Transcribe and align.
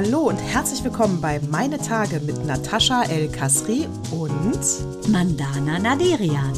Hallo 0.00 0.28
und 0.28 0.36
herzlich 0.36 0.84
willkommen 0.84 1.20
bei 1.20 1.40
Meine 1.50 1.76
Tage 1.76 2.20
mit 2.20 2.46
Natascha 2.46 3.02
El 3.10 3.28
Kasri 3.32 3.88
und 4.12 5.10
Mandana 5.10 5.80
Naderian. 5.80 6.52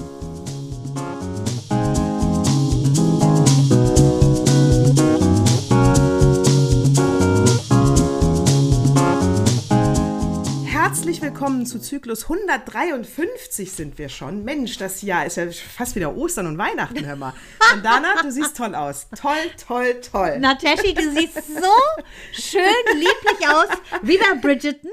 Willkommen 11.41 11.65
zu 11.65 11.81
Zyklus 11.81 12.25
153 12.25 13.73
sind 13.73 13.97
wir 13.97 14.11
schon. 14.11 14.45
Mensch, 14.45 14.77
das 14.77 15.01
Jahr 15.01 15.25
ist 15.25 15.39
ja 15.39 15.51
fast 15.51 15.97
wieder 15.97 16.15
Ostern 16.15 16.47
und 16.47 16.59
Weihnachten, 16.59 17.03
hör 17.07 17.17
mal. 17.17 17.33
Und 17.73 17.83
Dana, 17.83 18.21
du 18.21 18.31
siehst 18.31 18.59
toll 18.59 18.75
aus. 18.75 19.07
Toll, 19.19 19.51
toll, 19.67 20.03
toll. 20.03 20.39
Nataschi, 20.39 20.93
du 20.93 21.11
siehst 21.13 21.37
so 21.47 22.03
schön 22.33 22.61
lieblich 22.93 23.49
aus, 23.49 23.69
wie 24.03 24.19
bei 24.19 24.35
Bridgerton. 24.39 24.91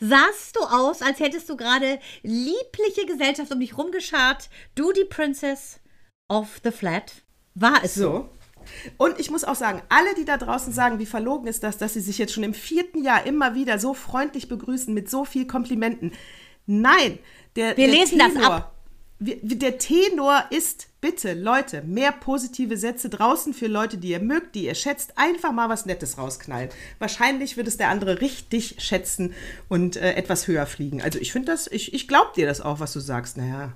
Sahst 0.00 0.56
du 0.56 0.62
aus, 0.62 1.00
als 1.00 1.20
hättest 1.20 1.48
du 1.48 1.56
gerade 1.56 2.00
liebliche 2.24 3.06
Gesellschaft 3.06 3.52
um 3.52 3.60
dich 3.60 3.78
rumgeschart. 3.78 4.50
Du, 4.74 4.90
die 4.90 5.04
Princess 5.04 5.78
of 6.28 6.60
the 6.64 6.72
Flat. 6.72 7.12
War 7.54 7.84
es 7.84 7.94
so? 7.94 8.02
So. 8.02 8.30
Und 8.96 9.18
ich 9.20 9.30
muss 9.30 9.44
auch 9.44 9.54
sagen, 9.54 9.82
alle, 9.88 10.14
die 10.16 10.24
da 10.24 10.36
draußen 10.36 10.72
sagen, 10.72 10.98
wie 10.98 11.06
verlogen 11.06 11.46
ist 11.48 11.62
das, 11.62 11.78
dass 11.78 11.94
sie 11.94 12.00
sich 12.00 12.18
jetzt 12.18 12.32
schon 12.32 12.44
im 12.44 12.54
vierten 12.54 13.02
Jahr 13.04 13.26
immer 13.26 13.54
wieder 13.54 13.78
so 13.78 13.94
freundlich 13.94 14.48
begrüßen 14.48 14.92
mit 14.92 15.10
so 15.10 15.24
viel 15.24 15.46
Komplimenten. 15.46 16.12
Nein, 16.66 17.18
der, 17.56 17.76
Wir 17.76 17.86
der 17.86 17.96
lesen 17.96 18.18
das 18.18 18.32
Tenor, 18.32 18.52
ab. 18.52 18.74
wir- 19.18 19.38
Der 19.42 19.78
Tenor 19.78 20.44
ist, 20.50 20.88
bitte, 21.00 21.34
Leute, 21.34 21.82
mehr 21.82 22.10
positive 22.12 22.76
Sätze 22.78 23.10
draußen 23.10 23.52
für 23.52 23.66
Leute, 23.66 23.98
die 23.98 24.08
ihr 24.08 24.20
mögt, 24.20 24.54
die 24.54 24.64
ihr 24.64 24.74
schätzt. 24.74 25.12
Einfach 25.16 25.52
mal 25.52 25.68
was 25.68 25.84
Nettes 25.86 26.16
rausknallen. 26.18 26.70
Wahrscheinlich 26.98 27.56
wird 27.58 27.68
es 27.68 27.76
der 27.76 27.90
andere 27.90 28.20
richtig 28.22 28.76
schätzen 28.78 29.34
und 29.68 29.96
äh, 29.96 30.14
etwas 30.14 30.46
höher 30.48 30.66
fliegen. 30.66 31.02
Also 31.02 31.18
ich 31.18 31.32
finde 31.32 31.52
das, 31.52 31.66
ich, 31.66 31.92
ich 31.92 32.08
glaube 32.08 32.30
dir 32.34 32.46
das 32.46 32.60
auch, 32.62 32.80
was 32.80 32.92
du 32.94 33.00
sagst. 33.00 33.36
Naja. 33.36 33.72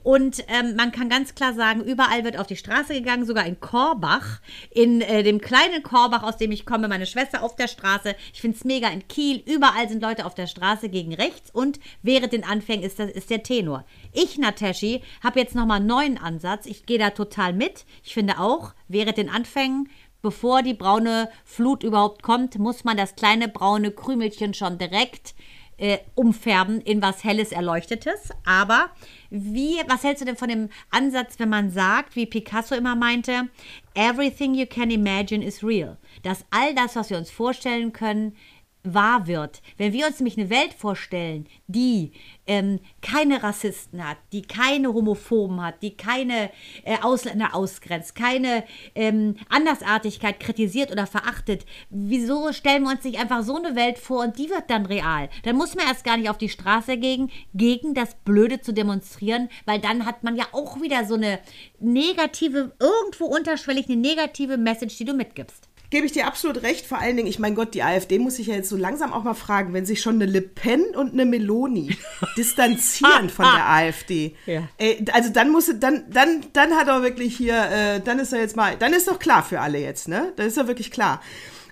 Und 0.03 0.43
ähm, 0.47 0.75
man 0.75 0.91
kann 0.91 1.09
ganz 1.09 1.35
klar 1.35 1.53
sagen, 1.53 1.83
überall 1.83 2.23
wird 2.23 2.39
auf 2.39 2.47
die 2.47 2.55
Straße 2.55 2.93
gegangen, 2.93 3.25
sogar 3.25 3.45
in 3.45 3.59
Korbach, 3.59 4.39
in 4.71 5.01
äh, 5.01 5.21
dem 5.23 5.41
kleinen 5.41 5.83
Korbach, 5.83 6.23
aus 6.23 6.37
dem 6.37 6.51
ich 6.51 6.65
komme, 6.65 6.87
meine 6.87 7.05
Schwester 7.05 7.43
auf 7.43 7.55
der 7.55 7.67
Straße. 7.67 8.15
Ich 8.33 8.41
finde 8.41 8.57
es 8.57 8.63
mega 8.63 8.87
in 8.89 9.07
Kiel. 9.07 9.43
Überall 9.45 9.87
sind 9.89 10.01
Leute 10.01 10.25
auf 10.25 10.33
der 10.35 10.47
Straße 10.47 10.89
gegen 10.89 11.13
rechts 11.13 11.51
und 11.51 11.79
während 12.01 12.33
den 12.33 12.43
Anfängen 12.43 12.83
ist, 12.83 12.99
das, 12.99 13.11
ist 13.11 13.29
der 13.29 13.43
Tenor. 13.43 13.85
Ich, 14.11 14.39
Nataschi, 14.43 15.01
habe 15.23 15.39
jetzt 15.39 15.55
nochmal 15.55 15.77
einen 15.77 15.87
neuen 15.87 16.17
Ansatz. 16.17 16.65
Ich 16.65 16.85
gehe 16.85 16.99
da 16.99 17.09
total 17.09 17.53
mit. 17.53 17.85
Ich 18.03 18.13
finde 18.13 18.39
auch, 18.39 18.73
während 18.87 19.17
den 19.17 19.29
Anfängen 19.29 19.89
Bevor 20.23 20.63
die 20.63 20.73
braune 20.73 21.29
Flut 21.43 21.83
überhaupt 21.83 22.23
kommt, 22.23 22.57
muss 22.57 22.85
man 22.85 22.95
das 22.95 23.17
kleine 23.17 23.49
braune 23.49 23.91
Krümelchen 23.91 24.53
schon 24.53 24.77
direkt 24.77 25.35
äh, 25.77 25.97
umfärben 26.15 26.79
in 26.79 27.01
was 27.01 27.25
helles, 27.25 27.51
erleuchtetes. 27.51 28.29
Aber 28.45 28.89
wie, 29.29 29.81
was 29.89 30.05
hältst 30.05 30.21
du 30.21 30.25
denn 30.25 30.37
von 30.37 30.47
dem 30.47 30.69
Ansatz, 30.91 31.39
wenn 31.39 31.49
man 31.49 31.71
sagt, 31.71 32.15
wie 32.15 32.25
Picasso 32.25 32.73
immer 32.73 32.95
meinte, 32.95 33.49
everything 33.95 34.53
you 34.53 34.65
can 34.65 34.91
imagine 34.91 35.43
is 35.43 35.61
real. 35.61 35.97
Dass 36.21 36.45
all 36.51 36.73
das, 36.73 36.95
was 36.95 37.09
wir 37.09 37.17
uns 37.17 37.29
vorstellen 37.29 37.91
können, 37.91 38.37
wahr 38.83 39.27
wird. 39.27 39.61
Wenn 39.77 39.93
wir 39.93 40.07
uns 40.07 40.19
nämlich 40.19 40.37
eine 40.37 40.49
Welt 40.49 40.73
vorstellen, 40.73 41.47
die 41.67 42.11
ähm, 42.45 42.79
keine 43.01 43.41
Rassisten 43.41 44.07
hat, 44.07 44.17
die 44.31 44.41
keine 44.41 44.93
Homophoben 44.93 45.61
hat, 45.61 45.81
die 45.81 45.95
keine 45.95 46.51
äh, 46.83 46.97
Ausländer 47.01 47.55
ausgrenzt, 47.55 48.15
keine 48.15 48.63
ähm, 48.95 49.37
Andersartigkeit 49.49 50.39
kritisiert 50.39 50.91
oder 50.91 51.07
verachtet, 51.07 51.65
wieso 51.89 52.51
stellen 52.51 52.83
wir 52.83 52.91
uns 52.91 53.03
nicht 53.03 53.19
einfach 53.19 53.43
so 53.43 53.55
eine 53.55 53.75
Welt 53.75 53.97
vor 53.97 54.23
und 54.23 54.37
die 54.37 54.49
wird 54.49 54.69
dann 54.69 54.85
real? 54.85 55.29
Dann 55.43 55.55
muss 55.55 55.75
man 55.75 55.87
erst 55.87 56.03
gar 56.03 56.17
nicht 56.17 56.29
auf 56.29 56.37
die 56.37 56.49
Straße 56.49 56.97
gegen, 56.97 57.31
gegen 57.53 57.93
das 57.93 58.15
Blöde 58.25 58.59
zu 58.59 58.73
demonstrieren, 58.73 59.49
weil 59.65 59.79
dann 59.79 60.05
hat 60.05 60.23
man 60.23 60.35
ja 60.35 60.45
auch 60.51 60.81
wieder 60.81 61.05
so 61.05 61.15
eine 61.15 61.39
negative, 61.79 62.73
irgendwo 62.79 63.25
unterschwellig 63.25 63.87
eine 63.87 63.97
negative 63.97 64.57
Message, 64.57 64.97
die 64.97 65.05
du 65.05 65.13
mitgibst. 65.13 65.69
Gebe 65.93 66.07
ich 66.07 66.11
dir 66.11 66.25
absolut 66.25 66.63
recht. 66.63 66.87
Vor 66.87 66.97
allen 66.97 67.17
Dingen, 67.17 67.27
ich 67.27 67.37
mein 67.37 67.53
Gott, 67.53 67.75
die 67.75 67.83
AfD 67.83 68.17
muss 68.17 68.37
sich 68.37 68.47
ja 68.47 68.55
jetzt 68.55 68.69
so 68.69 68.75
langsam 68.75 69.13
auch 69.13 69.21
mal 69.21 69.35
fragen, 69.35 69.73
wenn 69.73 69.85
sich 69.85 70.01
schon 70.01 70.15
eine 70.15 70.25
Le 70.25 70.41
Pen 70.41 70.83
und 70.95 71.13
eine 71.13 71.23
Meloni 71.23 71.95
distanzieren 72.35 73.29
von 73.29 73.45
der 73.45 73.69
AfD. 73.69 74.35
Ja. 74.47 74.63
Ey, 74.79 75.05
also 75.13 75.29
dann 75.29 75.51
muss 75.51 75.71
dann, 75.79 76.05
dann, 76.09 76.45
dann 76.53 76.71
hat 76.71 76.87
er 76.87 77.03
wirklich 77.03 77.37
hier, 77.37 77.69
äh, 77.69 77.99
dann 77.99 78.17
ist 78.17 78.33
er 78.33 78.39
jetzt 78.39 78.55
mal, 78.55 78.75
dann 78.75 78.91
ist 78.91 79.07
doch 79.07 79.19
klar 79.19 79.43
für 79.43 79.59
alle 79.59 79.77
jetzt, 79.77 80.07
ne? 80.07 80.33
Das 80.35 80.47
ist 80.47 80.57
doch 80.57 80.65
wirklich 80.65 80.89
klar. 80.89 81.21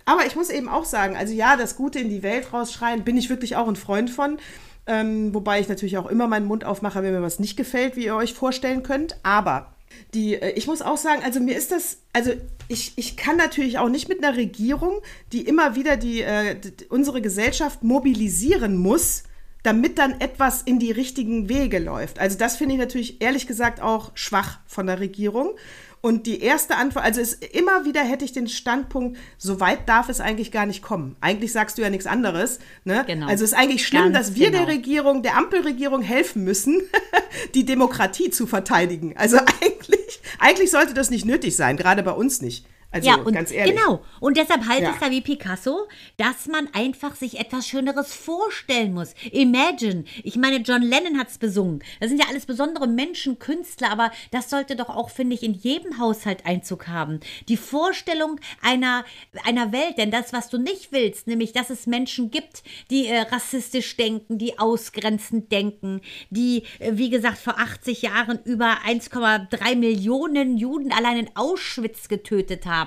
Aber 0.06 0.24
ich 0.28 0.36
muss 0.36 0.52
eben 0.52 0.70
auch 0.70 0.86
sagen, 0.86 1.18
also 1.18 1.34
ja, 1.34 1.58
das 1.58 1.76
Gute 1.76 1.98
in 1.98 2.10
die 2.10 2.22
Welt 2.22 2.54
rausschreien, 2.54 3.04
bin 3.04 3.18
ich 3.18 3.32
wirklich 3.32 3.56
auch 3.56 3.68
ein 3.68 3.76
Freund 3.76 4.12
von. 4.12 4.38
Ähm, 4.86 5.34
wobei 5.34 5.62
ich 5.62 5.68
natürlich 5.68 5.98
auch 5.98 6.06
immer 6.06 6.28
meinen 6.28 6.46
Mund 6.46 6.64
aufmache, 6.64 7.02
wenn 7.02 7.14
mir 7.14 7.24
was 7.24 7.40
nicht 7.40 7.58
gefällt, 7.58 7.96
wie 7.96 8.06
ihr 8.06 8.16
euch 8.16 8.36
vorstellen 8.36 8.84
könnt. 8.84 9.16
Aber 9.24 9.74
die, 10.14 10.36
äh, 10.36 10.52
ich 10.52 10.68
muss 10.68 10.82
auch 10.82 10.98
sagen, 10.98 11.24
also 11.24 11.40
mir 11.40 11.58
ist 11.58 11.72
das, 11.72 12.00
also 12.14 12.32
ich, 12.68 12.94
ich 12.98 13.18
kann 13.18 13.38
natürlich 13.38 13.78
auch 13.78 13.90
nicht 13.90 14.10
mit 14.10 14.24
einer 14.24 14.38
Regierung, 14.38 15.02
die 15.32 15.42
immer 15.42 15.76
wieder 15.76 15.98
die, 15.98 16.22
äh, 16.22 16.56
unsere 16.90 17.22
Gesellschaft 17.22 17.84
mobilisieren 17.84 18.78
muss, 18.78 19.24
damit 19.64 19.98
dann 19.98 20.20
etwas 20.20 20.62
in 20.64 20.80
die 20.80 20.92
richtigen 20.92 21.50
Wege 21.50 21.80
läuft. 21.80 22.20
Also 22.20 22.38
das 22.38 22.58
finde 22.58 22.76
ich 22.76 22.80
natürlich 22.80 23.22
ehrlich 23.22 23.48
gesagt 23.48 23.82
auch 23.82 24.12
schwach 24.16 24.60
von 24.66 24.88
der 24.88 25.00
Regierung. 25.00 25.52
Und 26.04 26.26
die 26.26 26.42
erste 26.42 26.78
Antwort, 26.78 27.06
also 27.06 27.22
es, 27.22 27.34
immer 27.34 27.86
wieder 27.86 28.02
hätte 28.02 28.26
ich 28.26 28.32
den 28.32 28.48
Standpunkt, 28.48 29.20
so 29.38 29.60
weit 29.60 29.88
darf 29.88 30.10
es 30.10 30.20
eigentlich 30.20 30.52
gar 30.52 30.66
nicht 30.66 30.82
kommen. 30.82 31.16
Eigentlich 31.22 31.52
sagst 31.52 31.78
du 31.78 31.84
ja 31.84 31.92
nichts 31.92 32.08
anderes. 32.08 32.58
Ne? 32.86 33.04
Genau. 33.06 33.28
Also 33.28 33.44
es 33.44 33.52
ist 33.52 33.58
eigentlich 33.58 33.86
schlimm, 33.86 34.12
Ganz 34.12 34.18
dass 34.30 34.36
wir 34.36 34.50
genau. 34.50 34.66
der 34.66 34.74
Regierung, 34.74 35.22
der 35.22 35.38
Ampelregierung 35.38 36.02
helfen 36.02 36.44
müssen, 36.44 36.82
die 37.54 37.66
Demokratie 37.66 38.32
zu 38.32 38.48
verteidigen. 38.48 39.16
Also 39.16 39.38
eigentlich, 39.62 40.22
eigentlich 40.40 40.72
sollte 40.72 40.96
das 40.96 41.12
nicht 41.12 41.26
nötig 41.26 41.56
sein, 41.56 41.78
gerade 41.78 42.02
bei 42.02 42.14
uns 42.14 42.42
nicht. 42.42 42.66
Also 42.92 43.08
ja, 43.10 43.16
und 43.16 43.34
ganz 43.34 43.52
ehrlich. 43.52 43.76
genau. 43.76 44.04
Und 44.20 44.36
deshalb 44.38 44.68
halte 44.68 44.84
Ja. 44.84 44.90
ich 44.90 44.96
es 44.96 45.02
da 45.02 45.10
wie 45.12 45.22
Picasso, 45.22 45.88
dass 46.18 46.48
man 46.48 46.68
einfach 46.74 47.16
sich 47.16 47.40
etwas 47.40 47.66
Schöneres 47.68 48.14
vorstellen 48.14 48.94
muss. 48.94 49.14
Imagine. 49.32 50.04
Ich 50.24 50.36
meine, 50.36 50.58
John 50.58 50.82
Lennon 50.82 51.18
hat 51.18 51.30
es 51.30 51.38
besungen. 51.38 51.82
Das 52.02 52.10
sind 52.10 52.20
ja 52.20 52.28
alles 52.30 52.46
besondere 52.46 52.88
Menschen, 52.88 53.40
Künstler, 53.40 53.92
aber 53.92 54.12
das 54.32 54.50
sollte 54.50 54.76
doch 54.76 54.90
auch, 54.90 55.10
finde 55.10 55.36
ich, 55.36 55.44
in 55.44 55.54
jedem 55.54 56.00
Haushalt 56.00 56.46
Einzug 56.46 56.88
haben. 56.90 57.22
Die 57.48 57.56
Vorstellung 57.58 58.40
einer, 58.62 59.06
einer 59.46 59.72
Welt, 59.72 59.98
denn 59.98 60.12
das, 60.12 60.34
was 60.34 60.50
du 60.50 60.58
nicht 60.58 60.92
willst, 60.92 61.28
nämlich, 61.28 61.54
dass 61.54 61.70
es 61.70 61.88
Menschen 61.88 62.30
gibt, 62.30 62.64
die 62.90 63.08
äh, 63.08 63.22
rassistisch 63.22 63.96
denken, 63.96 64.38
die 64.38 64.60
ausgrenzend 64.60 65.52
denken, 65.52 66.02
die, 66.30 66.64
äh, 66.80 66.92
wie 66.96 67.10
gesagt, 67.10 67.38
vor 67.38 67.58
80 67.58 68.02
Jahren 68.02 68.40
über 68.44 68.80
1,3 68.86 69.76
Millionen 69.78 70.58
Juden 70.58 70.92
allein 70.92 71.18
in 71.18 71.30
Auschwitz 71.36 72.10
getötet 72.10 72.66
haben. 72.66 72.81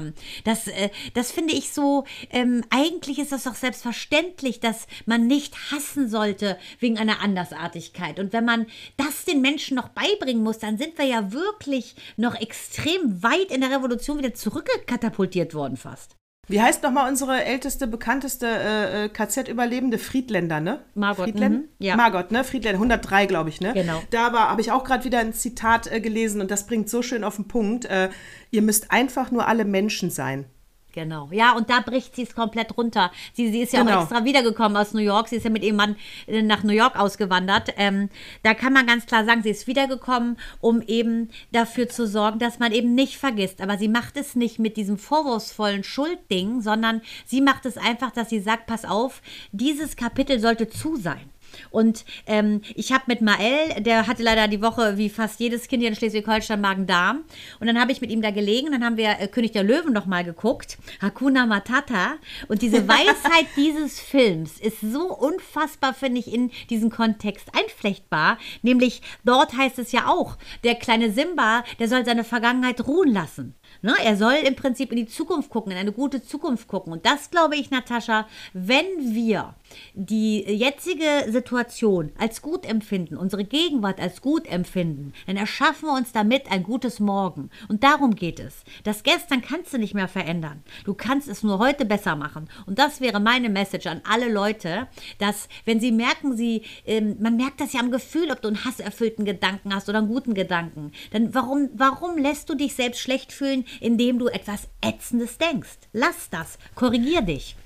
Das, 0.44 0.66
äh, 0.68 0.90
das 1.14 1.32
finde 1.32 1.54
ich 1.54 1.72
so, 1.72 2.04
ähm, 2.30 2.64
eigentlich 2.70 3.18
ist 3.18 3.32
das 3.32 3.44
doch 3.44 3.54
selbstverständlich, 3.54 4.60
dass 4.60 4.86
man 5.06 5.26
nicht 5.26 5.54
hassen 5.70 6.08
sollte 6.08 6.58
wegen 6.80 6.98
einer 6.98 7.20
Andersartigkeit. 7.20 8.18
Und 8.18 8.32
wenn 8.32 8.44
man 8.44 8.66
das 8.96 9.24
den 9.24 9.40
Menschen 9.40 9.76
noch 9.76 9.88
beibringen 9.88 10.42
muss, 10.42 10.58
dann 10.58 10.78
sind 10.78 10.98
wir 10.98 11.06
ja 11.06 11.32
wirklich 11.32 11.94
noch 12.16 12.34
extrem 12.34 13.22
weit 13.22 13.50
in 13.50 13.60
der 13.60 13.70
Revolution 13.70 14.18
wieder 14.18 14.34
zurückkatapultiert 14.34 15.54
worden 15.54 15.76
fast. 15.76 16.16
Wie 16.48 16.60
heißt 16.60 16.82
nochmal 16.82 17.08
unsere 17.08 17.44
älteste, 17.44 17.86
bekannteste 17.86 18.46
äh, 18.46 19.04
äh, 19.04 19.08
KZ-Überlebende? 19.08 19.98
Friedländer, 19.98 20.60
ne? 20.60 20.80
Margot, 20.94 21.24
Friedländer? 21.24 21.58
mhm, 21.58 21.68
ja. 21.78 21.96
Margot, 21.96 22.30
ne? 22.30 22.44
Friedländer, 22.44 22.78
103, 22.78 23.26
glaube 23.26 23.48
ich, 23.48 23.60
ne? 23.60 23.72
Genau. 23.72 24.02
Da 24.10 24.32
habe 24.32 24.60
ich 24.60 24.72
auch 24.72 24.84
gerade 24.84 25.04
wieder 25.04 25.18
ein 25.18 25.32
Zitat 25.32 25.90
äh, 25.90 26.00
gelesen 26.00 26.40
und 26.40 26.50
das 26.50 26.66
bringt 26.66 26.88
so 26.88 27.02
schön 27.02 27.24
auf 27.24 27.36
den 27.36 27.48
Punkt. 27.48 27.86
Äh, 27.86 28.10
ihr 28.50 28.62
müsst 28.62 28.90
einfach 28.90 29.30
nur 29.30 29.48
alle 29.48 29.64
Menschen 29.64 30.10
sein. 30.10 30.46
Genau. 30.94 31.28
Ja, 31.32 31.56
und 31.56 31.70
da 31.70 31.80
bricht 31.80 32.14
sie 32.14 32.22
es 32.22 32.36
komplett 32.36 32.76
runter. 32.76 33.10
Sie, 33.32 33.50
sie 33.50 33.62
ist 33.62 33.72
ja 33.72 33.80
Genau. 33.82 33.96
auch 33.96 34.00
extra 34.02 34.24
wiedergekommen 34.24 34.76
aus 34.76 34.92
New 34.94 35.00
York. 35.00 35.28
Sie 35.28 35.36
ist 35.36 35.42
ja 35.44 35.50
mit 35.50 35.64
ihrem 35.64 35.74
Mann 35.76 35.96
äh, 36.28 36.40
nach 36.40 36.62
New 36.62 36.72
York 36.72 36.96
ausgewandert. 36.96 37.70
Ähm, 37.76 38.10
da 38.44 38.54
kann 38.54 38.72
man 38.72 38.86
ganz 38.86 39.04
klar 39.04 39.24
sagen, 39.24 39.42
sie 39.42 39.50
ist 39.50 39.66
wiedergekommen, 39.66 40.38
um 40.60 40.82
eben 40.82 41.30
dafür 41.50 41.88
zu 41.88 42.06
sorgen, 42.06 42.38
dass 42.38 42.60
man 42.60 42.70
eben 42.70 42.94
nicht 42.94 43.16
vergisst. 43.16 43.60
Aber 43.60 43.76
sie 43.76 43.88
macht 43.88 44.16
es 44.16 44.36
nicht 44.36 44.60
mit 44.60 44.76
diesem 44.76 44.96
vorwurfsvollen 44.96 45.82
Schuldding, 45.82 46.60
sondern 46.60 47.02
sie 47.26 47.40
macht 47.40 47.66
es 47.66 47.76
einfach, 47.76 48.12
dass 48.12 48.30
sie 48.30 48.38
sagt, 48.40 48.66
pass 48.66 48.84
auf, 48.84 49.20
dieses 49.50 49.96
Kapitel 49.96 50.38
sollte 50.38 50.68
zu 50.68 50.94
sein. 50.94 51.28
Und 51.70 52.04
ähm, 52.26 52.62
ich 52.74 52.92
habe 52.92 53.04
mit 53.06 53.20
Mael, 53.20 53.80
der 53.80 54.06
hatte 54.06 54.22
leider 54.22 54.48
die 54.48 54.62
Woche, 54.62 54.96
wie 54.96 55.08
fast 55.08 55.40
jedes 55.40 55.68
Kind 55.68 55.82
hier 55.82 55.90
in 55.90 55.96
Schleswig-Holstein, 55.96 56.60
Magen-Darm. 56.60 57.24
Und 57.60 57.66
dann 57.66 57.80
habe 57.80 57.92
ich 57.92 58.00
mit 58.00 58.10
ihm 58.10 58.22
da 58.22 58.30
gelegen. 58.30 58.72
Dann 58.72 58.84
haben 58.84 58.96
wir 58.96 59.20
äh, 59.20 59.28
König 59.28 59.52
der 59.52 59.62
Löwen 59.62 59.92
noch 59.92 60.06
mal 60.06 60.24
geguckt. 60.24 60.78
Hakuna 61.00 61.46
Matata. 61.46 62.14
Und 62.48 62.62
diese 62.62 62.88
Weisheit 62.88 63.46
dieses 63.56 64.00
Films 64.00 64.58
ist 64.60 64.80
so 64.80 65.14
unfassbar, 65.14 65.94
finde 65.94 66.20
ich, 66.20 66.32
in 66.32 66.50
diesen 66.70 66.90
Kontext 66.90 67.48
einflechtbar. 67.54 68.38
Nämlich, 68.62 69.02
dort 69.24 69.56
heißt 69.56 69.78
es 69.78 69.92
ja 69.92 70.06
auch, 70.06 70.36
der 70.64 70.74
kleine 70.74 71.10
Simba, 71.10 71.64
der 71.78 71.88
soll 71.88 72.04
seine 72.04 72.24
Vergangenheit 72.24 72.86
ruhen 72.86 73.12
lassen. 73.12 73.54
Ne? 73.84 73.94
Er 74.02 74.16
soll 74.16 74.32
im 74.32 74.56
Prinzip 74.56 74.92
in 74.92 74.96
die 74.96 75.06
Zukunft 75.06 75.50
gucken, 75.50 75.70
in 75.70 75.76
eine 75.76 75.92
gute 75.92 76.24
Zukunft 76.24 76.68
gucken. 76.68 76.90
Und 76.90 77.04
das 77.04 77.30
glaube 77.30 77.54
ich, 77.54 77.70
Natascha, 77.70 78.26
wenn 78.54 78.86
wir 79.14 79.54
die 79.92 80.40
jetzige 80.40 81.30
Situation 81.30 82.10
als 82.18 82.40
gut 82.40 82.64
empfinden, 82.64 83.18
unsere 83.18 83.44
Gegenwart 83.44 84.00
als 84.00 84.22
gut 84.22 84.46
empfinden, 84.46 85.12
dann 85.26 85.36
erschaffen 85.36 85.86
wir 85.88 85.92
uns 85.92 86.12
damit 86.12 86.50
ein 86.50 86.62
gutes 86.62 86.98
Morgen. 86.98 87.50
Und 87.68 87.84
darum 87.84 88.14
geht 88.14 88.40
es. 88.40 88.64
Das 88.84 89.02
Gestern 89.02 89.42
kannst 89.42 89.74
du 89.74 89.76
nicht 89.76 89.92
mehr 89.92 90.08
verändern. 90.08 90.62
Du 90.86 90.94
kannst 90.94 91.28
es 91.28 91.42
nur 91.42 91.58
heute 91.58 91.84
besser 91.84 92.16
machen. 92.16 92.48
Und 92.64 92.78
das 92.78 93.02
wäre 93.02 93.20
meine 93.20 93.50
Message 93.50 93.86
an 93.86 94.00
alle 94.08 94.32
Leute, 94.32 94.88
dass 95.18 95.46
wenn 95.66 95.78
sie 95.78 95.92
merken, 95.92 96.38
sie, 96.38 96.62
ähm, 96.86 97.16
man 97.20 97.36
merkt 97.36 97.60
das 97.60 97.74
ja 97.74 97.80
am 97.80 97.90
Gefühl, 97.90 98.30
ob 98.30 98.40
du 98.40 98.48
einen 98.48 98.64
hasserfüllten 98.64 99.26
Gedanken 99.26 99.74
hast 99.74 99.90
oder 99.90 99.98
einen 99.98 100.08
guten 100.08 100.32
Gedanken, 100.32 100.92
dann 101.12 101.34
warum, 101.34 101.68
warum 101.74 102.16
lässt 102.16 102.48
du 102.48 102.54
dich 102.54 102.74
selbst 102.74 103.00
schlecht 103.00 103.30
fühlen, 103.30 103.66
indem 103.80 104.18
du 104.18 104.28
etwas 104.28 104.68
Ätzendes 104.80 105.38
denkst? 105.38 105.70
Lass 105.92 106.28
das. 106.30 106.58
Korrigier 106.74 107.22
dich. 107.22 107.56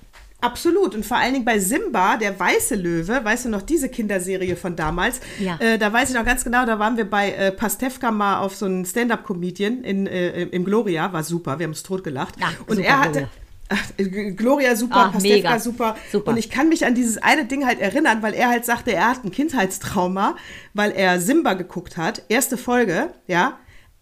Absolut. 0.41 0.95
Und 0.95 1.05
vor 1.05 1.17
allen 1.17 1.33
Dingen 1.33 1.45
bei 1.45 1.59
Simba, 1.59 2.17
der 2.17 2.39
weiße 2.39 2.77
Löwe, 2.77 3.25
weißt 3.25 3.47
du 3.47 3.49
noch, 3.49 3.63
diese 3.63 3.89
Kinderserie 3.89 4.55
von 4.55 4.77
damals? 4.77 5.21
Ja. 5.41 5.57
Äh, 5.59 5.79
da 5.79 5.93
weiß 5.93 6.11
ich 6.11 6.15
noch 6.17 6.25
ganz 6.25 6.45
genau, 6.45 6.65
da 6.65 6.79
waren 6.79 6.97
wir 6.97 7.11
bei 7.11 7.33
äh, 7.33 7.51
Pastewka 7.51 8.13
mal 8.13 8.39
auf 8.39 8.55
so 8.55 8.67
einem 8.67 8.85
Stand-Up-Comedian 8.85 9.83
in, 9.83 10.07
äh, 10.07 10.43
im 10.45 10.65
Gloria, 10.65 11.13
war 11.13 11.25
super, 11.25 11.59
wir 11.59 11.65
haben 11.65 11.73
uns 11.73 11.83
totgelacht. 11.83 12.39
Ja, 12.39 12.53
und 12.69 12.77
super, 12.77 12.89
er 12.89 13.01
hatte. 13.01 13.11
Gloria. 13.13 13.29
Ach, 13.71 13.85
äh, 13.99 14.31
Gloria 14.31 14.77
super, 14.77 14.97
Ah, 14.97 15.09
Pastewka 15.09 15.35
mega. 15.49 15.59
super. 15.59 15.97
Super. 16.13 16.31
Und 16.31 16.37
ich 16.39 16.51
kann 16.51 16.69
mich 16.69 16.87
an 16.87 16.95
dieses 16.95 17.19
eine 17.19 17.45
Ding 17.45 17.67
halt 17.67 17.81
erinnern, 17.81 18.23
weil 18.23 18.33
er 18.35 18.49
halt 18.49 18.65
sagte, 18.65 18.93
er 18.93 19.09
hat 19.11 19.25
ein 19.25 19.33
Kindheitstrauma, 19.33 20.37
weil 20.73 20.93
er 20.93 21.21
Simba 21.21 21.55
geguckt 21.55 21.97
hat. 21.97 22.23
Erste 22.29 22.57
Folge, 22.57 23.13
ja. 23.27 23.59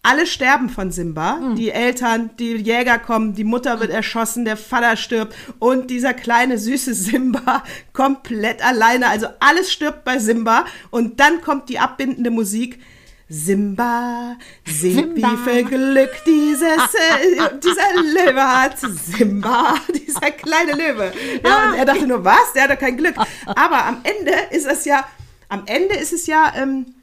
Alle 0.06 0.24
sterben 0.24 0.68
von 0.68 0.92
Simba. 0.92 1.38
Hm. 1.40 1.56
Die 1.56 1.70
Eltern, 1.72 2.30
die 2.38 2.54
Jäger 2.54 3.00
kommen, 3.00 3.34
die 3.34 3.42
Mutter 3.42 3.80
wird 3.80 3.90
erschossen, 3.90 4.44
der 4.44 4.56
Vater 4.56 4.96
stirbt 4.96 5.34
und 5.58 5.90
dieser 5.90 6.14
kleine 6.14 6.58
süße 6.58 6.94
Simba 7.06 7.64
komplett 7.92 8.64
alleine. 8.64 9.08
Also 9.08 9.26
alles 9.40 9.72
stirbt 9.72 10.04
bei 10.04 10.20
Simba 10.20 10.64
und 10.90 11.18
dann 11.18 11.40
kommt 11.40 11.68
die 11.68 11.80
abbindende 11.80 12.30
Musik. 12.30 12.80
Simba, 13.28 14.36
seht 14.64 14.94
Simba. 14.94 15.32
wie 15.32 15.50
viel 15.50 15.64
Glück 15.64 16.12
dieses, 16.24 16.62
äh, 16.62 17.58
dieser 17.60 18.00
Löwe 18.00 18.44
hat. 18.44 18.78
Simba, 18.78 19.74
dieser 19.92 20.30
kleine 20.30 20.70
Löwe. 20.70 21.12
Ja, 21.44 21.70
und 21.70 21.78
er 21.78 21.84
dachte 21.84 22.06
nur, 22.06 22.24
was? 22.24 22.52
Der 22.54 22.62
hat 22.62 22.70
doch 22.70 22.78
kein 22.78 22.96
Glück. 22.96 23.16
Aber 23.44 23.84
am 23.84 24.02
Ende 24.04 24.32
ist 24.52 24.68
es 24.68 24.84
ja, 24.84 25.04
am 25.48 25.64
Ende 25.66 25.96
ist 25.96 26.12
es 26.12 26.28
ja, 26.28 26.52
ähm, 26.56 26.94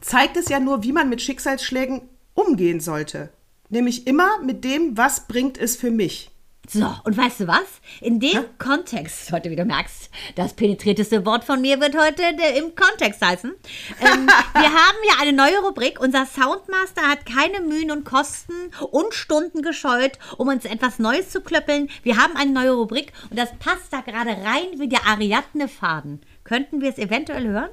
zeigt 0.00 0.36
es 0.36 0.48
ja 0.48 0.60
nur, 0.60 0.82
wie 0.82 0.92
man 0.92 1.08
mit 1.08 1.22
Schicksalsschlägen 1.22 2.02
umgehen 2.34 2.80
sollte. 2.80 3.30
Nämlich 3.68 4.06
immer 4.06 4.40
mit 4.42 4.64
dem, 4.64 4.96
was 4.96 5.26
bringt 5.26 5.58
es 5.58 5.76
für 5.76 5.90
mich. 5.90 6.30
So, 6.72 6.86
und 7.02 7.16
weißt 7.16 7.40
du 7.40 7.48
was? 7.48 7.64
In 8.00 8.20
dem 8.20 8.44
Kontext, 8.58 9.32
heute 9.32 9.50
wie 9.50 9.56
du 9.56 9.64
merkst, 9.64 10.08
das 10.36 10.52
penetrierteste 10.52 11.26
Wort 11.26 11.42
von 11.42 11.60
mir 11.60 11.80
wird 11.80 11.98
heute 11.98 12.22
der, 12.36 12.56
im 12.56 12.76
Kontext 12.76 13.20
heißen. 13.20 13.52
Ähm, 14.00 14.26
wir 14.52 14.72
haben 14.72 14.98
ja 15.08 15.14
eine 15.20 15.32
neue 15.32 15.58
Rubrik. 15.64 15.98
Unser 15.98 16.26
Soundmaster 16.26 17.02
hat 17.02 17.26
keine 17.26 17.60
Mühen 17.60 17.90
und 17.90 18.04
Kosten 18.04 18.54
und 18.92 19.14
Stunden 19.14 19.62
gescheut, 19.62 20.18
um 20.36 20.46
uns 20.46 20.64
etwas 20.64 21.00
Neues 21.00 21.30
zu 21.30 21.40
klöppeln. 21.40 21.88
Wir 22.04 22.18
haben 22.18 22.36
eine 22.36 22.52
neue 22.52 22.72
Rubrik 22.72 23.12
und 23.30 23.38
das 23.38 23.50
passt 23.58 23.92
da 23.92 24.00
gerade 24.00 24.30
rein 24.30 24.78
wie 24.78 24.88
der 24.88 25.06
Ariadne-Faden. 25.06 26.20
Könnten 26.44 26.80
wir 26.80 26.90
es 26.90 26.98
eventuell 26.98 27.48
hören? 27.48 27.70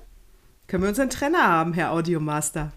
Können 0.68 0.84
wir 0.84 0.90
unseren 0.90 1.10
Trenner 1.10 1.44
haben, 1.48 1.72
Herr 1.72 1.94
Audiomaster? 1.94 2.74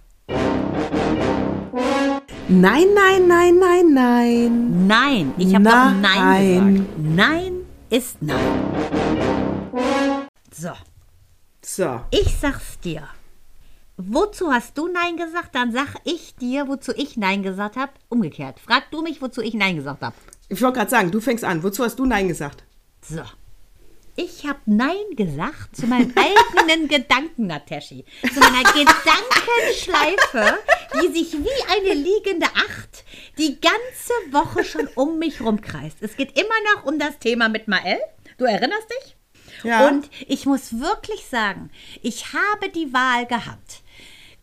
Nein, 2.49 2.87
nein, 2.95 3.27
nein, 3.27 3.59
nein, 3.59 3.93
nein. 3.93 4.87
Nein, 4.87 5.35
ich 5.37 5.53
habe 5.53 5.65
doch 5.65 5.73
Nein 5.73 6.01
Nein. 6.01 6.75
gesagt. 6.75 6.99
Nein 6.99 7.53
ist 7.91 8.23
Nein. 8.23 8.39
So. 10.53 10.71
So. 11.63 12.01
Ich 12.13 12.37
sag's 12.41 12.79
dir. 12.79 13.09
Wozu 13.97 14.53
hast 14.53 14.79
du 14.79 14.87
Nein 14.87 15.17
gesagt? 15.17 15.57
Dann 15.57 15.73
sag 15.73 15.97
ich 16.05 16.37
dir, 16.37 16.69
wozu 16.69 16.93
ich 16.97 17.17
Nein 17.17 17.43
gesagt 17.43 17.77
habe. 17.77 17.91
Umgekehrt. 18.09 18.61
Frag 18.61 18.89
du 18.93 19.03
mich, 19.03 19.21
wozu 19.21 19.43
ich 19.43 19.55
Nein 19.55 19.75
gesagt 19.75 20.03
habe. 20.03 20.15
Ich 20.49 20.63
wollte 20.63 20.79
gerade 20.79 20.91
sagen, 20.91 21.11
du 21.11 21.21
fängst 21.21 21.45
an. 21.45 21.65
Wozu 21.65 21.83
hast 21.83 21.99
du 21.99 22.07
Nein 22.07 22.29
gesagt? 22.29 22.63
So. 23.03 23.23
Ich 24.17 24.47
habe 24.47 24.61
Nein 24.67 25.17
gesagt 25.17 25.77
zu 25.77 25.87
meinem 25.87 26.13
eigenen 26.17 26.89
Gedanken, 26.89 27.47
Nataschi. 27.47 28.05
Zu 28.23 28.41
meiner 28.41 28.63
Gedankenschleife, 28.63 30.59
die 31.03 31.09
sich 31.13 31.33
wie 31.33 31.65
eine 31.69 31.95
liegende 31.95 32.47
Acht 32.47 33.05
die 33.39 33.61
ganze 33.61 34.13
Woche 34.33 34.65
schon 34.65 34.89
um 34.95 35.19
mich 35.19 35.41
rumkreist. 35.41 35.99
Es 36.01 36.17
geht 36.17 36.39
immer 36.39 36.75
noch 36.75 36.87
um 36.87 36.99
das 36.99 37.19
Thema 37.19 37.49
mit 37.49 37.69
Mael. 37.69 37.99
Du 38.39 38.45
erinnerst 38.45 38.89
dich? 38.91 39.17
Ja. 39.65 39.89
Und 39.89 40.11
ich 40.27 40.47
muss 40.47 40.79
wirklich 40.81 41.27
sagen, 41.27 41.71
ich 42.03 42.33
habe 42.33 42.69
die 42.71 42.93
Wahl 42.93 43.27
gehabt. 43.27 43.83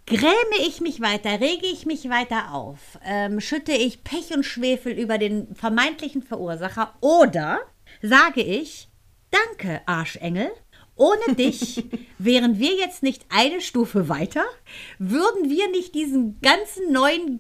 Gräme 0.06 0.66
ich 0.66 0.80
mich 0.80 1.02
weiter, 1.02 1.42
rege 1.42 1.66
ich 1.66 1.86
mich 1.86 2.10
weiter 2.10 2.54
auf, 2.54 2.80
ähm, 3.04 3.42
schütte 3.42 3.74
ich 3.74 4.06
Pech 4.06 4.34
und 4.34 4.46
Schwefel 4.46 4.94
über 4.94 5.18
den 5.18 5.54
vermeintlichen 5.54 6.24
Verursacher 6.24 6.94
oder 7.02 7.60
sage 8.02 8.42
ich, 8.42 8.87
danke, 9.32 9.82
Arschengel, 9.86 10.52
ohne 10.96 11.36
dich 11.36 11.86
wären 12.18 12.60
wir 12.60 12.76
jetzt 12.76 13.04
nicht 13.04 13.26
eine 13.30 13.62
Stufe 13.62 14.10
weiter, 14.10 14.44
würden 15.00 15.50
wir 15.50 15.70
nicht 15.70 15.96
diesen 15.96 16.40
ganzen 16.42 16.92
neuen 16.92 17.40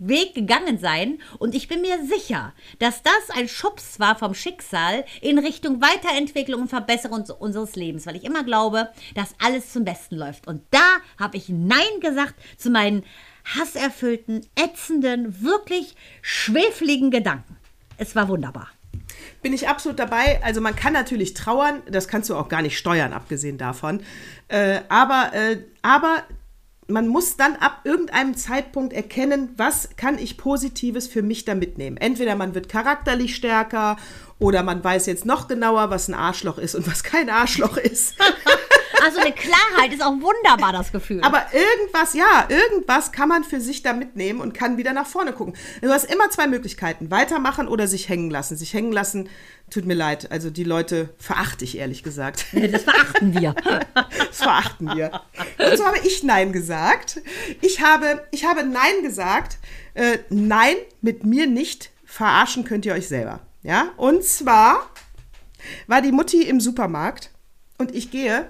Weg 0.00 0.34
gegangen 0.34 0.78
sein 0.78 1.18
und 1.40 1.56
ich 1.56 1.66
bin 1.66 1.80
mir 1.80 1.98
sicher, 2.06 2.54
dass 2.78 3.02
das 3.02 3.30
ein 3.36 3.48
Schubs 3.48 3.98
war 3.98 4.16
vom 4.16 4.32
Schicksal 4.32 5.04
in 5.20 5.40
Richtung 5.40 5.82
Weiterentwicklung 5.82 6.62
und 6.62 6.68
Verbesserung 6.68 7.18
uns- 7.18 7.30
unseres 7.32 7.74
Lebens, 7.74 8.06
weil 8.06 8.14
ich 8.14 8.22
immer 8.22 8.44
glaube, 8.44 8.90
dass 9.16 9.34
alles 9.42 9.72
zum 9.72 9.84
Besten 9.84 10.14
läuft. 10.14 10.46
Und 10.46 10.62
da 10.70 10.98
habe 11.18 11.36
ich 11.36 11.48
Nein 11.48 11.98
gesagt 12.00 12.36
zu 12.56 12.70
meinen 12.70 13.04
hasserfüllten, 13.44 14.46
ätzenden, 14.54 15.42
wirklich 15.42 15.96
schwefligen 16.22 17.10
Gedanken. 17.10 17.56
Es 17.96 18.14
war 18.14 18.28
wunderbar. 18.28 18.68
Bin 19.42 19.52
ich 19.52 19.68
absolut 19.68 19.98
dabei. 19.98 20.40
Also 20.42 20.60
man 20.60 20.74
kann 20.74 20.92
natürlich 20.92 21.34
trauern, 21.34 21.82
das 21.90 22.08
kannst 22.08 22.30
du 22.30 22.36
auch 22.36 22.48
gar 22.48 22.62
nicht 22.62 22.76
steuern, 22.76 23.12
abgesehen 23.12 23.58
davon. 23.58 24.00
Äh, 24.48 24.80
aber, 24.88 25.30
äh, 25.32 25.58
aber 25.82 26.24
man 26.88 27.06
muss 27.06 27.36
dann 27.36 27.54
ab 27.56 27.82
irgendeinem 27.84 28.34
Zeitpunkt 28.34 28.94
erkennen, 28.94 29.50
was 29.56 29.90
kann 29.96 30.18
ich 30.18 30.38
Positives 30.38 31.06
für 31.06 31.22
mich 31.22 31.44
da 31.44 31.54
mitnehmen. 31.54 31.98
Entweder 31.98 32.34
man 32.34 32.54
wird 32.54 32.70
charakterlich 32.70 33.36
stärker 33.36 33.98
oder 34.38 34.62
man 34.62 34.82
weiß 34.82 35.06
jetzt 35.06 35.26
noch 35.26 35.48
genauer, 35.48 35.90
was 35.90 36.08
ein 36.08 36.14
Arschloch 36.14 36.56
ist 36.58 36.74
und 36.74 36.86
was 36.86 37.02
kein 37.02 37.28
Arschloch 37.28 37.76
ist. 37.76 38.14
Also 39.04 39.20
eine 39.20 39.32
Klarheit 39.32 39.92
ist 39.92 40.02
auch 40.02 40.12
wunderbar, 40.12 40.72
das 40.72 40.92
Gefühl. 40.92 41.22
Aber 41.22 41.46
irgendwas, 41.52 42.14
ja, 42.14 42.46
irgendwas 42.48 43.12
kann 43.12 43.28
man 43.28 43.44
für 43.44 43.60
sich 43.60 43.82
da 43.82 43.92
mitnehmen 43.92 44.40
und 44.40 44.54
kann 44.54 44.76
wieder 44.76 44.92
nach 44.92 45.06
vorne 45.06 45.32
gucken. 45.32 45.54
Du 45.80 45.90
hast 45.90 46.10
immer 46.10 46.30
zwei 46.30 46.46
Möglichkeiten, 46.46 47.10
weitermachen 47.10 47.68
oder 47.68 47.86
sich 47.86 48.08
hängen 48.08 48.30
lassen. 48.30 48.56
Sich 48.56 48.74
hängen 48.74 48.92
lassen, 48.92 49.28
tut 49.70 49.84
mir 49.84 49.94
leid, 49.94 50.30
also 50.30 50.50
die 50.50 50.64
Leute 50.64 51.10
verachte 51.18 51.64
ich 51.64 51.78
ehrlich 51.78 52.02
gesagt. 52.02 52.46
das 52.52 52.82
verachten 52.82 53.38
wir. 53.38 53.54
Das 54.28 54.38
verachten 54.38 54.94
wir. 54.94 55.22
Und 55.58 55.76
so 55.76 55.84
habe 55.84 55.98
ich 56.04 56.22
Nein 56.22 56.52
gesagt. 56.52 57.20
Ich 57.60 57.82
habe, 57.82 58.26
ich 58.30 58.44
habe 58.44 58.64
Nein 58.64 59.02
gesagt. 59.02 59.58
Äh, 59.94 60.18
nein, 60.28 60.76
mit 61.00 61.24
mir 61.24 61.46
nicht. 61.46 61.90
Verarschen 62.04 62.64
könnt 62.64 62.86
ihr 62.86 62.94
euch 62.94 63.08
selber. 63.08 63.40
Ja? 63.62 63.90
Und 63.96 64.24
zwar 64.24 64.90
war 65.86 66.02
die 66.02 66.12
Mutti 66.12 66.42
im 66.42 66.60
Supermarkt 66.60 67.30
und 67.78 67.94
ich 67.94 68.10
gehe 68.10 68.46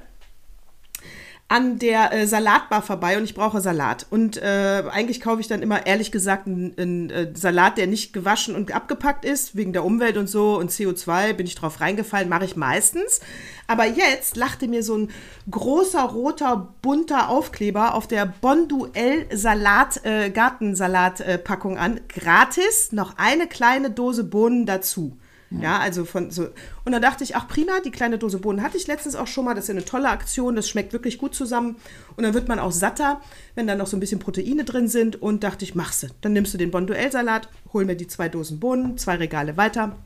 an 1.50 1.78
der 1.78 2.12
äh, 2.12 2.26
Salatbar 2.26 2.83
vorbei 2.83 3.17
und 3.17 3.25
ich 3.25 3.35
brauche 3.35 3.62
Salat. 3.62 4.07
Und 4.11 4.37
äh, 4.37 4.83
eigentlich 4.90 5.23
kaufe 5.23 5.40
ich 5.40 5.49
dann 5.49 5.62
immer, 5.62 5.87
ehrlich 5.87 6.12
gesagt, 6.12 6.47
einen, 6.47 6.75
einen 6.76 7.11
äh, 7.11 7.33
Salat, 7.35 7.78
der 7.78 7.87
nicht 7.87 8.12
gewaschen 8.12 8.55
und 8.55 8.71
abgepackt 8.73 9.25
ist, 9.25 9.57
wegen 9.57 9.73
der 9.73 9.83
Umwelt 9.85 10.19
und 10.19 10.28
so 10.28 10.59
und 10.59 10.71
CO2, 10.71 11.33
bin 11.33 11.47
ich 11.47 11.55
drauf 11.55 11.81
reingefallen, 11.81 12.28
mache 12.28 12.45
ich 12.45 12.57
meistens. 12.57 13.21
Aber 13.67 13.87
jetzt 13.87 14.37
lachte 14.37 14.69
mir 14.69 14.83
so 14.83 14.99
ein 14.99 15.11
großer, 15.50 16.02
roter, 16.02 16.75
bunter 16.83 17.31
Aufkleber 17.31 17.95
auf 17.95 18.07
der 18.07 18.26
Bonduell 18.26 19.26
Salat, 19.35 20.05
äh, 20.05 20.28
Gartensalat-Packung 20.28 21.78
an. 21.78 22.00
Gratis, 22.09 22.93
noch 22.93 23.17
eine 23.17 23.47
kleine 23.47 23.90
Dose 23.90 24.25
Bohnen 24.25 24.67
dazu. 24.67 25.17
Ja, 25.50 25.78
also 25.78 26.05
von 26.05 26.31
so. 26.31 26.49
Und 26.85 26.93
dann 26.93 27.00
dachte 27.00 27.25
ich, 27.25 27.35
ach 27.35 27.49
prima, 27.49 27.81
die 27.81 27.90
kleine 27.90 28.19
Dose 28.19 28.38
Bohnen 28.38 28.62
hatte 28.62 28.76
ich 28.76 28.87
letztens 28.87 29.17
auch 29.17 29.26
schon 29.26 29.47
mal. 29.47 29.55
Das 29.55 29.64
ist 29.64 29.69
ja 29.69 29.75
eine 29.75 29.85
tolle 29.85 30.11
Aktion, 30.11 30.55
das 30.55 30.69
schmeckt 30.69 30.93
wirklich 30.93 31.17
gut 31.17 31.35
zusammen. 31.35 31.76
Und 32.17 32.25
dann 32.25 32.35
wird 32.35 32.49
man 32.49 32.59
auch 32.59 32.73
satter, 32.73 33.23
wenn 33.55 33.67
da 33.67 33.75
noch 33.75 33.87
so 33.87 33.97
ein 33.97 34.00
bisschen 34.00 34.19
Proteine 34.19 34.64
drin 34.64 34.88
sind. 34.88 35.21
Und 35.21 35.45
dachte 35.45 35.64
ich, 35.64 35.75
machst 35.75 36.02
du. 36.02 36.09
Dann 36.21 36.35
nimmst 36.35 36.52
du 36.52 36.59
den 36.59 36.71
Bonduell-Salat, 36.71 37.49
hol 37.73 37.87
mir 37.87 37.97
die 37.97 38.07
zwei 38.07 38.28
Dosen 38.28 38.61
Bohnen, 38.61 38.99
zwei 38.99 39.17
Regale 39.17 39.57
weiter, 39.57 39.97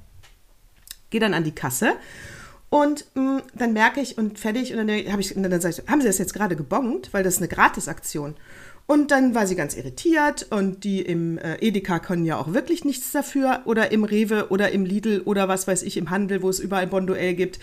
geh 1.10 1.18
dann 1.18 1.34
an 1.34 1.44
die 1.44 1.54
Kasse. 1.54 1.94
Und 2.70 3.04
mh, 3.14 3.42
dann 3.54 3.72
merke 3.72 4.00
ich 4.00 4.16
und 4.16 4.38
fertig. 4.38 4.72
Und 4.72 4.86
dann, 4.86 5.12
hab 5.12 5.18
ich, 5.18 5.36
und 5.36 5.42
dann 5.42 5.60
sage 5.60 5.76
ich, 5.76 5.90
haben 5.90 6.00
Sie 6.00 6.06
das 6.06 6.18
jetzt 6.18 6.34
gerade 6.34 6.54
gebongt? 6.54 7.12
Weil 7.12 7.24
das 7.24 7.34
ist 7.34 7.40
eine 7.40 7.48
Gratisaktion. 7.48 8.36
Und 8.92 9.10
dann 9.10 9.34
war 9.34 9.46
sie 9.46 9.56
ganz 9.56 9.74
irritiert 9.74 10.48
und 10.50 10.84
die 10.84 11.00
im 11.00 11.38
äh, 11.38 11.56
Edeka 11.66 11.98
können 11.98 12.26
ja 12.26 12.36
auch 12.36 12.52
wirklich 12.52 12.84
nichts 12.84 13.10
dafür 13.10 13.62
oder 13.64 13.90
im 13.90 14.04
Rewe 14.04 14.48
oder 14.50 14.70
im 14.70 14.84
Lidl 14.84 15.22
oder 15.24 15.48
was 15.48 15.66
weiß 15.66 15.82
ich 15.84 15.96
im 15.96 16.10
Handel, 16.10 16.42
wo 16.42 16.50
es 16.50 16.60
überall 16.60 16.86
Bonduell 16.88 17.32
gibt. 17.32 17.58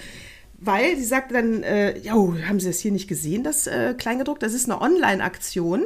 Weil 0.57 0.97
sie 0.97 1.03
sagte 1.03 1.35
dann, 1.35 1.61
äh, 1.61 1.99
ja, 1.99 2.13
haben 2.13 2.59
Sie 2.59 2.65
das 2.65 2.79
hier 2.79 2.91
nicht 2.91 3.07
gesehen, 3.07 3.43
das 3.43 3.67
äh, 3.67 3.93
Kleingedruckt? 3.95 4.41
Das 4.41 4.55
ist 4.55 4.71
eine 4.71 4.81
Online-Aktion. 4.81 5.83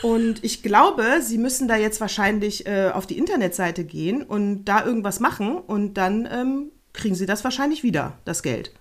Und 0.00 0.42
ich 0.42 0.62
glaube, 0.62 1.20
Sie 1.20 1.36
müssen 1.36 1.68
da 1.68 1.76
jetzt 1.76 2.00
wahrscheinlich 2.00 2.66
äh, 2.66 2.88
auf 2.88 3.06
die 3.06 3.18
Internetseite 3.18 3.84
gehen 3.84 4.22
und 4.22 4.64
da 4.64 4.82
irgendwas 4.82 5.20
machen 5.20 5.58
und 5.58 5.98
dann 5.98 6.26
ähm, 6.32 6.72
kriegen 6.94 7.14
Sie 7.14 7.26
das 7.26 7.44
wahrscheinlich 7.44 7.82
wieder, 7.82 8.16
das 8.24 8.42
Geld. 8.42 8.72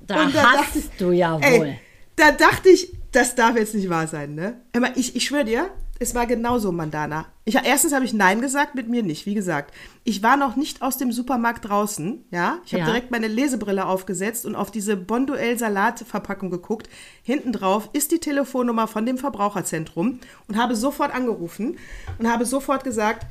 Da 0.00 0.24
Und 0.24 0.34
da 0.34 0.52
hast 0.52 0.74
dachte 0.74 0.88
du 0.98 1.10
ja 1.10 1.34
wohl. 1.34 1.66
Ey, 1.66 1.78
da 2.16 2.32
dachte 2.32 2.70
ich, 2.70 2.94
das 3.12 3.34
darf 3.34 3.56
jetzt 3.56 3.74
nicht 3.74 3.88
wahr 3.88 4.06
sein, 4.06 4.34
ne? 4.34 4.60
Aber 4.74 4.96
ich, 4.96 5.16
ich 5.16 5.24
schwöre 5.24 5.44
dir, 5.44 5.70
es 6.00 6.14
war 6.14 6.26
genauso, 6.26 6.70
Mandana. 6.70 7.26
Ich, 7.44 7.56
erstens 7.56 7.92
habe 7.92 8.04
ich 8.04 8.12
Nein 8.12 8.40
gesagt, 8.40 8.74
mit 8.76 8.88
mir 8.88 9.02
nicht. 9.02 9.26
Wie 9.26 9.34
gesagt, 9.34 9.74
ich 10.04 10.22
war 10.22 10.36
noch 10.36 10.54
nicht 10.54 10.80
aus 10.82 10.96
dem 10.96 11.10
Supermarkt 11.10 11.68
draußen, 11.68 12.24
ja. 12.30 12.58
Ich 12.64 12.72
habe 12.72 12.80
Ja. 12.82 12.86
direkt 12.86 13.10
meine 13.10 13.26
Lesebrille 13.26 13.84
aufgesetzt 13.86 14.46
und 14.46 14.54
auf 14.54 14.70
diese 14.70 14.96
Bonduell-Salat-Verpackung 14.96 16.50
geguckt. 16.50 16.88
Hinten 17.22 17.52
drauf 17.52 17.88
ist 17.92 18.12
die 18.12 18.18
Telefonnummer 18.20 18.86
von 18.86 19.06
dem 19.06 19.18
Verbraucherzentrum 19.18 20.20
und 20.46 20.56
habe 20.56 20.76
sofort 20.76 21.12
angerufen 21.14 21.78
und 22.18 22.30
habe 22.30 22.44
sofort 22.46 22.84
gesagt, 22.84 23.26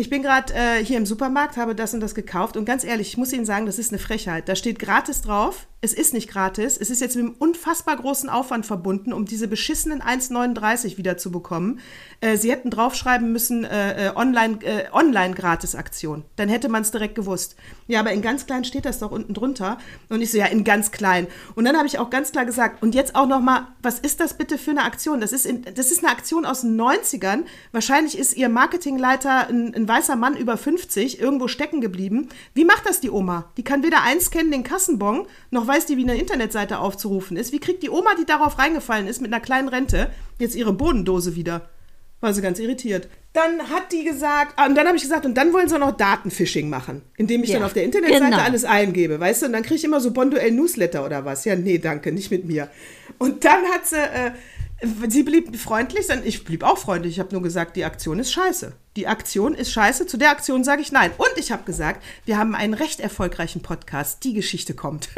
ich 0.00 0.08
bin 0.08 0.22
gerade 0.22 0.54
äh, 0.54 0.84
hier 0.84 0.96
im 0.96 1.06
Supermarkt, 1.06 1.56
habe 1.56 1.74
das 1.74 1.92
und 1.92 1.98
das 1.98 2.14
gekauft 2.14 2.56
und 2.56 2.64
ganz 2.64 2.84
ehrlich, 2.84 3.08
ich 3.08 3.16
muss 3.16 3.32
Ihnen 3.32 3.44
sagen, 3.44 3.66
das 3.66 3.80
ist 3.80 3.90
eine 3.90 3.98
Frechheit. 3.98 4.48
Da 4.48 4.54
steht 4.54 4.78
gratis 4.78 5.22
drauf. 5.22 5.66
Es 5.80 5.92
ist 5.92 6.12
nicht 6.12 6.28
gratis. 6.28 6.76
Es 6.76 6.90
ist 6.90 7.00
jetzt 7.00 7.14
mit 7.14 7.24
einem 7.24 7.34
unfassbar 7.38 7.96
großen 7.96 8.28
Aufwand 8.28 8.66
verbunden, 8.66 9.12
um 9.12 9.26
diese 9.26 9.46
beschissenen 9.46 10.02
1,39 10.02 10.98
wieder 10.98 11.16
zu 11.16 11.30
bekommen. 11.30 11.78
Äh, 12.20 12.36
Sie 12.36 12.50
hätten 12.50 12.70
draufschreiben 12.70 13.32
müssen, 13.32 13.64
äh, 13.64 14.08
äh, 14.08 14.16
online, 14.16 14.58
äh, 14.64 14.86
online 14.92 15.34
Gratis-Aktion. 15.34 16.24
Dann 16.34 16.48
hätte 16.48 16.68
man 16.68 16.82
es 16.82 16.90
direkt 16.90 17.14
gewusst. 17.14 17.54
Ja, 17.86 18.00
aber 18.00 18.10
in 18.10 18.22
ganz 18.22 18.46
klein 18.46 18.64
steht 18.64 18.86
das 18.86 18.98
doch 18.98 19.12
unten 19.12 19.34
drunter. 19.34 19.78
Und 20.08 20.20
ich 20.20 20.32
so, 20.32 20.38
ja, 20.38 20.46
in 20.46 20.64
ganz 20.64 20.90
klein. 20.90 21.28
Und 21.54 21.64
dann 21.64 21.76
habe 21.76 21.86
ich 21.86 22.00
auch 22.00 22.10
ganz 22.10 22.32
klar 22.32 22.44
gesagt, 22.44 22.82
und 22.82 22.96
jetzt 22.96 23.14
auch 23.14 23.28
noch 23.28 23.40
mal, 23.40 23.68
was 23.80 24.00
ist 24.00 24.18
das 24.18 24.34
bitte 24.34 24.58
für 24.58 24.72
eine 24.72 24.82
Aktion? 24.82 25.20
Das 25.20 25.32
ist, 25.32 25.46
in, 25.46 25.64
das 25.74 25.92
ist 25.92 26.04
eine 26.04 26.12
Aktion 26.12 26.44
aus 26.44 26.62
den 26.62 26.80
90ern. 26.80 27.44
Wahrscheinlich 27.70 28.18
ist 28.18 28.36
ihr 28.36 28.48
Marketingleiter 28.48 29.48
ein, 29.48 29.74
ein 29.76 29.87
weißer 29.88 30.16
Mann 30.16 30.36
über 30.36 30.56
50, 30.56 31.20
irgendwo 31.20 31.48
stecken 31.48 31.80
geblieben. 31.80 32.28
Wie 32.54 32.64
macht 32.64 32.86
das 32.86 33.00
die 33.00 33.10
Oma? 33.10 33.50
Die 33.56 33.64
kann 33.64 33.82
weder 33.82 34.02
einscannen, 34.02 34.52
den 34.52 34.62
Kassenbon, 34.62 35.26
noch 35.50 35.66
weiß 35.66 35.86
die, 35.86 35.96
wie 35.96 36.04
eine 36.04 36.18
Internetseite 36.18 36.78
aufzurufen 36.78 37.36
ist. 37.36 37.52
Wie 37.52 37.58
kriegt 37.58 37.82
die 37.82 37.90
Oma, 37.90 38.10
die 38.18 38.26
darauf 38.26 38.58
reingefallen 38.58 39.08
ist, 39.08 39.20
mit 39.20 39.32
einer 39.32 39.42
kleinen 39.42 39.68
Rente, 39.68 40.10
jetzt 40.38 40.54
ihre 40.54 40.72
Bodendose 40.72 41.34
wieder? 41.34 41.68
War 42.20 42.34
sie 42.34 42.42
ganz 42.42 42.58
irritiert. 42.58 43.08
Dann 43.32 43.70
hat 43.70 43.92
die 43.92 44.02
gesagt, 44.04 44.54
ah, 44.56 44.66
und 44.66 44.74
dann 44.74 44.86
habe 44.88 44.96
ich 44.96 45.02
gesagt, 45.04 45.24
und 45.24 45.34
dann 45.36 45.52
wollen 45.52 45.68
sie 45.68 45.76
auch 45.76 45.80
noch 45.80 45.96
Datenphishing 45.96 46.68
machen, 46.68 47.02
indem 47.16 47.44
ich 47.44 47.50
Ja, 47.50 47.58
dann 47.58 47.66
auf 47.66 47.74
der 47.74 47.84
Internetseite 47.84 48.24
genau. 48.24 48.38
alles 48.38 48.64
eingebe, 48.64 49.20
weißt 49.20 49.42
du? 49.42 49.46
Und 49.46 49.52
dann 49.52 49.62
kriege 49.62 49.76
ich 49.76 49.84
immer 49.84 50.00
so 50.00 50.10
Bonduell 50.10 50.50
Newsletter 50.50 51.04
oder 51.04 51.24
was. 51.24 51.44
Ja, 51.44 51.54
nee, 51.54 51.78
danke, 51.78 52.10
nicht 52.10 52.32
mit 52.32 52.44
mir. 52.44 52.68
Und 53.18 53.44
dann 53.44 53.64
hat 53.66 53.86
sie, 53.86 53.96
äh, 53.96 54.32
sie 55.08 55.22
blieb 55.22 55.56
freundlich, 55.56 56.08
und 56.10 56.26
ich 56.26 56.44
blieb 56.44 56.64
auch 56.64 56.78
freundlich. 56.78 57.14
Ich 57.14 57.20
habe 57.20 57.32
nur 57.32 57.42
gesagt, 57.42 57.76
die 57.76 57.84
Aktion 57.84 58.18
ist 58.18 58.32
scheiße. 58.32 58.72
Die 58.98 59.06
Aktion 59.06 59.54
ist 59.54 59.70
scheiße. 59.70 60.08
Zu 60.08 60.16
der 60.16 60.30
Aktion 60.30 60.64
sage 60.64 60.82
ich 60.82 60.90
nein. 60.90 61.12
Und 61.18 61.30
ich 61.36 61.52
habe 61.52 61.62
gesagt, 61.62 62.02
wir 62.24 62.36
haben 62.36 62.56
einen 62.56 62.74
recht 62.74 62.98
erfolgreichen 62.98 63.62
Podcast. 63.62 64.24
Die 64.24 64.32
Geschichte 64.34 64.74
kommt. 64.74 65.08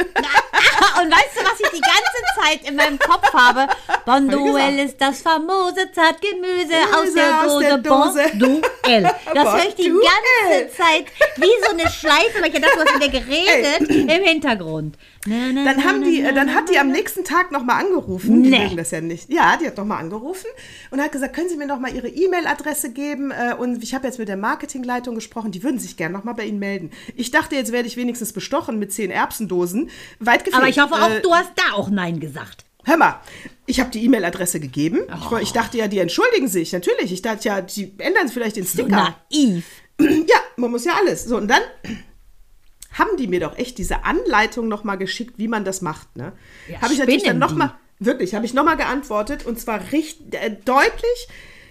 Und 1.03 1.11
weißt 1.11 1.37
du, 1.37 1.45
was 1.45 1.61
ich 1.61 1.71
die 1.71 1.81
ganze 1.81 2.21
Zeit 2.43 2.69
in 2.69 2.77
meinem 2.77 2.99
Kopf 2.99 3.33
habe? 3.33 3.73
Bonduell 4.05 4.79
ist 4.81 5.01
das 5.01 5.23
famose 5.23 5.91
Zartgemüse 5.95 6.75
aus 6.95 7.15
der 7.15 7.41
aus 7.41 7.47
Dose. 7.47 7.65
der 7.65 7.79
Dose. 7.79 8.23
Bonduell. 8.33 9.11
Das 9.35 9.45
höre 9.55 9.69
ich 9.69 9.75
die 9.77 9.89
ganze 9.91 10.77
Zeit 10.77 11.07
wie 11.37 11.65
so 11.65 11.71
eine 11.73 11.89
Schleife, 11.91 12.41
weil 12.41 12.49
ich 12.49 12.55
gedacht, 12.55 12.73
du 12.75 12.81
hast 12.81 12.93
mit 12.99 13.03
der 13.03 13.21
geredet 13.21 13.89
im 13.89 14.25
Hintergrund. 14.25 14.97
Na, 15.27 15.37
na, 15.53 15.65
Dann 15.65 15.77
na, 15.79 15.85
haben 15.85 16.03
die, 16.03 16.23
na, 16.23 16.33
dann 16.33 16.55
hat 16.55 16.69
die 16.71 16.79
am 16.79 16.89
nächsten 16.89 17.25
Tag 17.25 17.51
nochmal 17.51 17.85
angerufen. 17.85 18.43
Die 18.43 18.51
Nee. 18.51 18.59
mögen 18.61 18.77
das 18.79 18.91
ja 18.91 19.01
nicht. 19.01 19.31
Ja, 19.31 19.57
die 19.59 19.67
hat 19.67 19.77
nochmal 19.77 19.99
angerufen 20.01 20.47
und 20.91 21.01
hat 21.01 21.13
gesagt, 21.13 21.35
können 21.35 21.49
Sie 21.51 21.57
mir 21.57 21.67
nochmal 21.67 21.95
Ihre 21.95 22.09
E-Mail-Adresse 22.09 22.91
geben? 22.93 23.31
Äh, 23.31 23.55
Und 23.55 23.70
ich 23.81 23.95
habe 23.95 24.07
jetzt 24.07 24.19
mit 24.19 24.29
der 24.29 24.37
Marketingleitung 24.37 25.15
gesprochen, 25.15 25.53
die 25.53 25.63
würden 25.63 25.79
sich 25.79 25.97
gerne 25.97 26.17
nochmal 26.17 26.35
bei 26.35 26.45
Ihnen 26.45 26.59
melden. 26.59 26.91
Ich 27.17 27.31
dachte, 27.31 27.55
jetzt 27.55 27.73
werde 27.73 27.87
ich 27.89 27.97
wenigstens 27.97 28.33
bestochen 28.33 28.79
mit 28.79 28.93
zehn 28.93 29.11
Erbsendosen. 29.11 29.91
Weit 30.19 30.45
gefehlt. 30.45 30.55
Aber 30.63 30.69
ich 30.69 30.79
hoffe 30.81 30.95
auch, 30.95 31.11
Äh, 31.11 31.21
du 31.21 31.33
hast 31.35 31.51
da 31.57 31.75
auch 31.75 31.91
Nein 31.91 32.21
gesagt. 32.21 32.65
Hör 32.85 32.97
mal, 32.97 33.21
ich 33.67 33.79
habe 33.81 33.91
die 33.91 34.05
E-Mail-Adresse 34.05 34.59
gegeben. 34.59 35.01
Ich, 35.23 35.31
woll- 35.31 35.43
ich 35.43 35.53
dachte 35.53 35.77
ja, 35.77 35.87
die 35.87 35.99
entschuldigen 35.99 36.49
sich. 36.49 36.73
Natürlich. 36.73 37.13
Ich 37.13 37.21
dachte 37.23 37.47
ja, 37.49 37.61
die 37.61 37.93
ändern 37.99 38.29
vielleicht 38.29 38.57
den 38.57 38.65
So 38.65 38.83
Sticker. 38.83 39.15
naiv. 39.31 39.65
Ja, 40.01 40.37
man 40.57 40.71
muss 40.71 40.85
ja 40.87 40.93
alles. 40.99 41.25
So, 41.25 41.37
und 41.37 41.47
dann 41.49 41.61
haben 42.93 43.17
die 43.19 43.29
mir 43.29 43.41
doch 43.41 43.57
echt 43.59 43.79
diese 43.79 44.05
Anleitung 44.05 44.67
nochmal 44.69 44.99
geschickt, 44.99 45.35
wie 45.37 45.47
man 45.49 45.65
das 45.65 45.83
macht. 45.83 46.17
Ne? 46.17 46.33
Ja, 46.69 46.81
habe 46.81 46.93
ich 46.93 46.99
natürlich 46.99 47.23
dann 47.23 47.39
nochmal, 47.39 47.75
wirklich, 47.99 48.35
habe 48.35 48.47
ich 48.47 48.55
nochmal 48.55 48.77
geantwortet 48.79 49.45
und 49.47 49.61
zwar 49.61 49.93
richtig, 49.93 50.35
äh, 50.35 50.57
deutlich. 50.65 51.29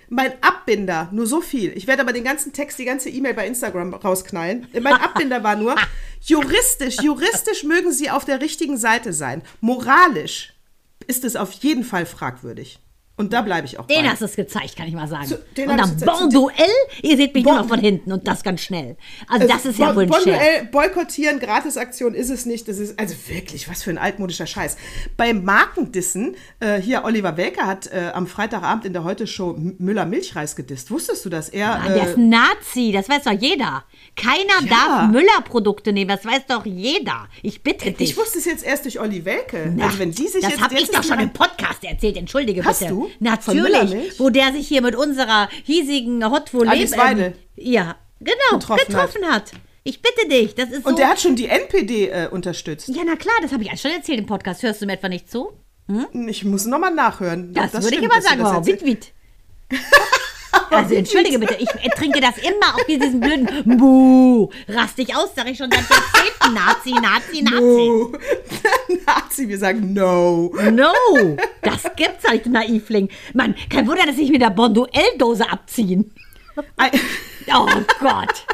Mein 0.09 0.33
Abbinder, 0.41 1.07
nur 1.11 1.27
so 1.27 1.39
viel. 1.39 1.71
Ich 1.77 1.85
werde 1.85 2.01
aber 2.01 2.13
den 2.13 2.23
ganzen 2.23 2.51
Text, 2.51 2.79
die 2.79 2.85
ganze 2.85 3.09
E-Mail 3.09 3.35
bei 3.35 3.45
Instagram 3.45 3.93
rausknallen. 3.93 4.67
Mein 4.81 4.95
Abbinder 4.95 5.43
war 5.43 5.55
nur, 5.55 5.75
juristisch, 6.21 6.97
juristisch 7.01 7.63
mögen 7.63 7.91
sie 7.91 8.09
auf 8.09 8.25
der 8.25 8.41
richtigen 8.41 8.77
Seite 8.77 9.13
sein. 9.13 9.43
Moralisch 9.61 10.53
ist 11.05 11.23
es 11.23 11.35
auf 11.35 11.51
jeden 11.51 11.83
Fall 11.83 12.07
fragwürdig. 12.07 12.79
Und 13.19 13.33
da 13.33 13.41
bleibe 13.41 13.67
ich 13.67 13.77
auch 13.77 13.85
Den 13.85 14.03
bei. 14.03 14.09
hast 14.11 14.21
du 14.21 14.25
es 14.25 14.35
gezeigt, 14.37 14.77
kann 14.77 14.87
ich 14.87 14.93
mal 14.93 15.05
sagen. 15.09 15.25
Zu- 15.27 15.35
und 15.35 15.99
zu- 15.99 16.05
Bonduell, 16.05 16.55
ihr 17.01 17.17
seht 17.17 17.33
mich 17.33 17.43
Bon- 17.43 17.53
nur 17.53 17.61
noch 17.63 17.67
von 17.69 17.79
hinten 17.81 18.13
und 18.13 18.25
das 18.25 18.43
ganz 18.43 18.61
schnell. 18.61 18.95
Also 19.27 19.45
das 19.45 19.65
ist 19.65 19.77
ja 19.77 19.87
Bon- 19.87 19.95
wohl 19.97 20.03
ein. 20.03 20.09
Bonduell 20.09 20.65
boykottieren, 20.71 21.37
Gratisaktion 21.41 22.13
ist 22.13 22.29
es 22.29 22.45
nicht. 22.45 22.69
Das 22.69 22.79
ist 22.79 22.97
also 22.97 23.13
wirklich 23.27 23.67
was 23.69 23.83
für 23.83 23.89
ein 23.89 23.97
altmodischer 23.97 24.47
Scheiß. 24.47 24.77
Beim 25.17 25.43
Markendissen, 25.43 26.37
äh, 26.61 26.79
hier 26.79 27.03
Oliver 27.03 27.35
Welke 27.35 27.65
hat 27.65 27.87
äh, 27.87 28.11
am 28.13 28.25
Freitagabend 28.25 28.85
in 28.85 28.93
der 28.93 29.03
Heute-Show 29.03 29.53
Müller 29.79 30.05
Milchreis 30.05 30.55
gedisst. 30.55 30.89
Wusstest 30.89 31.25
du, 31.25 31.29
dass 31.29 31.49
er. 31.49 31.81
Der 31.89 31.95
äh, 31.97 32.09
ist 32.11 32.17
ein 32.17 32.29
Nazi, 32.29 32.91
das 32.93 33.09
weiß 33.09 33.23
doch 33.25 33.33
jeder. 33.33 33.83
Keiner 34.15 34.65
Ja. 34.65 34.69
darf 34.69 35.11
Müller-Produkte 35.11 35.91
nehmen, 35.91 36.07
das 36.07 36.23
weiß 36.23 36.43
doch 36.47 36.65
jeder. 36.65 37.27
Ich 37.41 37.63
bitte 37.63 37.91
dich. 37.91 38.11
ich 38.11 38.17
wusste 38.17 38.39
es 38.39 38.45
jetzt 38.45 38.63
erst 38.65 38.85
durch 38.85 38.97
Olli 38.97 39.25
Welke. 39.25 39.73
Na, 39.75 39.87
also 39.87 39.99
wenn 39.99 40.11
die 40.11 40.27
sich 40.27 40.41
das 40.41 40.51
jetzt 40.51 40.61
habe 40.61 40.75
ich 40.75 40.89
doch 40.89 41.01
ist 41.01 41.07
schon 41.09 41.19
im 41.19 41.31
Podcast 41.33 41.83
erzählt, 41.83 42.15
entschuldige 42.15 42.63
Hast 42.63 42.79
bitte. 42.79 42.91
du? 42.93 43.08
Natürlich, 43.19 44.19
wo 44.19 44.29
der 44.29 44.51
sich 44.53 44.67
hier 44.67 44.81
mit 44.81 44.95
unserer 44.95 45.49
hiesigen 45.63 46.23
Hot 46.29 46.53
Alice 46.53 46.97
Weidel. 46.97 47.33
ja, 47.55 47.95
genau, 48.19 48.59
Getroffen 48.59 48.85
getroffen, 48.87 49.25
hat. 49.25 49.51
Ich 49.83 50.01
bitte 50.01 50.27
dich, 50.27 50.55
das 50.55 50.69
ist 50.69 50.83
so. 50.83 50.89
Und 50.89 50.99
der 50.99 51.07
hat 51.09 51.19
schon 51.19 51.35
die 51.35 51.47
NPD 51.47 52.09
äh, 52.09 52.27
unterstützt. 52.29 52.89
ja, 52.89 53.01
na 53.05 53.15
klar, 53.15 53.35
das 53.41 53.51
habe 53.51 53.63
ich 53.63 53.69
alles 53.69 53.81
schon 53.81 53.91
erzählt 53.91 54.19
im 54.19 54.25
Podcast. 54.25 54.61
Hörst 54.63 54.81
du 54.81 54.85
mir 54.85 54.93
etwa 54.93 55.09
nicht 55.09 55.29
zu? 55.31 55.51
Ich 56.27 56.45
muss 56.45 56.65
nochmal 56.65 56.93
nachhören. 56.93 57.53
Das, 57.53 57.73
würde 57.73 57.87
stimmt, 57.87 58.03
ich 58.03 58.11
aber 58.11 58.19
du 58.19 58.27
sagen. 58.27 58.43
das 58.43 58.57
Oh, 58.57 58.65
wit, 58.65 58.85
wit. 58.85 59.11
Also 60.71 60.95
entschuldige 60.95 61.39
bitte, 61.39 61.55
ich 61.59 61.69
trinke 61.95 62.21
das 62.21 62.37
immer 62.37 62.75
auf 62.75 62.85
diesen 62.85 63.19
blöden 63.19 63.77
Buh. 63.77 64.49
Rast 64.67 64.97
dich 64.97 65.15
aus, 65.15 65.29
sag 65.35 65.49
ich 65.49 65.57
schon 65.57 65.69
seit 65.71 65.85
Jahrzehnten. 65.89 66.53
Nazi, 66.53 66.91
Nazi, 66.91 67.41
Nazi. 67.41 67.59
No. 67.59 68.11
Nazi, 69.05 69.47
wir 69.47 69.57
sagen 69.57 69.93
no. 69.93 70.53
No, 70.71 70.91
das 71.61 71.83
gibt's 71.95 72.23
du 72.43 72.49
Naivling. 72.49 73.09
Mann, 73.33 73.55
kein 73.69 73.87
Wunder, 73.87 74.05
dass 74.05 74.17
ich 74.17 74.29
mit 74.29 74.41
der 74.41 74.51
Bonduell-Dose 74.51 75.49
abziehen. 75.49 76.13
Oh 76.55 77.67
Gott. 77.99 78.45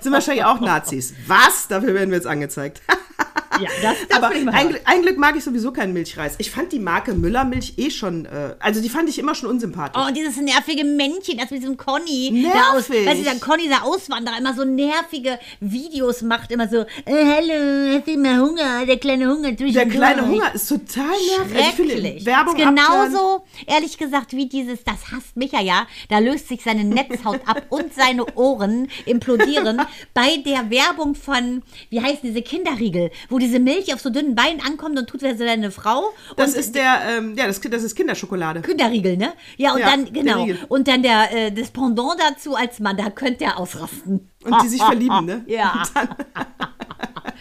Sind 0.00 0.12
wahrscheinlich 0.12 0.44
auch 0.44 0.60
Nazis. 0.60 1.14
Was? 1.26 1.68
Dafür 1.68 1.94
werden 1.94 2.10
wir 2.10 2.16
jetzt 2.16 2.26
angezeigt. 2.26 2.82
Ja, 3.60 3.68
das, 3.82 3.96
das 4.08 4.16
Aber 4.16 4.28
ein, 4.28 4.78
ein 4.84 5.02
Glück 5.02 5.18
mag 5.18 5.34
ich 5.36 5.42
sowieso 5.42 5.72
keinen 5.72 5.92
Milchreis. 5.92 6.36
Ich 6.38 6.50
fand 6.50 6.70
die 6.70 6.78
Marke 6.78 7.12
Müllermilch 7.14 7.74
eh 7.76 7.90
schon, 7.90 8.24
äh, 8.26 8.54
also 8.60 8.80
die 8.80 8.88
fand 8.88 9.08
ich 9.08 9.18
immer 9.18 9.34
schon 9.34 9.50
unsympathisch. 9.50 10.00
Oh, 10.00 10.12
dieses 10.12 10.36
nervige 10.36 10.84
Männchen, 10.84 11.38
das 11.38 11.50
mit 11.50 11.62
diesem 11.62 11.76
Conny. 11.76 12.30
Nervig. 12.30 12.52
Der 12.52 12.72
aus, 12.72 12.88
weißt 12.88 13.18
du, 13.18 13.24
dieser 13.24 13.34
Conny, 13.40 13.66
der 13.66 13.82
Auswanderer, 13.84 14.38
immer 14.38 14.54
so 14.54 14.64
nervige 14.64 15.40
Videos 15.58 16.22
macht, 16.22 16.52
immer 16.52 16.68
so, 16.68 16.76
äh, 16.78 16.84
hallo, 17.06 17.96
hast 17.96 18.06
du 18.06 18.12
immer 18.12 18.38
Hunger, 18.38 18.86
der 18.86 18.96
kleine 18.98 19.26
Hunger 19.28 19.48
Der 19.50 19.56
zwischendurch. 19.56 19.90
kleine 19.96 20.28
Hunger 20.28 20.54
ist 20.54 20.68
total 20.68 21.04
nervig. 21.06 21.56
Also 21.56 21.82
Schrecklich. 21.82 22.26
Werbung 22.26 22.56
ist 22.56 22.64
genauso, 22.64 23.44
ehrlich 23.66 23.98
gesagt, 23.98 24.32
wie 24.34 24.46
dieses, 24.46 24.84
das 24.84 25.10
hasst 25.12 25.36
Micha 25.36 25.60
ja, 25.60 25.86
da 26.08 26.18
löst 26.20 26.46
sich 26.48 26.62
seine 26.62 26.84
Netzhaut 26.84 27.40
ab 27.46 27.62
und 27.70 27.92
seine 27.92 28.24
Ohren 28.36 28.88
implodieren 29.06 29.82
bei 30.14 30.36
der 30.46 30.70
Werbung 30.70 31.14
von, 31.16 31.62
wie 31.90 32.00
heißen 32.00 32.20
diese 32.22 32.42
Kinderriegel, 32.42 33.10
wo 33.28 33.38
diese 33.38 33.58
Milch 33.58 33.92
auf 33.94 34.00
so 34.00 34.10
dünnen 34.10 34.34
Beinen 34.34 34.60
ankommt 34.60 34.98
und 34.98 35.08
tut 35.08 35.22
wer 35.22 35.36
so 35.36 35.44
deine 35.44 35.70
Frau. 35.70 36.12
Das 36.36 36.54
ist 36.54 36.74
der, 36.74 37.00
ähm, 37.08 37.34
ja, 37.36 37.46
das, 37.46 37.60
das 37.60 37.82
ist 37.82 37.94
Kinderschokolade. 37.94 38.62
Kinderriegel, 38.62 39.16
ne? 39.16 39.32
Ja, 39.56 39.72
und 39.74 39.80
Ja, 39.80 39.90
dann, 39.90 40.12
genau. 40.12 40.46
Und 40.68 40.88
dann 40.88 41.02
der, 41.02 41.32
äh, 41.32 41.52
das 41.52 41.70
Pendant 41.70 42.18
dazu 42.18 42.54
als 42.54 42.80
Mann, 42.80 42.96
da 42.96 43.10
könnte 43.10 43.44
er 43.44 43.58
ausrasten. 43.58 44.30
Und 44.44 44.62
die 44.62 44.68
sich 44.68 44.82
verlieben, 44.82 45.24
ne? 45.24 45.44
Ja. 45.46 45.82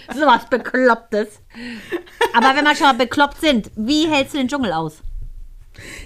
Sowas 0.13 0.45
Beklopptes. 0.49 1.39
Aber 2.33 2.55
wenn 2.55 2.65
wir 2.65 2.75
schon 2.75 2.87
mal 2.87 2.93
bekloppt 2.93 3.41
sind, 3.41 3.71
wie 3.75 4.07
hältst 4.07 4.33
du 4.33 4.37
den 4.37 4.47
Dschungel 4.47 4.73
aus? 4.73 5.01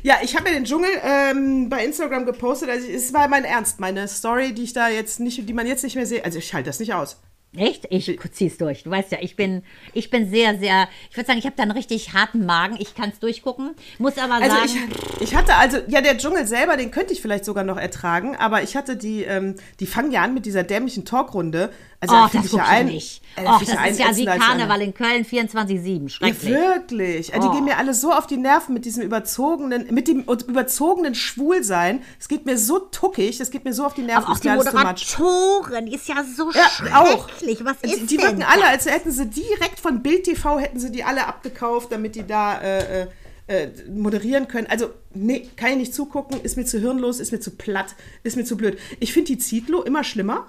Ja, 0.03 0.15
ich 0.21 0.35
habe 0.35 0.49
ja 0.49 0.55
den 0.55 0.65
Dschungel 0.65 0.89
ähm, 1.03 1.69
bei 1.69 1.85
Instagram 1.85 2.25
gepostet. 2.25 2.69
Also 2.69 2.87
es 2.87 3.13
war 3.13 3.27
mein 3.27 3.45
Ernst, 3.45 3.79
meine 3.79 4.07
Story, 4.07 4.53
die 4.53 4.63
ich 4.63 4.73
da 4.73 4.89
jetzt 4.89 5.19
nicht, 5.19 5.47
die 5.47 5.53
man 5.53 5.65
jetzt 5.65 5.83
nicht 5.83 5.95
mehr 5.95 6.05
sehe. 6.05 6.23
Also 6.25 6.39
ich 6.39 6.53
halte 6.53 6.69
das 6.69 6.79
nicht 6.79 6.93
aus. 6.93 7.21
Echt? 7.57 7.85
Ich 7.89 8.17
zieh's 8.31 8.57
durch. 8.57 8.83
Du 8.83 8.91
weißt 8.91 9.11
ja, 9.11 9.17
ich 9.21 9.35
bin, 9.35 9.63
ich 9.93 10.09
bin 10.09 10.29
sehr, 10.29 10.57
sehr, 10.57 10.87
ich 11.09 11.17
würde 11.17 11.27
sagen, 11.27 11.39
ich 11.39 11.45
habe 11.45 11.55
da 11.57 11.63
einen 11.63 11.73
richtig 11.73 12.13
harten 12.13 12.45
Magen. 12.45 12.77
Ich 12.79 12.95
kann 12.95 13.09
es 13.09 13.19
durchgucken. 13.19 13.71
Muss 13.99 14.17
aber 14.17 14.35
Also 14.35 14.55
sagen, 14.55 14.89
ich, 15.17 15.21
ich 15.21 15.35
hatte 15.35 15.55
also, 15.55 15.77
ja, 15.89 15.99
der 15.99 16.17
Dschungel 16.17 16.47
selber, 16.47 16.77
den 16.77 16.91
könnte 16.91 17.11
ich 17.11 17.21
vielleicht 17.21 17.43
sogar 17.43 17.65
noch 17.65 17.77
ertragen, 17.77 18.37
aber 18.37 18.63
ich 18.63 18.77
hatte 18.77 18.95
die, 18.95 19.23
ähm, 19.23 19.55
die 19.81 19.85
fangen 19.85 20.11
ja 20.11 20.21
an 20.21 20.33
mit 20.33 20.45
dieser 20.45 20.63
dämlichen 20.63 21.03
Talkrunde. 21.03 21.71
Also 21.99 22.15
find 22.29 22.45
das 22.45 22.51
ich 22.53 22.57
ja 22.57 22.63
ein- 22.65 22.85
nicht. 22.87 23.21
äh, 23.35 23.45
Och, 23.45 23.59
das 23.59 23.77
ein 23.77 23.91
ist 23.91 23.99
ja 23.99 24.15
wie 24.15 24.25
Karneval 24.25 24.81
in 24.81 24.93
Köln 24.95 25.23
24-7. 25.23 26.03
Ja, 26.03 26.09
Schrecklich. 26.09 26.49
wirklich. 26.49 27.27
Die 27.31 27.37
Oh. 27.39 27.51
gehen 27.51 27.63
mir 27.65 27.77
alle 27.77 27.93
so 27.93 28.11
auf 28.11 28.25
die 28.25 28.37
Nerven 28.37 28.73
mit 28.73 28.85
diesem 28.85 29.03
überzogenen, 29.03 29.93
mit 29.93 30.07
dem 30.07 30.21
überzogenen 30.23 31.13
Schwulsein. 31.13 32.01
Es 32.19 32.27
geht 32.27 32.45
mir 32.47 32.57
so 32.57 32.79
tuckig, 32.79 33.37
das 33.37 33.51
geht 33.51 33.65
mir 33.65 33.73
so 33.73 33.85
auf 33.85 33.93
die 33.93 34.01
Nerven. 34.01 34.23
aber 34.23 34.33
auch 34.33 34.39
die 34.39 34.49
much. 34.49 34.57
Moderatorin 34.57 35.87
ist 35.87 36.07
ja 36.07 36.23
so 36.23 36.49
Ja, 36.51 37.01
auch. 37.01 37.27
Schrecklich. 37.41 37.65
Was 37.65 37.77
ist 37.81 38.01
Die, 38.01 38.05
die 38.05 38.17
denn 38.17 38.25
wirken 38.25 38.43
alle, 38.43 38.65
als 38.65 38.85
hätten 38.85 39.11
sie 39.11 39.27
direkt 39.27 39.79
von 39.79 40.01
Bild 40.01 40.23
TV, 40.23 40.59
hätten 40.59 40.79
sie 40.79 40.91
die 40.91 41.03
alle 41.03 41.27
abgekauft, 41.27 41.91
damit 41.91 42.15
die 42.15 42.25
da 42.25 42.59
äh, 42.61 43.03
äh, 43.03 43.07
äh, 43.47 43.69
moderieren 43.89 44.47
können. 44.47 44.67
Also, 44.67 44.91
nee, 45.13 45.49
kann 45.55 45.71
ich 45.71 45.77
nicht 45.77 45.93
zugucken, 45.93 46.41
ist 46.41 46.57
mir 46.57 46.65
zu 46.65 46.79
hirnlos, 46.79 47.19
ist 47.19 47.31
mir 47.31 47.39
zu 47.39 47.51
platt, 47.51 47.95
ist 48.23 48.37
mir 48.37 48.45
zu 48.45 48.57
blöd. 48.57 48.77
Ich 48.99 49.13
finde 49.13 49.27
die 49.27 49.37
Zitlo 49.37 49.81
immer 49.81 50.03
schlimmer. 50.03 50.47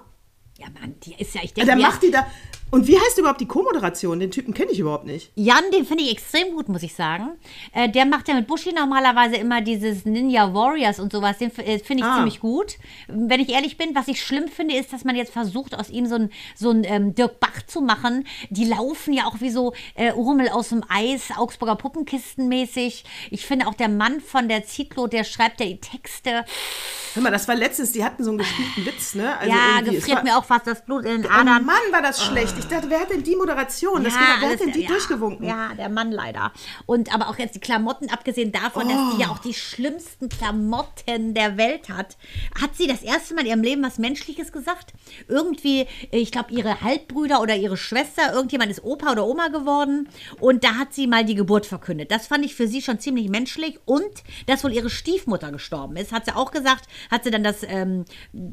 Ja, 0.57 0.67
Mann, 0.79 0.95
die 1.03 1.15
ist 1.17 1.33
ja, 1.33 1.41
ich 1.43 1.53
denke 1.53 1.71
dann 1.71 1.79
mir, 1.79 1.87
macht 1.87 2.03
die 2.03 2.11
da. 2.11 2.27
Und 2.73 2.87
wie 2.87 2.99
heißt 2.99 3.19
überhaupt 3.19 3.39
die 3.39 3.45
Co-Moderation? 3.45 4.19
Den 4.19 4.31
Typen 4.31 4.51
kenne 4.55 4.71
ich 4.71 4.79
überhaupt 4.79 5.05
nicht. 5.05 5.31
Jan, 5.35 5.63
den 5.71 5.85
finde 5.85 6.03
ich 6.03 6.11
extrem 6.11 6.55
gut, 6.55 6.69
muss 6.69 6.81
ich 6.81 6.95
sagen. 6.95 7.29
Äh, 7.71 7.87
der 7.87 8.05
macht 8.07 8.27
ja 8.27 8.33
mit 8.33 8.47
Bushi 8.47 8.73
normalerweise 8.73 9.35
immer 9.35 9.61
dieses 9.61 10.05
Ninja 10.05 10.51
Warriors 10.55 10.99
und 10.99 11.11
sowas. 11.11 11.37
Den 11.37 11.51
äh, 11.59 11.77
finde 11.77 12.01
ich 12.03 12.09
Ah. 12.09 12.15
ziemlich 12.15 12.39
gut. 12.39 12.77
Wenn 13.07 13.39
ich 13.39 13.49
ehrlich 13.49 13.77
bin, 13.77 13.93
was 13.93 14.07
ich 14.07 14.23
schlimm 14.23 14.47
finde, 14.47 14.75
ist, 14.75 14.91
dass 14.91 15.03
man 15.03 15.15
jetzt 15.15 15.31
versucht, 15.31 15.75
aus 15.77 15.91
ihm 15.91 16.07
so 16.07 16.15
ein, 16.15 16.31
so 16.55 16.71
ein 16.71 16.83
ähm, 16.83 17.13
Dirk 17.13 17.39
Bach 17.39 17.61
zu 17.67 17.79
machen. 17.81 18.25
Die 18.49 18.65
laufen 18.65 19.13
ja 19.13 19.25
auch 19.27 19.39
wie 19.39 19.51
so 19.51 19.73
äh, 19.93 20.11
Urmel 20.13 20.49
aus 20.49 20.69
dem 20.69 20.83
Eis, 20.89 21.29
Augsburger 21.37 21.75
Puppenkisten 21.75 22.47
mäßig. 22.47 23.03
Ich 23.29 23.45
finde 23.45 23.67
auch 23.67 23.75
der 23.75 23.87
Mann 23.89 24.19
von 24.19 24.49
der 24.49 24.65
Zitlo, 24.65 25.05
der 25.05 25.25
schreibt 25.25 25.59
ja 25.59 25.67
die 25.67 25.79
Texte. 25.79 26.43
Hör 27.13 27.21
mal, 27.21 27.29
das 27.31 27.47
war 27.47 27.53
letztens, 27.53 27.91
die 27.91 28.03
hatten 28.03 28.23
so 28.23 28.31
einen 28.31 28.39
gespielten 28.39 28.83
Witz, 28.87 29.13
ne? 29.13 29.37
Also 29.37 29.53
ja, 29.53 29.81
gefriert 29.81 30.23
mir 30.23 30.35
auch 30.39 30.45
fast 30.45 30.65
das 30.65 30.83
Blut 30.83 31.05
in 31.05 31.21
den 31.21 31.25
Oh 31.27 31.33
Adern. 31.35 31.63
Mann, 31.63 31.75
war 31.91 32.01
das 32.01 32.25
schlecht. 32.25 32.55
Ich 32.57 32.62
dachte, 32.67 32.89
wer 32.89 32.99
hat 33.01 33.09
denn 33.09 33.23
die 33.23 33.35
Moderation? 33.35 34.03
Das 34.03 34.13
Ja, 34.13 34.19
geht, 34.19 34.41
wer 34.41 34.49
hat 34.51 34.59
denn 34.59 34.71
die 34.71 34.81
ja, 34.81 34.87
durchgewunken? 34.89 35.45
Ja, 35.45 35.73
der 35.75 35.89
Mann 35.89 36.11
leider. 36.11 36.51
Und 36.85 37.13
aber 37.13 37.29
auch 37.29 37.37
jetzt 37.37 37.55
die 37.55 37.59
Klamotten, 37.59 38.09
abgesehen 38.09 38.51
davon, 38.51 38.87
dass 38.89 39.15
die 39.15 39.21
ja 39.21 39.27
Oh. 39.29 39.33
auch 39.33 39.39
die 39.39 39.53
schlimmsten 39.53 40.29
Klamotten 40.29 41.33
der 41.33 41.57
Welt 41.57 41.89
hat. 41.89 42.17
Hat 42.59 42.75
sie 42.75 42.87
das 42.87 43.01
erste 43.01 43.33
Mal 43.35 43.41
in 43.41 43.47
ihrem 43.47 43.61
Leben 43.63 43.83
was 43.83 43.97
Menschliches 43.97 44.51
gesagt? 44.51 44.93
Irgendwie, 45.27 45.87
ich 46.11 46.31
glaube, 46.31 46.51
ihre 46.53 46.81
Halbbrüder 46.81 47.41
oder 47.41 47.55
ihre 47.55 47.77
Schwester, 47.77 48.33
irgendjemand 48.33 48.71
ist 48.71 48.83
Opa 48.83 49.11
oder 49.11 49.25
Oma 49.25 49.47
geworden. 49.49 50.09
Und 50.39 50.63
da 50.63 50.75
hat 50.75 50.93
sie 50.93 51.07
mal 51.07 51.25
die 51.25 51.35
Geburt 51.35 51.65
verkündet. 51.65 52.11
Das 52.11 52.27
fand 52.27 52.45
ich 52.45 52.55
für 52.55 52.67
sie 52.67 52.81
schon 52.81 52.99
ziemlich 52.99 53.29
menschlich. 53.29 53.79
Und 53.85 54.03
dass 54.47 54.63
wohl 54.63 54.73
ihre 54.73 54.89
Stiefmutter 54.89 55.51
gestorben 55.51 55.95
ist, 55.95 56.11
hat 56.11 56.25
sie 56.25 56.35
auch 56.35 56.51
gesagt. 56.51 56.85
Hat 57.09 57.23
sie 57.23 57.31
dann 57.31 57.43
das 57.43 57.63
ähm, 57.63 58.05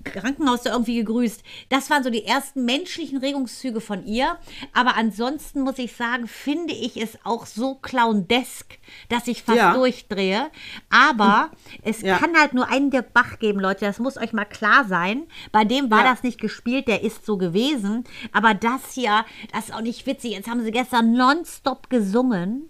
Krankenhaus 0.04 0.62
da 0.62 0.72
irgendwie 0.72 0.96
gegrüßt. 0.96 1.42
Das 1.68 1.90
waren 1.90 2.02
so 2.04 2.10
die 2.10 2.24
ersten 2.24 2.64
menschlichen 2.64 3.18
Regungszüge 3.18 3.80
von 3.80 3.99
ihr. 4.06 4.38
Aber 4.72 4.96
ansonsten 4.96 5.62
muss 5.62 5.78
ich 5.78 5.94
sagen, 5.96 6.26
finde 6.26 6.72
ich 6.72 6.96
es 7.00 7.18
auch 7.24 7.46
so 7.46 7.74
clowndesk, 7.76 8.78
dass 9.08 9.26
ich 9.28 9.42
fast 9.42 9.58
Ja. 9.58 9.74
durchdrehe. 9.74 10.50
Aber 10.90 11.50
es 11.82 12.02
Ja. 12.02 12.18
kann 12.18 12.36
halt 12.38 12.54
nur 12.54 12.68
einen 12.68 12.90
Dirk 12.90 13.12
Bach 13.12 13.38
geben, 13.38 13.60
Leute. 13.60 13.84
Das 13.84 13.98
muss 13.98 14.16
euch 14.16 14.32
mal 14.32 14.44
klar 14.44 14.84
sein. 14.86 15.24
Bei 15.52 15.64
dem 15.64 15.90
war 15.90 16.04
Ja. 16.04 16.10
das 16.12 16.22
nicht 16.22 16.40
gespielt, 16.40 16.88
der 16.88 17.02
ist 17.02 17.24
so 17.26 17.36
gewesen. 17.36 18.04
Aber 18.32 18.54
das 18.54 18.92
hier, 18.92 19.24
das 19.52 19.66
ist 19.68 19.74
auch 19.74 19.80
nicht 19.82 20.06
witzig. 20.06 20.32
Jetzt 20.32 20.48
haben 20.48 20.62
sie 20.64 20.70
gestern 20.72 21.12
nonstop 21.12 21.90
gesungen. 21.90 22.68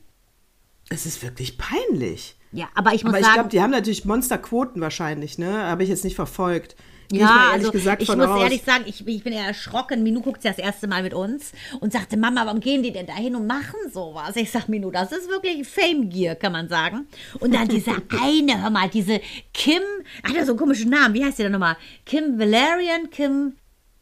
Es 0.89 1.07
ist 1.07 1.23
wirklich 1.23 1.57
peinlich. 1.59 2.37
Ja, 2.53 2.69
aber 2.75 2.95
ich 2.95 3.05
muss 3.05 3.11
Aber 3.11 3.21
ich 3.21 3.25
sagen, 3.25 3.35
glaube, 3.35 3.49
die 3.51 3.63
haben 3.63 3.71
natürlich 3.71 4.05
Monsterquoten 4.05 4.83
wahrscheinlich, 4.83 5.39
ne? 5.39 5.67
Habe 5.69 5.85
ich 5.85 5.89
jetzt 5.89 6.03
nicht 6.03 6.17
verfolgt. 6.17 6.75
Ja, 7.13 7.49
ich 7.49 7.53
also 7.55 7.73
gesagt 7.73 8.03
ich 8.03 8.09
muss 8.09 8.27
aus. 8.27 8.43
ehrlich 8.43 8.63
sagen, 8.63 8.85
ich, 8.87 9.07
ich 9.07 9.25
bin 9.25 9.33
eher 9.33 9.47
erschrocken. 9.47 10.03
Minu 10.03 10.21
guckt 10.21 10.45
ja 10.45 10.51
das 10.51 10.59
erste 10.59 10.87
Mal 10.87 11.03
mit 11.03 11.13
uns 11.13 11.53
und 11.81 11.93
sagte, 11.93 12.17
Mama, 12.17 12.47
warum 12.47 12.61
gehen 12.61 12.83
die 12.83 12.93
denn 12.93 13.07
da 13.07 13.15
hin 13.15 13.35
und 13.35 13.47
machen 13.47 13.77
sowas? 13.93 14.37
Ich 14.37 14.51
sag, 14.51 14.69
Minu, 14.69 14.91
das 14.91 15.11
ist 15.13 15.29
wirklich 15.29 15.67
Fame-Gear, 15.67 16.37
kann 16.37 16.53
man 16.53 16.69
sagen. 16.69 17.09
Und 17.41 17.55
dann 17.55 17.69
dieser 17.69 17.97
eine, 18.23 18.63
hör 18.63 18.71
mal, 18.71 18.89
diese 18.89 19.21
Kim, 19.53 19.83
hat 20.23 20.35
ja 20.35 20.45
so 20.45 20.53
einen 20.53 20.59
komischen 20.59 20.91
Namen, 20.91 21.15
wie 21.15 21.25
heißt 21.25 21.39
die 21.39 21.43
denn 21.43 21.53
nochmal? 21.53 21.77
Kim 22.07 22.39
Valerian, 22.39 23.11
Kim... 23.11 23.55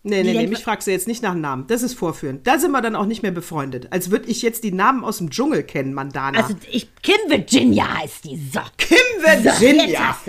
Nee, 0.05 0.23
nee, 0.23 0.33
nee, 0.33 0.47
mich 0.47 0.62
fragst 0.62 0.87
du 0.87 0.92
jetzt 0.92 1.09
nicht 1.09 1.23
nach 1.23 1.35
Namen. 1.35 1.66
Das 1.66 1.83
ist 1.83 1.94
vorführen. 1.94 2.40
Da 2.44 2.59
sind 2.59 2.71
wir 2.71 2.81
dann 2.81 2.94
auch 2.94 3.05
nicht 3.05 3.23
mehr 3.23 3.33
befreundet. 3.33 3.88
Als 3.90 4.11
würde 4.11 4.29
ich 4.29 4.42
jetzt 4.42 4.64
die 4.64 4.73
Namen 4.73 5.05
aus 5.05 5.18
dem 5.18 5.29
Dschungel 5.29 5.64
kennen, 5.64 5.92
Mandana. 5.92 6.38
Also 6.38 6.55
ich, 6.71 6.88
Kim 7.03 7.18
Virginia 7.29 7.99
heißt 7.99 8.25
die. 8.25 8.37
So. 8.37 8.61
Kim 8.79 8.97
So, 9.21 9.27
jetzt 9.29 9.61
Virginia. 9.61 10.09
hast 10.09 10.27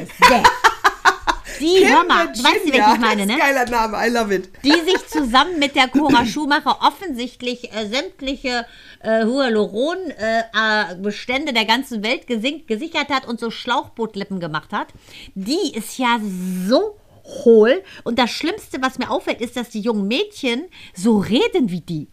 Die, 1.59 1.87
hör 1.87 2.03
mal, 2.05 2.27
du 2.27 2.43
weißt 2.43 2.65
du, 2.65 2.73
welche 2.73 2.93
ich 2.93 2.99
meine, 2.99 3.25
ne? 3.25 3.37
Das 3.37 3.37
ist 3.37 3.43
ein 3.43 3.55
geiler 3.55 3.69
Name, 3.69 3.97
I 4.05 4.09
love 4.09 4.33
it. 4.33 4.49
die 4.63 4.71
sich 4.71 5.07
zusammen 5.07 5.59
mit 5.59 5.75
der 5.75 5.87
Cora 5.87 6.25
Schumacher 6.25 6.79
offensichtlich 6.81 7.71
äh, 7.73 7.87
sämtliche 7.87 8.65
äh, 9.01 9.25
Hyaluron-Bestände 9.25 11.53
der 11.53 11.65
ganzen 11.65 12.03
Welt 12.03 12.27
gesink, 12.27 12.67
gesichert 12.67 13.09
hat 13.09 13.27
und 13.27 13.39
so 13.39 13.49
Schlauchbootlippen 13.51 14.39
gemacht 14.39 14.71
hat. 14.71 14.87
Die 15.35 15.73
ist 15.73 15.97
ja 15.97 16.19
so 16.67 16.97
hohl. 17.45 17.83
Und 18.03 18.19
das 18.19 18.31
Schlimmste, 18.31 18.81
was 18.81 18.99
mir 18.99 19.09
auffällt, 19.09 19.41
ist, 19.41 19.55
dass 19.55 19.69
die 19.69 19.81
jungen 19.81 20.07
Mädchen 20.07 20.65
so 20.95 21.17
reden 21.17 21.69
wie 21.69 21.81
die. 21.81 22.07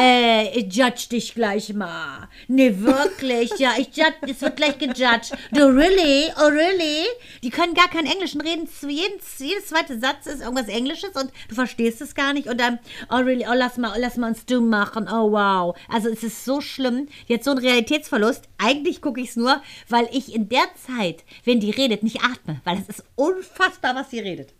Äh, 0.00 0.48
ich 0.58 0.74
judge 0.74 1.06
dich 1.10 1.34
gleich 1.34 1.72
mal. 1.72 2.28
Nee, 2.48 2.74
wirklich. 2.78 3.50
Ja, 3.58 3.72
ich 3.78 3.88
judge, 3.96 4.14
es 4.30 4.40
wird 4.40 4.56
gleich 4.56 4.78
gejudged. 4.78 5.32
Du 5.52 5.64
really? 5.66 6.30
Oh, 6.38 6.46
really? 6.48 7.04
Die 7.42 7.50
können 7.50 7.74
gar 7.74 7.88
kein 7.88 8.06
Englisch 8.06 8.34
und 8.34 8.42
reden. 8.42 8.68
zu- 8.68 8.88
Jedes, 8.88 9.38
jedes 9.38 9.66
zweite 9.66 9.98
Satz 9.98 10.26
ist 10.26 10.40
irgendwas 10.42 10.68
Englisches 10.68 11.10
und 11.14 11.30
du 11.48 11.54
verstehst 11.54 12.00
es 12.00 12.14
gar 12.14 12.32
nicht. 12.32 12.48
Und 12.48 12.60
dann, 12.60 12.78
oh, 13.10 13.16
really? 13.16 13.46
Oh, 13.48 13.54
lass 13.54 13.76
mal, 13.76 13.94
lass 13.98 14.16
mal 14.16 14.28
uns 14.28 14.44
dumm 14.46 14.68
machen. 14.68 15.08
Oh, 15.10 15.32
wow. 15.32 15.76
Also, 15.88 16.08
es 16.08 16.22
ist 16.22 16.44
so 16.44 16.60
schlimm. 16.60 17.08
Jetzt 17.26 17.44
so 17.44 17.52
ein 17.52 17.58
Realitätsverlust. 17.58 18.44
Eigentlich 18.58 19.00
gucke 19.00 19.20
ich 19.20 19.30
es 19.30 19.36
nur, 19.36 19.62
weil 19.88 20.08
ich 20.12 20.34
in 20.34 20.48
der 20.48 20.64
Zeit, 20.86 21.24
wenn 21.44 21.60
die 21.60 21.70
redet, 21.70 22.02
nicht 22.02 22.22
atme. 22.22 22.60
Weil 22.64 22.78
es 22.78 22.88
ist 22.98 23.04
unfassbar, 23.14 23.94
was 23.94 24.10
sie 24.10 24.20
redet. 24.20 24.52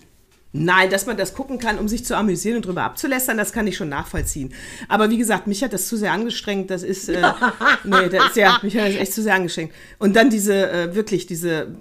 Nein, 0.59 0.91
dass 0.91 1.07
man 1.07 1.17
das 1.17 1.35
gucken 1.35 1.59
kann, 1.59 1.79
um 1.79 1.89
sich 1.89 2.05
zu 2.05 2.17
amüsieren 2.17 2.57
und 2.57 2.65
drüber 2.67 2.83
abzulästern, 2.85 3.37
das 3.37 3.53
kann 3.53 3.67
ich 3.67 3.77
schon 3.77 3.89
nachvollziehen. 3.89 4.53
Aber 4.89 5.11
wie 5.11 5.19
gesagt, 5.19 5.47
mich 5.47 5.63
hat 5.63 5.73
das 5.73 5.89
zu 5.89 5.97
sehr 5.97 6.13
angestrengt. 6.13 6.71
Das 6.71 6.83
ist, 6.83 7.09
äh, 7.09 7.21
nee, 7.85 8.09
das 8.09 8.29
ist 8.31 8.37
ja, 8.37 8.59
mich 8.63 8.77
hat 8.77 8.89
das 8.89 8.95
echt 8.97 9.13
zu 9.13 9.23
sehr 9.23 9.35
angestrengt. 9.35 9.73
Und 9.99 10.17
dann 10.17 10.31
diese, 10.31 10.71
äh, 10.71 10.95
wirklich, 10.95 11.27
diese 11.27 11.75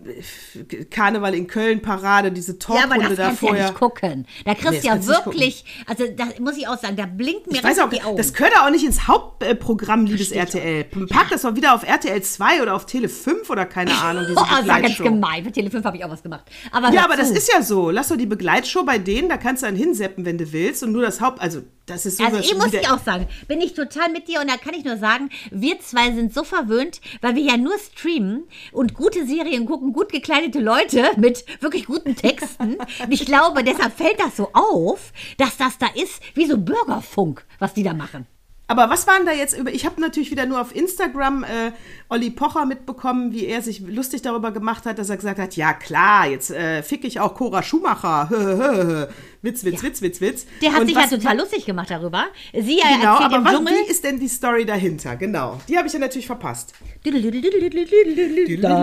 äh, 0.69 0.85
Karneval 0.85 1.35
in 1.35 1.47
Köln 1.47 1.81
Parade, 1.81 2.31
diese 2.31 2.53
Ja, 2.67 2.83
aber 2.83 2.95
Talkrunde 2.95 3.07
das 3.09 3.17
da 3.17 3.23
kannst 3.27 3.41
du 3.41 3.45
ja 3.45 3.49
vorher. 3.51 3.65
nicht 3.69 3.79
gucken. 3.79 4.27
Da 4.45 4.53
kriegst 4.53 4.71
Nee, 4.83 4.89
du 4.89 4.95
das 4.95 5.07
ja 5.07 5.25
wirklich, 5.25 5.65
also 5.87 6.05
da 6.15 6.25
muss 6.39 6.57
ich 6.57 6.67
auch 6.67 6.77
sagen, 6.79 6.95
da 6.95 7.05
blinkt 7.05 7.47
mir 7.47 7.57
ich 7.57 7.63
weiß 7.63 7.79
auch, 7.79 7.89
die 7.89 8.01
Augen. 8.01 8.17
das 8.17 8.33
gehört 8.33 8.53
auch 8.59 8.69
nicht 8.69 8.85
ins 8.85 9.07
Hauptprogramm, 9.07 10.05
liebes 10.05 10.31
RTL. 10.31 10.83
Pack 11.09 11.29
das 11.29 11.43
doch 11.43 11.55
wieder 11.55 11.73
auf 11.75 11.83
RTL 11.87 12.21
2 12.21 12.61
oder 12.61 12.75
auf 12.75 12.85
Tele 12.85 13.09
5 13.09 13.49
oder 13.49 13.65
keine 13.65 13.93
Ahnung, 13.97 14.25
diese 14.27 14.39
oh, 14.39 14.43
sag 14.45 14.65
ganz 14.67 14.67
Begleitshow. 14.97 15.03
gemein. 15.03 15.43
Für 15.43 15.51
Tele 15.51 15.69
5 15.71 15.85
habe 15.85 15.97
ich 15.97 16.03
auch 16.05 16.09
was 16.09 16.23
gemacht. 16.23 16.45
Aber 16.71 16.89
Ja, 16.91 17.03
aber 17.05 17.15
das 17.15 17.31
ist 17.31 17.51
ja 17.53 17.61
so. 17.61 17.89
Lass 17.91 18.07
doch 18.09 18.17
die 18.17 18.25
Slideshow 18.65 18.83
bei 18.83 18.97
denen, 18.97 19.29
da 19.29 19.37
kannst 19.37 19.63
du 19.63 19.67
dann 19.67 19.75
hinseppen, 19.75 20.25
wenn 20.25 20.37
du 20.37 20.51
willst. 20.51 20.83
Und 20.83 20.91
nur 20.91 21.01
das 21.01 21.21
Haupt, 21.21 21.41
also 21.41 21.61
das 21.85 22.05
ist 22.05 22.17
so 22.17 22.23
Also 22.23 22.39
ich 22.39 22.55
muss 22.55 22.73
ich 22.73 22.89
auch 22.89 23.03
sagen, 23.03 23.27
bin 23.47 23.61
ich 23.61 23.73
total 23.73 24.09
mit 24.11 24.27
dir 24.27 24.41
und 24.41 24.49
da 24.49 24.57
kann 24.57 24.73
ich 24.73 24.83
nur 24.83 24.97
sagen, 24.97 25.29
wir 25.51 25.79
zwei 25.79 26.11
sind 26.11 26.33
so 26.33 26.43
verwöhnt, 26.43 26.99
weil 27.21 27.35
wir 27.35 27.43
ja 27.43 27.57
nur 27.57 27.77
streamen 27.77 28.45
und 28.71 28.93
gute 28.93 29.25
Serien 29.25 29.65
gucken, 29.65 29.93
gut 29.93 30.11
gekleidete 30.11 30.59
Leute 30.59 31.11
mit 31.17 31.45
wirklich 31.61 31.85
guten 31.85 32.15
Texten. 32.15 32.75
Und 32.75 33.11
ich 33.11 33.25
glaube, 33.25 33.63
deshalb 33.63 33.95
fällt 33.95 34.19
das 34.19 34.35
so 34.35 34.49
auf, 34.53 35.13
dass 35.37 35.57
das 35.57 35.77
da 35.77 35.87
ist 35.95 36.21
wie 36.33 36.45
so 36.45 36.57
Bürgerfunk, 36.57 37.45
was 37.59 37.73
die 37.73 37.83
da 37.83 37.93
machen. 37.93 38.25
Aber 38.67 38.89
was 38.89 39.05
waren 39.05 39.25
da 39.25 39.31
jetzt 39.31 39.57
über? 39.57 39.71
Ich 39.71 39.85
habe 39.85 40.01
natürlich 40.01 40.31
wieder 40.31 40.47
nur 40.47 40.59
auf 40.59 40.75
Instagram 40.75 41.43
äh, 41.43 41.71
Olli 42.09 42.31
Pocher 42.31 42.65
mitbekommen, 42.65 43.31
wie 43.31 43.45
er 43.45 43.61
sich 43.61 43.81
lustig 43.81 44.23
darüber 44.23 44.51
gemacht 44.51 44.85
hat, 44.85 44.97
dass 44.97 45.09
er 45.09 45.17
gesagt 45.17 45.39
hat, 45.39 45.55
ja 45.55 45.73
klar, 45.73 46.27
jetzt 46.27 46.49
äh, 46.49 46.81
fick 46.81 47.03
ich 47.03 47.19
auch 47.19 47.35
Cora 47.35 47.61
Schumacher. 47.61 49.09
witz, 49.45 49.63
Witz, 49.63 49.83
Witz, 49.83 50.01
Witz, 50.01 50.21
Witz. 50.21 50.45
Der 50.61 50.73
hat 50.73 50.81
Und 50.81 50.87
sich 50.87 50.95
ja 50.95 51.07
total 51.07 51.37
lustig 51.37 51.65
gemacht 51.65 51.89
darüber. 51.89 52.25
Sie 52.53 52.75
Genau, 52.77 53.13
erzählt 53.13 53.21
aber 53.21 53.35
im 53.37 53.45
was, 53.45 53.53
Dschungel. 53.53 53.73
wie 53.73 53.91
ist 53.91 54.03
denn 54.03 54.19
die 54.19 54.27
Story 54.27 54.65
dahinter? 54.65 55.15
Genau, 55.15 55.59
die 55.67 55.77
habe 55.77 55.87
ich 55.87 55.93
ja 55.93 55.99
natürlich 55.99 56.27
verpasst. 56.27 56.73
Da, 57.03 57.11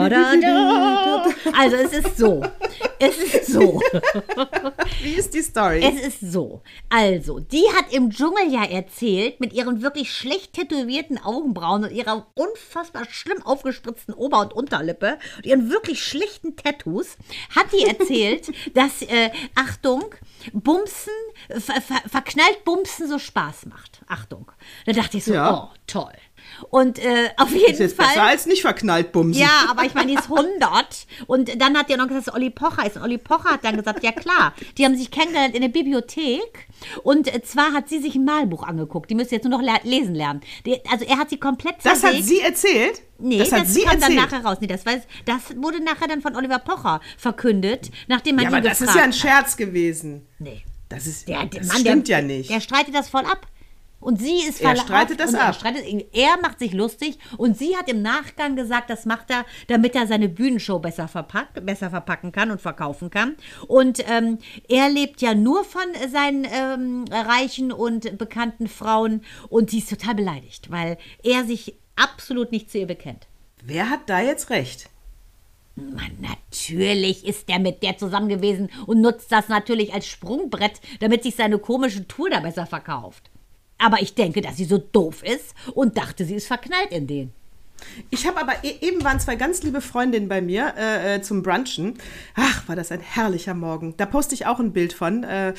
da, 0.08 0.36
da. 0.36 1.24
Also 1.58 1.76
es 1.76 1.92
ist 1.92 2.16
so. 2.16 2.42
Es 2.98 3.18
ist 3.18 3.46
so. 3.52 3.80
Wie 5.02 5.14
ist 5.14 5.34
die 5.34 5.42
Story? 5.42 5.82
Es 5.82 6.06
ist 6.06 6.32
so. 6.32 6.62
Also, 6.88 7.40
die 7.40 7.64
hat 7.76 7.92
im 7.92 8.10
Dschungel 8.10 8.48
ja 8.48 8.62
erzählt, 8.64 9.40
mit 9.40 9.52
ihren 9.52 9.82
wirklich 9.82 10.12
schlecht 10.12 10.52
tätowierten 10.52 11.18
Augenbrauen 11.18 11.82
und 11.84 11.90
ihrer 11.90 12.28
unfassbar 12.34 13.04
schlimm 13.10 13.42
aufgespritzten 13.42 14.14
Ober- 14.14 14.42
und 14.42 14.52
Unterlippe 14.52 15.18
und 15.36 15.46
ihren 15.46 15.68
wirklich 15.68 16.02
schlechten 16.04 16.54
Tattoos, 16.54 17.16
hat 17.56 17.66
die 17.72 17.84
erzählt, 17.84 18.52
dass, 18.74 19.02
äh, 19.02 19.30
Achtung, 19.56 20.04
Bumsen, 20.52 21.12
ver 21.48 21.80
ver 21.80 22.02
verknallt 22.08 22.64
Bumsen 22.64 23.08
so 23.08 23.18
Spaß 23.18 23.66
macht. 23.66 24.02
Achtung. 24.06 24.50
Da 24.86 24.92
dachte 24.92 25.16
ich 25.18 25.24
so, 25.24 25.32
Ja. 25.34 25.52
oh, 25.54 25.76
toll. 25.86 26.12
Und 26.70 26.98
äh, 26.98 27.30
auf 27.36 27.48
ist 27.52 27.60
jeden 27.68 27.78
jetzt 27.82 27.96
Fall. 27.96 28.06
besser 28.06 28.22
als 28.22 28.46
nicht 28.46 28.62
verknallt 28.62 29.12
bumsen. 29.12 29.40
Ja, 29.40 29.66
aber 29.70 29.84
ich 29.84 29.94
meine, 29.94 30.08
die 30.12 30.14
ist 30.18 30.30
100. 30.30 31.06
Und 31.26 31.60
dann 31.60 31.76
hat 31.76 31.88
die 31.88 31.96
noch 31.96 32.08
gesagt, 32.08 32.28
dass 32.28 32.34
Olli 32.34 32.50
Pocher 32.50 32.86
ist. 32.86 32.96
Und 32.96 33.02
Olli 33.02 33.18
Pocher 33.18 33.50
hat 33.50 33.64
dann 33.64 33.76
gesagt, 33.76 34.02
ja 34.02 34.12
klar, 34.12 34.54
die 34.78 34.84
haben 34.84 34.96
sich 34.96 35.10
kennengelernt 35.10 35.54
in 35.54 35.62
der 35.62 35.68
Bibliothek. 35.68 36.68
Und 37.02 37.32
äh, 37.32 37.42
zwar 37.42 37.72
hat 37.72 37.88
sie 37.88 38.00
sich 38.00 38.14
ein 38.14 38.24
Malbuch 38.24 38.62
angeguckt. 38.62 39.10
Die 39.10 39.14
müsste 39.14 39.34
jetzt 39.36 39.44
nur 39.48 39.58
noch 39.58 39.82
lesen 39.84 40.14
lernen. 40.14 40.40
Die, 40.66 40.80
also 40.90 41.04
er 41.04 41.18
hat 41.18 41.30
sie 41.30 41.38
komplett 41.38 41.76
das 41.82 41.94
hat 41.94 42.10
zerlegt. 42.10 42.26
sie 42.26 42.40
erzählt? 42.40 43.02
Nee, 43.18 43.38
das 43.38 43.50
das, 43.50 43.60
hat 43.60 43.66
sie 43.68 43.82
kam 43.82 44.00
dann 44.00 44.12
erzählt. 44.12 44.32
nachher 44.32 44.44
raus. 44.44 44.58
Nee, 44.60 44.66
das, 44.66 44.84
weiß, 44.84 45.02
das 45.26 45.56
wurde 45.56 45.82
nachher 45.82 46.08
dann 46.08 46.20
von 46.22 46.34
Oliver 46.34 46.58
Pocher 46.58 47.00
verkündet, 47.16 47.90
nachdem 48.08 48.36
man 48.36 48.44
ja, 48.44 48.50
ihn 48.50 48.54
aber 48.56 48.68
das 48.68 48.78
gefragt 48.80 48.96
ist 48.96 49.00
ja 49.00 49.04
ein 49.04 49.10
hat. 49.12 49.16
Scherz 49.44 49.56
gewesen. 49.56 50.26
Nee. 50.38 50.62
Das 50.88 51.06
ist 51.06 51.26
der 51.26 51.46
das 51.46 51.68
Mann, 51.68 51.78
stimmt 51.78 52.08
der, 52.08 52.18
ja 52.18 52.24
nicht. 52.24 52.50
Der 52.50 52.60
streitet 52.60 52.94
das 52.94 53.08
voll 53.08 53.24
ab. 53.24 53.46
Und 54.02 54.20
sie 54.20 54.42
ist 54.46 54.60
Er 54.60 54.76
streitet 54.76 55.20
das 55.20 55.30
und 55.30 55.36
Er, 55.36 55.46
ab. 55.46 55.54
streitet, 55.54 55.84
er 56.12 56.36
macht 56.42 56.58
sich 56.58 56.72
lustig 56.72 57.18
und 57.38 57.56
sie 57.56 57.76
hat 57.76 57.88
im 57.88 58.02
Nachgang 58.02 58.56
gesagt, 58.56 58.90
das 58.90 59.06
macht 59.06 59.30
er, 59.30 59.46
damit 59.68 59.94
er 59.94 60.06
seine 60.06 60.28
Bühnenshow 60.28 60.78
besser, 60.80 61.08
verpackt, 61.08 61.64
besser 61.64 61.88
verpacken 61.88 62.32
kann 62.32 62.50
und 62.50 62.60
verkaufen 62.60 63.10
kann. 63.10 63.36
Und 63.68 64.04
ähm, 64.10 64.38
er 64.68 64.90
lebt 64.90 65.22
ja 65.22 65.34
nur 65.34 65.64
von 65.64 65.82
seinen 66.12 66.46
ähm, 66.52 67.04
reichen 67.10 67.72
und 67.72 68.18
bekannten 68.18 68.66
Frauen 68.68 69.22
und 69.48 69.70
sie 69.70 69.78
ist 69.78 69.90
total 69.90 70.16
beleidigt, 70.16 70.70
weil 70.70 70.98
er 71.22 71.44
sich 71.44 71.74
absolut 71.96 72.52
nicht 72.52 72.70
zu 72.70 72.78
ihr 72.78 72.86
bekennt. 72.86 73.28
Wer 73.64 73.88
hat 73.88 74.08
da 74.10 74.20
jetzt 74.20 74.50
recht? 74.50 74.90
Mann, 75.74 76.18
natürlich 76.20 77.26
ist 77.26 77.48
der 77.48 77.58
mit 77.58 77.82
der 77.82 77.96
zusammen 77.96 78.28
gewesen 78.28 78.68
und 78.86 79.00
nutzt 79.00 79.32
das 79.32 79.48
natürlich 79.48 79.94
als 79.94 80.06
Sprungbrett, 80.06 80.80
damit 81.00 81.22
sich 81.22 81.36
seine 81.36 81.58
komische 81.58 82.06
Tour 82.06 82.28
da 82.28 82.40
besser 82.40 82.66
verkauft. 82.66 83.30
Aber 83.82 84.00
ich 84.00 84.14
denke, 84.14 84.40
dass 84.40 84.56
sie 84.56 84.64
so 84.64 84.78
doof 84.78 85.22
ist 85.24 85.54
und 85.74 85.96
dachte, 85.96 86.24
sie 86.24 86.36
ist 86.36 86.46
verknallt 86.46 86.92
in 86.92 87.06
den. 87.06 87.32
Ich 88.10 88.28
habe 88.28 88.40
aber 88.40 88.52
e 88.62 88.76
eben 88.80 89.02
waren 89.02 89.18
zwei 89.18 89.34
ganz 89.34 89.64
liebe 89.64 89.80
Freundinnen 89.80 90.28
bei 90.28 90.40
mir 90.40 90.74
äh, 90.78 91.16
äh, 91.16 91.22
zum 91.22 91.42
Brunchen. 91.42 91.98
Ach, 92.36 92.68
war 92.68 92.76
das 92.76 92.92
ein 92.92 93.00
herrlicher 93.00 93.54
Morgen. 93.54 93.94
Da 93.96 94.06
poste 94.06 94.34
ich 94.34 94.46
auch 94.46 94.60
ein 94.60 94.72
Bild 94.72 94.92
von. 94.92 95.24
Äh, 95.24 95.54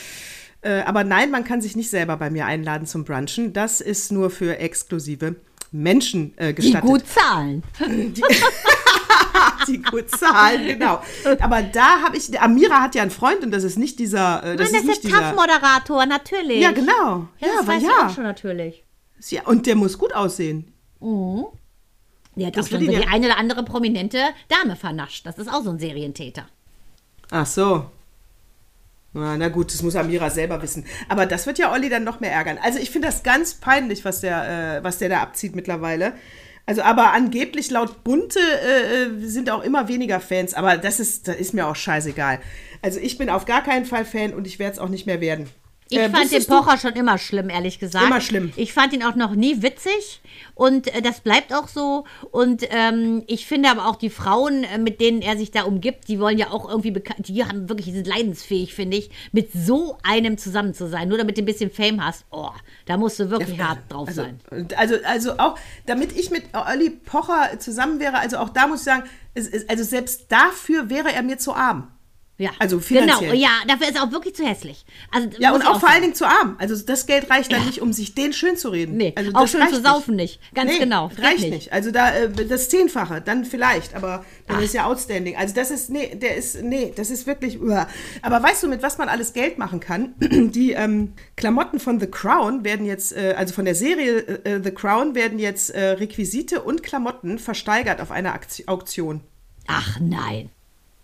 äh, 0.62 0.82
aber 0.84 1.04
nein, 1.04 1.32
man 1.32 1.44
kann 1.44 1.62
sich 1.62 1.76
nicht 1.76 1.90
selber 1.90 2.16
bei 2.16 2.30
mir 2.30 2.46
einladen 2.46 2.88
zum 2.88 3.04
Brunchen. 3.04 3.52
Das 3.52 3.82
ist 3.82 4.14
nur 4.14 4.30
für 4.30 4.58
exklusive 4.58 5.36
Menschen 5.74 6.38
äh, 6.38 6.54
Die 6.54 6.62
gestattet. 6.62 6.90
gut 6.90 7.04
zahlen. 7.08 7.64
die 9.68 9.82
gut 9.82 10.10
zahlen, 10.10 10.68
genau. 10.68 11.02
Aber 11.40 11.62
da 11.64 12.02
habe 12.02 12.16
ich, 12.18 12.40
Amira 12.40 12.82
hat 12.82 12.96
ja 12.96 13.02
einen 13.02 13.12
Freund 13.12 13.44
und 13.44 13.52
das 13.52 13.64
ist 13.64 13.78
nicht 13.78 14.00
dieser, 14.00 14.44
äh, 14.44 14.56
das 14.56 14.72
Mann, 14.72 14.82
ist 14.82 14.88
das 14.90 14.98
ist 14.98 15.04
der. 15.06 15.12
TAF-Moderator, 15.12 16.06
natürlich. 16.06 16.62
Ja, 16.62 16.72
genau. 16.72 17.28
Ja, 17.40 17.48
Ja, 17.48 17.48
das 17.58 17.68
weiß 17.68 17.82
ich 17.82 17.88
ja. 17.90 18.08
auch 18.08 18.14
schon 18.14 18.24
natürlich. 18.24 18.84
ja. 19.30 19.44
Und 19.46 19.66
der 19.66 19.76
muss 19.76 19.98
gut 19.98 20.14
aussehen. 20.14 20.72
Der 21.02 22.48
hat 22.48 22.58
Das 22.58 22.68
auch 22.68 22.70
schon 22.72 22.86
so 22.86 22.92
die 22.92 23.08
eine 23.08 23.26
oder 23.28 23.38
andere 23.38 23.64
prominente 23.64 24.20
Dame 24.48 24.76
vernascht. 24.76 25.26
Das 25.26 25.38
ist 25.38 25.50
auch 25.52 25.64
so 25.64 25.72
ein 25.72 25.80
Serientäter. 25.80 26.46
Ach 27.32 27.46
so. 27.46 27.86
Na, 29.14 29.38
na 29.38 29.50
gut, 29.50 29.72
das 29.74 29.84
muss 29.84 29.96
Amira 29.96 30.30
selber 30.30 30.62
wissen. 30.62 30.86
Aber 31.08 31.26
das 31.26 31.46
wird 31.46 31.60
ja 31.60 31.72
Olli 31.72 31.90
dann 31.90 32.04
noch 32.04 32.20
mehr 32.20 32.32
ärgern. 32.32 32.58
Also 32.62 32.80
ich 32.80 32.90
finde 32.90 33.08
das 33.08 33.24
ganz 33.24 33.54
peinlich, 33.54 34.06
was 34.06 34.22
der, 34.22 34.78
äh, 34.80 34.84
was 34.84 34.98
der 34.98 35.10
da 35.10 35.22
abzieht 35.22 35.56
mittlerweile. 35.56 36.14
Also, 36.66 36.82
aber 36.82 37.12
angeblich 37.12 37.70
laut 37.72 38.04
Bunte 38.04 38.40
äh, 38.40 39.04
äh, 39.04 39.28
sind 39.28 39.50
auch 39.50 39.64
immer 39.64 39.88
weniger 39.88 40.20
Fans. 40.20 40.54
Aber 40.54 40.78
das 40.78 41.00
ist, 41.00 41.28
das 41.28 41.36
ist 41.36 41.54
mir 41.54 41.68
auch 41.68 41.76
scheißegal. 41.76 42.40
Also 42.82 43.00
ich 43.00 43.18
bin 43.18 43.30
auf 43.30 43.46
gar 43.46 43.64
keinen 43.64 43.86
Fall 43.86 44.06
Fan 44.06 44.34
und 44.34 44.48
ich 44.48 44.60
werde 44.60 44.74
es 44.74 44.80
auch 44.80 44.90
nicht 44.90 45.06
mehr 45.06 45.22
werden. 45.22 45.50
Ich 45.94 46.00
Äh, 46.00 46.10
fand 46.10 46.16
den 46.16 46.22
wusstest 46.24 46.50
du- 46.50 46.56
Pocher 46.62 46.78
schon 46.78 46.94
immer 46.94 47.18
schlimm, 47.18 47.50
ehrlich 47.50 47.80
gesagt. 47.80 48.06
Immer 48.06 48.22
schlimm. 48.22 48.52
Ich 48.56 48.74
fand 48.74 48.94
ihn 48.94 49.04
auch 49.04 49.16
noch 49.16 49.36
nie 49.36 49.62
witzig 49.62 50.22
und 50.56 50.88
äh, 50.94 51.02
das 51.02 51.22
bleibt 51.22 51.54
auch 51.54 51.68
so. 51.68 52.06
Und 52.32 52.64
ähm, 52.72 53.24
ich 53.28 53.46
finde 53.46 53.70
aber 53.70 53.88
auch 53.88 53.96
die 53.96 54.10
Frauen, 54.10 54.64
äh, 54.64 54.78
mit 54.78 55.00
denen 55.00 55.22
er 55.22 55.38
sich 55.38 55.52
da 55.52 55.64
umgibt, 55.64 56.08
die 56.08 56.20
wollen 56.20 56.38
ja 56.38 56.50
auch 56.52 56.68
irgendwie 56.68 56.92
bekannt, 56.92 57.28
die 57.28 57.46
haben 57.46 57.70
wirklich, 57.70 57.86
die 57.88 57.94
sind 57.94 58.08
leidensfähig, 58.08 58.74
finde 58.74 58.98
ich, 58.98 59.12
mit 59.32 59.52
so 59.54 59.98
einem 60.04 60.38
zusammen 60.38 60.74
zu 60.74 60.88
sein. 60.88 61.08
Nur 61.10 61.18
damit 61.18 61.38
du 61.38 61.42
ein 61.42 61.46
bisschen 61.46 61.70
Fame 61.72 62.04
hast, 62.04 62.26
oh, 62.32 62.50
da 62.86 62.98
musst 62.98 63.20
du 63.20 63.30
wirklich 63.30 63.60
hart 63.62 63.80
drauf 63.90 64.08
also, 64.08 64.24
sein. 64.24 64.40
Also, 64.76 64.96
also 65.06 65.38
auch, 65.38 65.58
damit 65.86 66.18
ich 66.18 66.32
mit 66.32 66.44
Olli 66.54 66.90
Pocher 66.90 67.60
zusammen 67.60 68.00
wäre, 68.00 68.18
also 68.18 68.38
auch 68.38 68.50
da 68.50 68.68
muss 68.68 68.80
ich 68.80 68.86
sagen, 68.86 69.04
es, 69.36 69.48
es, 69.48 69.68
also 69.70 69.84
selbst 69.84 70.26
dafür 70.30 70.90
wäre 70.90 71.12
er 71.14 71.24
mir 71.24 71.38
zu 71.38 71.54
arm. 71.54 71.90
Ja, 72.40 72.50
also 72.58 72.80
finanziell. 72.80 73.32
Genau, 73.32 73.42
ja, 73.42 73.52
dafür 73.68 73.88
ist 73.88 73.96
er 73.96 74.04
auch 74.04 74.12
wirklich 74.12 74.34
zu 74.36 74.44
hässlich. 74.44 74.86
Also, 75.12 75.30
Ja, 75.38 75.54
und 75.54 75.62
ich 75.62 75.68
auch 75.68 75.80
vor 75.80 75.90
allen 75.90 76.02
Dingen 76.02 76.16
zu 76.16 76.26
arm. 76.26 76.56
Also 76.60 76.76
das 76.76 77.06
Geld 77.06 77.30
reicht 77.30 77.52
dann 77.52 77.64
nicht, 77.66 77.80
um 77.80 77.94
sich 77.94 78.16
den 78.16 78.34
schön 78.34 78.58
zu 78.58 78.70
reden. 78.70 78.98
Nee, 78.98 79.14
also 79.16 79.32
auch 79.34 79.48
schön 79.48 79.68
zu 79.70 79.82
saufen 79.82 80.16
nicht. 80.16 80.40
Ganz 80.56 80.72
nee, 80.72 80.80
genau. 80.80 81.12
Reicht 81.20 81.42
nicht. 81.42 81.52
nicht. 81.52 81.74
Also 81.74 81.92
da 81.92 82.12
äh, 82.12 82.30
das 82.30 82.70
Zehnfache, 82.70 83.22
dann 83.22 83.46
vielleicht, 83.46 83.94
aber 83.94 84.26
dann 84.48 84.64
ist 84.64 84.74
ja 84.74 84.86
outstanding. 84.86 85.38
Also 85.38 85.54
das 85.54 85.70
ist, 85.70 85.92
nee, 85.92 86.16
der 86.16 86.36
ist, 86.36 86.62
nee, 86.64 86.92
das 86.96 87.12
ist 87.12 87.28
wirklich, 87.28 87.62
uah. 87.62 87.88
aber 88.24 88.42
weißt 88.42 88.64
du, 88.64 88.68
mit 88.68 88.82
was 88.82 88.98
man 88.98 89.10
alles 89.10 89.34
Geld 89.34 89.60
machen 89.60 89.80
kann? 89.80 90.16
Die 90.20 90.72
ähm, 90.72 91.14
Klamotten 91.36 91.80
von 91.80 92.00
The 92.00 92.08
Crown 92.08 92.64
werden 92.64 92.88
jetzt, 92.88 93.16
äh, 93.16 93.36
also 93.38 93.54
von 93.54 93.66
der 93.66 93.76
Serie 93.76 94.20
äh, 94.44 94.60
The 94.64 94.72
Crown 94.72 95.14
werden 95.14 95.38
jetzt 95.38 95.70
äh, 95.70 95.92
Requisite 95.92 96.64
und 96.64 96.82
Klamotten 96.82 97.38
versteigert 97.38 98.02
auf 98.02 98.10
einer 98.10 98.34
Aktion- 98.34 98.68
Auktion. 98.68 99.22
Ach 99.68 100.00
nein. 100.00 100.50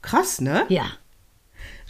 Krass, 0.02 0.42
ne? 0.42 0.66
Ja. 0.70 0.86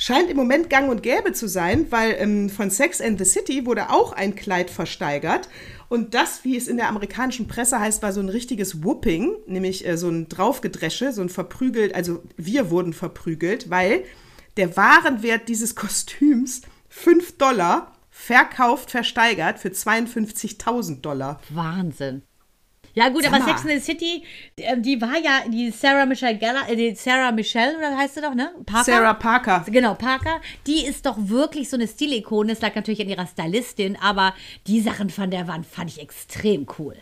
Scheint 0.02 0.30
im 0.30 0.38
Moment 0.38 0.70
gang 0.70 0.90
und 0.90 1.04
gäbe 1.04 1.34
zu 1.34 1.50
sein, 1.50 1.88
weil 1.90 2.16
ähm, 2.20 2.50
von 2.50 2.72
Sex 2.72 3.02
and 3.02 3.20
the 3.20 3.26
City 3.26 3.66
wurde 3.66 3.90
auch 3.90 4.14
ein 4.14 4.34
Kleid 4.34 4.70
versteigert. 4.70 5.50
Und 5.90 6.14
das, 6.14 6.46
wie 6.46 6.56
es 6.56 6.70
in 6.70 6.78
der 6.78 6.88
amerikanischen 6.88 7.50
Presse 7.50 7.82
heißt, 7.82 8.02
war 8.02 8.14
so 8.14 8.22
ein 8.22 8.30
richtiges 8.30 8.82
Whooping, 8.82 9.36
nämlich 9.46 9.86
äh, 9.86 9.98
so 9.98 10.08
ein 10.08 10.30
Draufgedresche, 10.30 11.12
so 11.12 11.22
ein 11.22 11.28
verprügelt, 11.28 11.96
also 11.96 12.24
wir 12.38 12.72
wurden 12.72 12.94
verprügelt, 12.94 13.70
weil 13.70 14.06
der 14.56 14.78
Warenwert 14.78 15.50
dieses 15.50 15.76
Kostüms 15.76 16.62
5 16.88 17.38
Dollar 17.38 17.94
verkauft, 18.10 18.92
versteigert 18.92 19.60
für 19.60 19.68
52.000 19.68 21.02
Dollar. 21.02 21.42
Wahnsinn. 21.50 22.22
Ja 22.94 23.10
gut, 23.10 23.24
Sag 23.24 23.34
aber 23.34 23.44
mal. 23.44 23.58
Sex 23.58 23.66
in 23.66 23.80
the 23.80 23.86
City, 23.86 24.24
die, 24.58 24.82
die 24.82 25.02
war 25.02 25.18
ja 25.18 25.42
die 25.48 25.72
Sarah 25.72 26.06
Michelle 26.06 26.38
Gellar, 26.38 26.70
äh, 26.70 26.76
die 26.76 26.96
Sarah 26.96 27.32
Michelle 27.32 27.78
oder 27.78 27.98
heißt 27.98 28.16
sie 28.16 28.22
doch, 28.22 28.34
ne? 28.34 28.52
Parker? 28.66 28.84
Sarah 28.84 29.14
Parker. 29.14 29.66
Genau, 29.68 29.94
Parker. 29.94 30.42
Die 30.68 30.86
ist 30.86 31.06
doch 31.06 31.16
wirklich 31.18 31.70
so 31.70 31.78
eine 31.78 31.88
Stilikone. 31.88 32.54
Es 32.54 32.62
lag 32.62 32.76
natürlich 32.76 33.02
an 33.02 33.10
ihrer 33.10 33.28
Stylistin, 33.28 33.98
aber 34.02 34.34
die 34.68 34.82
Sachen 34.82 35.10
von 35.10 35.30
der 35.32 35.48
Wand 35.48 35.66
fand 35.66 35.92
ich 35.92 36.02
extrem 36.02 36.66
cool. 36.78 36.96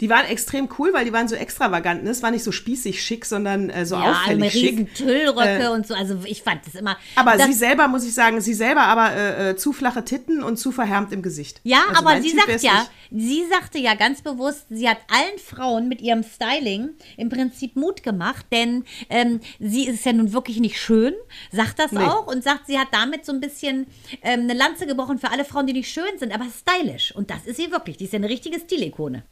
Die 0.00 0.08
waren 0.10 0.26
extrem 0.26 0.68
cool, 0.78 0.92
weil 0.92 1.04
die 1.04 1.12
waren 1.12 1.28
so 1.28 1.34
extravagant. 1.34 2.04
Ne? 2.04 2.10
Es 2.10 2.22
war 2.22 2.30
nicht 2.30 2.44
so 2.44 2.52
spießig 2.52 3.02
schick, 3.02 3.24
sondern 3.24 3.70
äh, 3.70 3.86
so 3.86 3.96
Ja, 3.96 4.12
auffällig 4.12 4.52
schick. 4.52 4.94
Tüllröcke 4.94 5.64
Äh, 5.64 5.68
und 5.68 5.86
so. 5.86 5.94
Also 5.94 6.18
ich 6.24 6.42
fand 6.42 6.66
das 6.66 6.74
immer. 6.74 6.96
Aber 7.16 7.36
das, 7.36 7.46
sie 7.46 7.52
selber, 7.52 7.88
muss 7.88 8.04
ich 8.06 8.14
sagen, 8.14 8.40
sie 8.40 8.54
selber 8.54 8.82
aber 8.82 9.12
äh, 9.12 9.50
äh, 9.50 9.56
zu 9.56 9.72
flache 9.72 10.04
Titten 10.04 10.42
und 10.42 10.56
zu 10.56 10.72
verhärmt 10.72 11.12
im 11.12 11.22
Gesicht. 11.22 11.60
Ja, 11.64 11.82
Also 11.90 12.06
aber 12.06 12.20
sie 12.22 12.30
Typ 12.30 12.40
sagt 12.46 12.62
ja, 12.62 12.86
nicht. 13.10 13.24
sie 13.26 13.44
sagte 13.50 13.78
ja 13.78 13.94
ganz 13.94 14.22
bewusst, 14.22 14.66
sie 14.70 14.88
hat 14.88 14.98
allen 15.08 15.38
Frauen 15.38 15.88
mit 15.88 16.00
ihrem 16.00 16.22
Styling 16.22 16.90
im 17.16 17.28
Prinzip 17.28 17.76
Mut 17.76 18.02
gemacht, 18.02 18.46
denn 18.52 18.84
ähm, 19.08 19.40
sie 19.58 19.86
ist 19.86 20.04
ja 20.04 20.12
nun 20.12 20.32
wirklich 20.32 20.60
nicht 20.60 20.80
schön, 20.80 21.14
sagt 21.52 21.78
das 21.78 21.92
Nee. 21.92 21.98
auch 22.00 22.26
und 22.26 22.42
sagt, 22.44 22.66
sie 22.66 22.78
hat 22.78 22.88
damit 22.92 23.24
so 23.26 23.32
ein 23.32 23.40
bisschen 23.40 23.86
ähm, 24.22 24.40
eine 24.40 24.54
Lanze 24.54 24.86
gebrochen 24.86 25.18
für 25.18 25.30
alle 25.30 25.44
Frauen, 25.44 25.66
die 25.66 25.72
nicht 25.72 25.90
schön 25.90 26.18
sind, 26.18 26.32
aber 26.34 26.46
stylisch. 26.46 27.14
Und 27.14 27.30
das 27.30 27.46
ist 27.46 27.56
sie 27.56 27.70
wirklich. 27.70 27.96
Die 27.96 28.04
ist 28.04 28.12
ja 28.12 28.18
eine 28.18 28.28
richtige 28.28 28.58
Stilikone. 28.60 29.24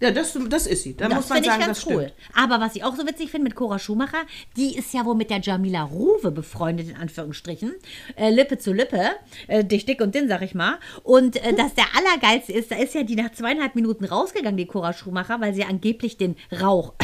Ja, 0.00 0.10
das, 0.10 0.38
das 0.48 0.66
ist 0.66 0.82
sie. 0.82 0.96
Da 0.96 1.08
das 1.08 1.14
muss 1.14 1.28
man 1.28 1.36
finde 1.36 1.48
ich 1.48 1.54
sagen, 1.54 1.66
ganz 1.66 1.78
das 1.78 1.86
cool. 1.86 2.02
stimmt. 2.02 2.14
Aber 2.34 2.60
was 2.60 2.74
ich 2.74 2.84
auch 2.84 2.96
so 2.96 3.06
witzig 3.06 3.30
finde 3.30 3.44
mit 3.44 3.54
Cora 3.54 3.78
Schumacher, 3.78 4.22
die 4.56 4.76
ist 4.76 4.94
ja 4.94 5.04
wohl 5.04 5.14
mit 5.14 5.28
der 5.28 5.40
Jamila 5.40 5.82
Ruwe 5.82 6.30
befreundet, 6.30 6.88
in 6.88 6.96
Anführungsstrichen. 6.96 7.74
Äh, 8.16 8.30
Lippe 8.30 8.58
zu 8.58 8.72
Lippe. 8.72 9.10
Äh, 9.46 9.62
dick, 9.62 9.86
dick 9.86 10.00
und 10.00 10.14
dünn, 10.14 10.26
sag 10.28 10.40
ich 10.40 10.54
mal. 10.54 10.78
Und 11.02 11.36
äh, 11.36 11.52
dass 11.52 11.74
der 11.74 11.84
Allergeilste 11.96 12.52
ist, 12.52 12.70
da 12.70 12.76
ist 12.76 12.94
ja 12.94 13.02
die 13.02 13.14
nach 13.14 13.32
zweieinhalb 13.32 13.74
Minuten 13.74 14.06
rausgegangen, 14.06 14.56
die 14.56 14.66
Cora 14.66 14.94
Schumacher, 14.94 15.40
weil 15.40 15.52
sie 15.52 15.64
angeblich 15.64 16.16
den 16.16 16.36
Rauch 16.60 16.94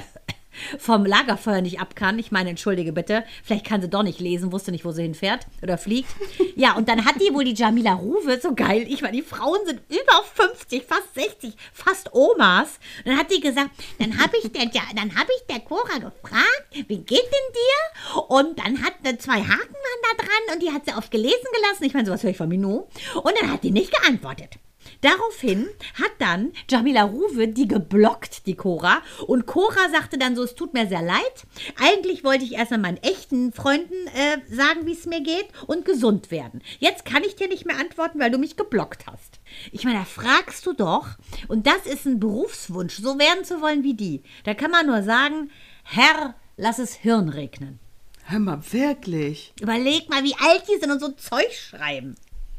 vom 0.79 1.05
Lagerfeuer 1.05 1.61
nicht 1.61 1.81
ab 1.81 1.95
kann. 1.95 2.19
Ich 2.19 2.33
meine, 2.33 2.51
entschuldige 2.51 2.93
bitte, 2.93 3.25
vielleicht 3.45 3.67
kann 3.67 3.83
sie 3.83 3.89
doch 3.89 4.03
nicht 4.03 4.21
lesen, 4.21 4.53
wusste 4.53 4.71
nicht, 4.71 4.85
wo 4.85 4.93
sie 4.93 5.03
hinfährt 5.03 5.47
oder 5.63 5.79
fliegt. 5.79 6.09
Ja, 6.55 6.75
und 6.75 6.89
dann 6.89 7.05
hat 7.05 7.17
die 7.17 7.35
wohl 7.35 7.45
die 7.45 7.55
Jamila 7.55 7.93
Ruwe, 7.95 8.41
so 8.41 8.55
geil, 8.55 8.87
ich 8.89 9.03
meine, 9.03 9.17
die 9.17 9.23
Frauen 9.23 9.59
sind 9.67 9.81
über 9.91 10.25
50, 10.35 10.85
fast 10.85 11.15
60, 11.15 11.55
fast 11.73 12.15
Omas. 12.15 12.79
Und 13.05 13.13
dann 13.13 13.19
hat 13.19 13.31
die 13.31 13.41
gesagt, 13.41 13.71
dann 13.99 14.19
habe 14.19 14.37
ich 14.43 14.51
der, 14.53 14.65
ja, 14.73 14.83
dann 14.95 15.11
ich 15.37 15.47
der 15.47 15.61
Cora 15.61 15.95
gefragt, 15.95 16.67
wie 16.73 16.99
geht 16.99 17.11
denn 17.11 17.53
dir? 17.53 18.23
Und 18.29 18.59
dann 18.59 18.83
hat 18.83 18.95
äh, 19.05 19.19
zwei 19.19 19.41
Haken 19.41 19.49
waren 19.49 20.03
da 20.03 20.25
dran 20.25 20.55
und 20.55 20.63
die 20.63 20.73
hat 20.73 20.85
sie 20.87 20.95
oft 20.95 21.11
gelesen 21.11 21.47
gelassen. 21.55 21.85
Ich 21.85 21.95
meine, 21.95 22.07
sowas 22.07 22.23
höre 22.23 22.31
ich 22.31 22.37
von 22.37 22.49
Minou. 22.49 22.89
Und 23.15 23.33
dann 23.41 23.53
hat 23.53 23.63
die 23.63 23.71
nicht 23.71 23.93
geantwortet. 23.93 24.59
Daraufhin 25.01 25.67
hat 25.95 26.13
dann 26.19 26.53
Jamila 26.69 27.05
Ruwe 27.05 27.49
die 27.49 27.69
geblockt, 27.69 28.47
die 28.47 28.55
Cora. 28.55 29.03
Und 29.27 29.47
Cora 29.47 29.89
sagte 29.91 30.19
dann 30.19 30.37
so, 30.37 30.43
es 30.43 30.55
tut 30.55 30.75
mir 30.75 30.87
sehr 30.87 31.03
leid. 31.03 31.47
Eigentlich 31.81 32.25
wollte 32.25 32.45
ich 32.45 32.55
erst 32.55 32.71
mal 32.71 32.79
meinen 32.79 32.99
echten 32.99 33.53
Freunden 33.53 33.95
äh, 34.15 34.55
sagen, 34.55 34.87
wie 34.87 34.93
es 34.93 35.07
mir 35.07 35.21
geht 35.21 35.47
und 35.67 35.85
gesund 35.85 36.31
werden. 36.31 36.63
Jetzt 36.79 37.05
kann 37.05 37.25
ich 37.25 37.37
dir 37.37 37.49
nicht 37.49 37.67
mehr 37.67 37.79
antworten, 37.79 38.19
weil 38.19 38.31
du 38.31 38.39
mich 38.39 38.57
geblockt 38.57 39.07
hast. 39.07 39.41
Ich 39.73 39.85
meine, 39.85 39.99
da 39.99 40.05
fragst 40.05 40.67
du 40.67 40.73
doch, 40.73 41.09
und 41.49 41.67
das 41.67 41.87
ist 41.87 42.07
ein 42.07 42.21
Berufswunsch, 42.21 42.97
so 42.97 43.19
werden 43.19 43.45
zu 43.45 43.61
wollen 43.61 43.83
wie 43.83 43.95
die. 43.95 44.23
Da 44.45 44.55
kann 44.55 44.71
man 44.71 44.87
nur 44.87 45.03
sagen, 45.03 45.51
Herr, 45.85 46.35
lass 46.57 46.79
es 46.79 46.95
Hirn 46.95 47.29
regnen. 47.29 47.79
Hör 48.25 48.41
mal, 48.41 48.61
wirklich. 48.73 49.53
Überleg 49.61 50.11
mal, 50.11 50.25
wie 50.25 50.35
alt 50.35 50.65
die 50.69 50.81
sind 50.81 50.91
und 50.91 51.01
so 51.01 51.13
Zeug 51.13 51.53
schreiben. 51.53 52.17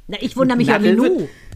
Na, 0.08 0.17
ich 0.21 0.38
wundere 0.38 0.58
mich 0.58 0.69
ja 0.69 0.82
wie 0.82 0.95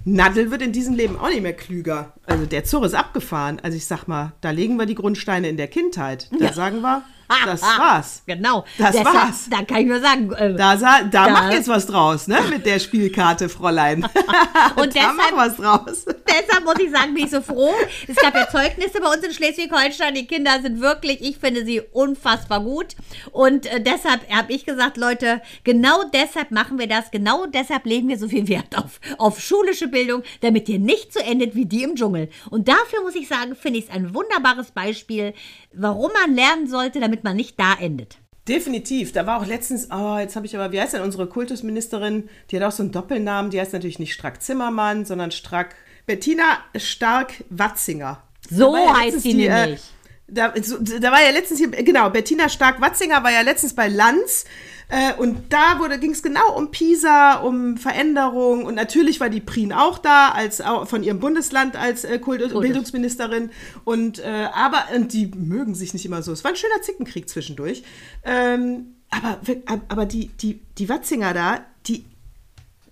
Nadel 0.06 0.50
wird, 0.52 0.62
in 0.62 0.72
diesem 0.72 0.96
Leben 0.96 1.18
auch 1.20 1.30
nicht 1.30 1.42
mehr 1.44 1.54
klüger. 1.54 2.14
Also 2.26 2.46
der 2.46 2.64
Zurr 2.64 2.86
ist 2.86 2.96
abgefahren. 2.96 3.60
Also 3.62 3.78
ich 3.78 3.86
sag 3.86 4.08
mal, 4.08 4.34
da 4.42 4.50
legen 4.52 4.78
wir 4.78 4.86
die 4.86 4.96
Grundsteine 4.96 5.48
in 5.50 5.58
der 5.58 5.68
Kindheit. 5.68 6.30
Da 6.38 6.46
Ja. 6.46 6.54
sagen 6.54 6.82
wir, 6.82 7.04
das 7.46 7.62
war's. 7.62 8.24
Genau. 8.32 8.65
Das 8.78 8.91
Deshalb- 8.96 9.13
war's. 9.15 9.48
Da 9.50 9.63
kann 9.63 9.78
ich 9.82 9.88
nur 9.88 10.00
sagen. 10.00 10.32
Äh, 10.34 10.54
Da, 10.56 10.76
da, 10.76 11.02
Da- 11.04 11.30
mach 11.30 11.52
jetzt 11.52 11.67
was 11.67 11.86
draus, 11.88 12.28
ne? 12.28 12.39
Mit 12.50 12.65
der 12.65 12.80
Spielkarte, 12.80 13.50
Fräulein. 13.50 14.04
Und 14.76 14.96
da 14.96 15.13
deshalb- 15.13 15.15
mach 15.17 15.36
was 15.36 15.58
draus. 15.58 16.06
Deshalb 16.06 16.63
muss 16.65 16.80
ich 16.80 16.91
sagen, 16.91 17.13
bin 17.13 17.26
ich 17.26 17.32
so 17.32 17.41
froh. 17.41 17.74
Es 18.08 18.15
gab 18.15 18.36
ja 18.36 18.48
Zeugnisse 18.50 19.00
bei 19.02 19.08
uns 19.08 19.24
in 19.24 19.34
Schleswig-Holstein. 19.34 20.13
Die 20.15 20.28
Kinder 20.28 20.62
sind 20.62 20.80
wirklich, 20.82 21.22
ich 21.22 21.38
finde 21.38 21.65
sie 21.65 21.82
unfassbar 21.91 22.62
gut. 22.62 22.96
Und 23.32 23.65
äh, 23.65 23.82
deshalb 23.82 24.22
habe 24.32 24.54
ich 24.54 24.65
gesagt, 24.65 24.98
Leute, 24.98 25.41
genau 25.63 26.04
deshalb 26.13 26.52
machen 26.52 26.80
wir 26.80 26.88
das. 26.88 27.12
Genau 27.12 27.46
deshalb 27.48 27.86
legen 27.86 28.08
wir 28.08 28.17
so 28.17 28.28
viel 28.28 28.48
Wert 28.48 28.78
auf, 28.78 29.00
auf 29.17 29.41
schulische 29.41 29.88
Bildung, 29.88 30.24
damit 30.41 30.70
ihr 30.70 30.80
nicht 30.80 31.13
so 31.13 31.20
endet 31.20 31.56
wie 31.56 31.65
die 31.65 31.84
im 31.84 31.96
Dschungel. 31.96 32.30
Und 32.50 32.67
dafür 32.67 33.02
muss 33.04 33.15
ich 33.15 33.28
sagen, 33.28 33.56
finde 33.56 33.80
ich 33.80 33.86
es 33.86 33.91
ein 33.91 34.13
wunderbares 34.13 34.72
Beispiel, 34.72 35.34
warum 35.74 36.12
man 36.13 36.36
lernen 36.36 36.67
sollte, 36.67 37.00
damit 37.00 37.20
man 37.23 37.36
nicht 37.36 37.60
da 37.60 37.73
endet. 37.79 38.17
Definitiv. 38.47 39.12
Da 39.12 39.27
war 39.27 39.39
auch 39.39 39.45
letztens, 39.45 39.89
oh, 39.91 40.17
jetzt 40.17 40.36
habe 40.36 40.45
ich 40.45 40.55
aber, 40.55 40.71
wie 40.71 40.81
heißt 40.81 40.93
denn 40.93 41.01
unsere 41.01 41.27
Kultusministerin? 41.27 42.29
Die 42.49 42.57
hat 42.57 42.63
auch 42.63 42.71
so 42.71 42.84
einen 42.84 42.91
Doppelnamen. 42.91 43.51
Die 43.51 43.60
heißt 43.60 43.73
natürlich 43.73 43.99
nicht 43.99 44.13
Strack 44.13 44.41
Zimmermann, 44.41 45.05
sondern 45.05 45.31
Strack 45.31 45.75
Bettina 46.05 46.60
Stark-Watzinger. 46.75 48.23
So 48.49 48.75
ja 48.75 48.97
heißt 48.99 49.21
sie 49.21 49.45
äh, 49.45 49.65
nämlich. 49.65 49.81
Da, 50.27 50.53
so, 50.62 50.77
da 50.79 51.12
war 51.12 51.21
ja 51.21 51.31
letztens 51.31 51.60
hier, 51.60 51.69
genau, 51.69 52.10
Bettina 52.10 52.49
Stark-Watzinger 52.49 53.23
war 53.23 53.31
ja 53.31 53.41
letztens 53.41 53.75
bei 53.75 53.88
Lanz. 53.88 54.45
Äh, 54.91 55.13
und 55.15 55.54
da 55.54 55.80
ging 56.01 56.12
es 56.12 56.21
genau 56.21 56.58
um 56.58 56.69
Pisa, 56.69 57.36
um 57.36 57.77
Veränderung. 57.77 58.65
Und 58.65 58.75
natürlich 58.75 59.21
war 59.21 59.30
die 59.30 59.39
Prien 59.39 59.71
auch 59.71 59.97
da, 59.97 60.30
als 60.30 60.60
auch 60.60 60.86
von 60.86 61.01
ihrem 61.01 61.21
Bundesland 61.21 61.77
als 61.77 62.04
äh, 62.04 62.19
Kultus 62.19 62.51
Kultus. 62.51 62.67
Bildungsministerin. 62.67 63.51
Und 63.86 64.19
äh, 64.19 64.49
aber, 64.54 64.84
und 64.93 65.13
die 65.13 65.27
mögen 65.27 65.75
sich 65.75 65.93
nicht 65.93 66.06
immer 66.06 66.21
so. 66.21 66.34
Es 66.34 66.43
war 66.43 66.51
ein 66.51 66.58
schöner 66.58 66.82
Zickenkrieg 66.82 67.30
zwischendurch. 67.30 67.84
Ähm, 68.25 68.95
aber, 69.10 69.39
aber 69.88 70.06
die, 70.06 70.27
die, 70.27 70.60
die 70.77 70.89
Watzinger 70.89 71.34
da, 71.34 71.65
die, 71.88 72.06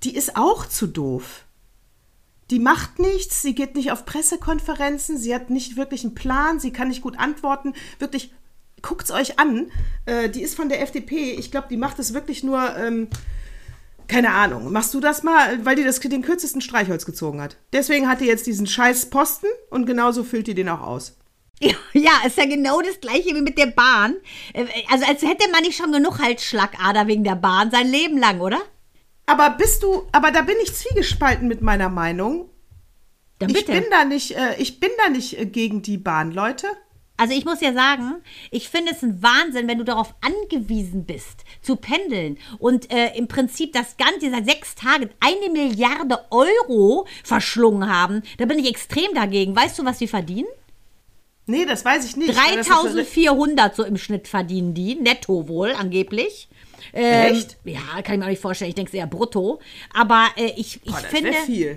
die 0.03 0.15
ist 0.15 0.37
auch 0.37 0.65
zu 0.65 0.87
doof. 0.87 1.43
Die 2.49 2.59
macht 2.59 2.97
nichts, 2.97 3.41
sie 3.41 3.53
geht 3.53 3.75
nicht 3.75 3.91
auf 3.91 4.05
Pressekonferenzen, 4.05 5.17
sie 5.17 5.35
hat 5.35 5.49
nicht 5.49 5.75
wirklich 5.75 6.05
einen 6.05 6.15
Plan, 6.15 6.61
sie 6.61 6.71
kann 6.71 6.87
nicht 6.87 7.01
gut 7.01 7.19
antworten. 7.19 7.73
Wirklich, 7.99 8.33
guckt's 8.81 9.11
euch 9.11 9.39
an. 9.39 9.71
Äh, 10.05 10.29
die 10.29 10.41
ist 10.41 10.55
von 10.55 10.69
der 10.69 10.81
FDP. 10.81 11.31
Ich 11.31 11.51
glaube, 11.51 11.67
die 11.69 11.77
macht 11.77 11.99
es 11.99 12.13
wirklich 12.13 12.43
nur. 12.43 12.75
Ähm, 12.77 13.07
keine 14.07 14.31
Ahnung. 14.31 14.71
Machst 14.71 14.93
du 14.95 14.99
das 14.99 15.21
mal, 15.21 15.63
weil 15.65 15.75
die 15.75 15.83
das, 15.83 15.99
den 15.99 16.23
kürzesten 16.23 16.61
Streichholz 16.61 17.05
gezogen 17.05 17.41
hat? 17.41 17.57
Deswegen 17.73 18.07
hat 18.09 18.21
die 18.21 18.25
jetzt 18.25 18.47
diesen 18.47 18.65
scheiß 18.65 19.11
Posten 19.11 19.45
und 19.69 19.85
genauso 19.85 20.23
füllt 20.23 20.47
die 20.47 20.55
den 20.55 20.69
auch 20.69 20.81
aus. 20.81 21.15
Ja, 21.93 22.11
ist 22.25 22.37
ja 22.37 22.45
genau 22.45 22.81
das 22.81 23.01
gleiche 23.01 23.35
wie 23.35 23.41
mit 23.41 23.57
der 23.57 23.67
Bahn. 23.67 24.15
Äh, 24.53 24.65
Also 24.89 25.05
als 25.05 25.21
hätte 25.21 25.49
man 25.51 25.61
nicht 25.61 25.77
schon 25.77 25.91
genug 25.91 26.19
Halsschlagader 26.19 27.07
wegen 27.07 27.23
der 27.23 27.35
Bahn 27.35 27.69
sein 27.71 27.87
Leben 27.87 28.17
lang, 28.17 28.39
oder? 28.39 28.61
Aber 29.25 29.51
bist 29.51 29.83
du, 29.83 30.07
aber 30.11 30.31
da 30.31 30.41
bin 30.41 30.55
ich 30.63 30.73
zwiegespalten 30.73 31.47
mit 31.47 31.61
meiner 31.61 31.89
Meinung. 31.89 32.49
Dann 33.39 33.49
Ich 33.49 33.65
bin 33.65 33.83
da 33.91 34.05
nicht, 34.05 34.35
äh, 34.35 34.55
ich 34.57 34.79
bin 34.79 34.89
da 35.03 35.09
nicht 35.09 35.37
äh, 35.37 35.45
gegen 35.45 35.81
die 35.81 35.97
Bahnleute. 35.97 36.67
Also 37.19 37.33
ich 37.33 37.43
muss 37.43 37.59
ja 37.59 37.73
sagen, 37.73 38.15
ich 38.49 38.69
finde 38.69 38.93
es 38.93 39.03
ein 39.03 39.21
Wahnsinn, 39.21 39.67
wenn 39.67 39.77
du 39.77 39.83
darauf 39.83 40.15
angewiesen 40.21 41.03
bist, 41.05 41.43
zu 41.61 41.75
pendeln 41.75 42.37
und 42.59 42.89
äh, 42.93 43.13
im 43.17 43.27
Prinzip 43.27 43.73
das 43.73 43.97
Ganze 43.97 44.31
seit 44.31 44.45
sechs 44.45 44.73
Tagen 44.75 45.09
eine 45.19 45.51
Milliarde 45.51 46.19
Euro 46.31 47.05
verschlungen 47.25 47.89
haben. 47.93 48.23
Da 48.37 48.45
bin 48.45 48.57
ich 48.57 48.69
extrem 48.69 49.13
dagegen. 49.13 49.53
Weißt 49.53 49.77
du, 49.77 49.83
was 49.83 49.99
sie 49.99 50.07
verdienen? 50.07 50.47
Nee, 51.45 51.65
das 51.65 51.83
weiß 51.83 52.05
ich 52.05 52.15
nicht. 52.15 52.29
weil 52.29 52.55
das 52.55 52.67
ist- 52.67 52.73
3400 52.73 53.75
so 53.75 53.83
im 53.83 53.97
Schnitt 53.97 54.29
verdienen 54.29 54.73
die, 54.73 54.95
netto 54.95 55.49
wohl 55.49 55.73
angeblich. 55.73 56.47
Ähm, 56.93 57.33
Echt? 57.33 57.57
Ja, 57.65 57.81
kann 58.01 58.13
ich 58.15 58.19
mir 58.19 58.25
auch 58.25 58.29
nicht 58.29 58.41
vorstellen. 58.41 58.69
Ich 58.69 58.75
denke 58.75 58.89
es 58.91 58.93
eher 58.93 59.07
brutto. 59.07 59.59
Aber 59.93 60.27
äh, 60.37 60.53
ich, 60.55 60.77
ich 60.85 60.91
Boah, 60.91 61.01
das 61.01 61.11
finde. 61.11 61.33
viel. 61.33 61.75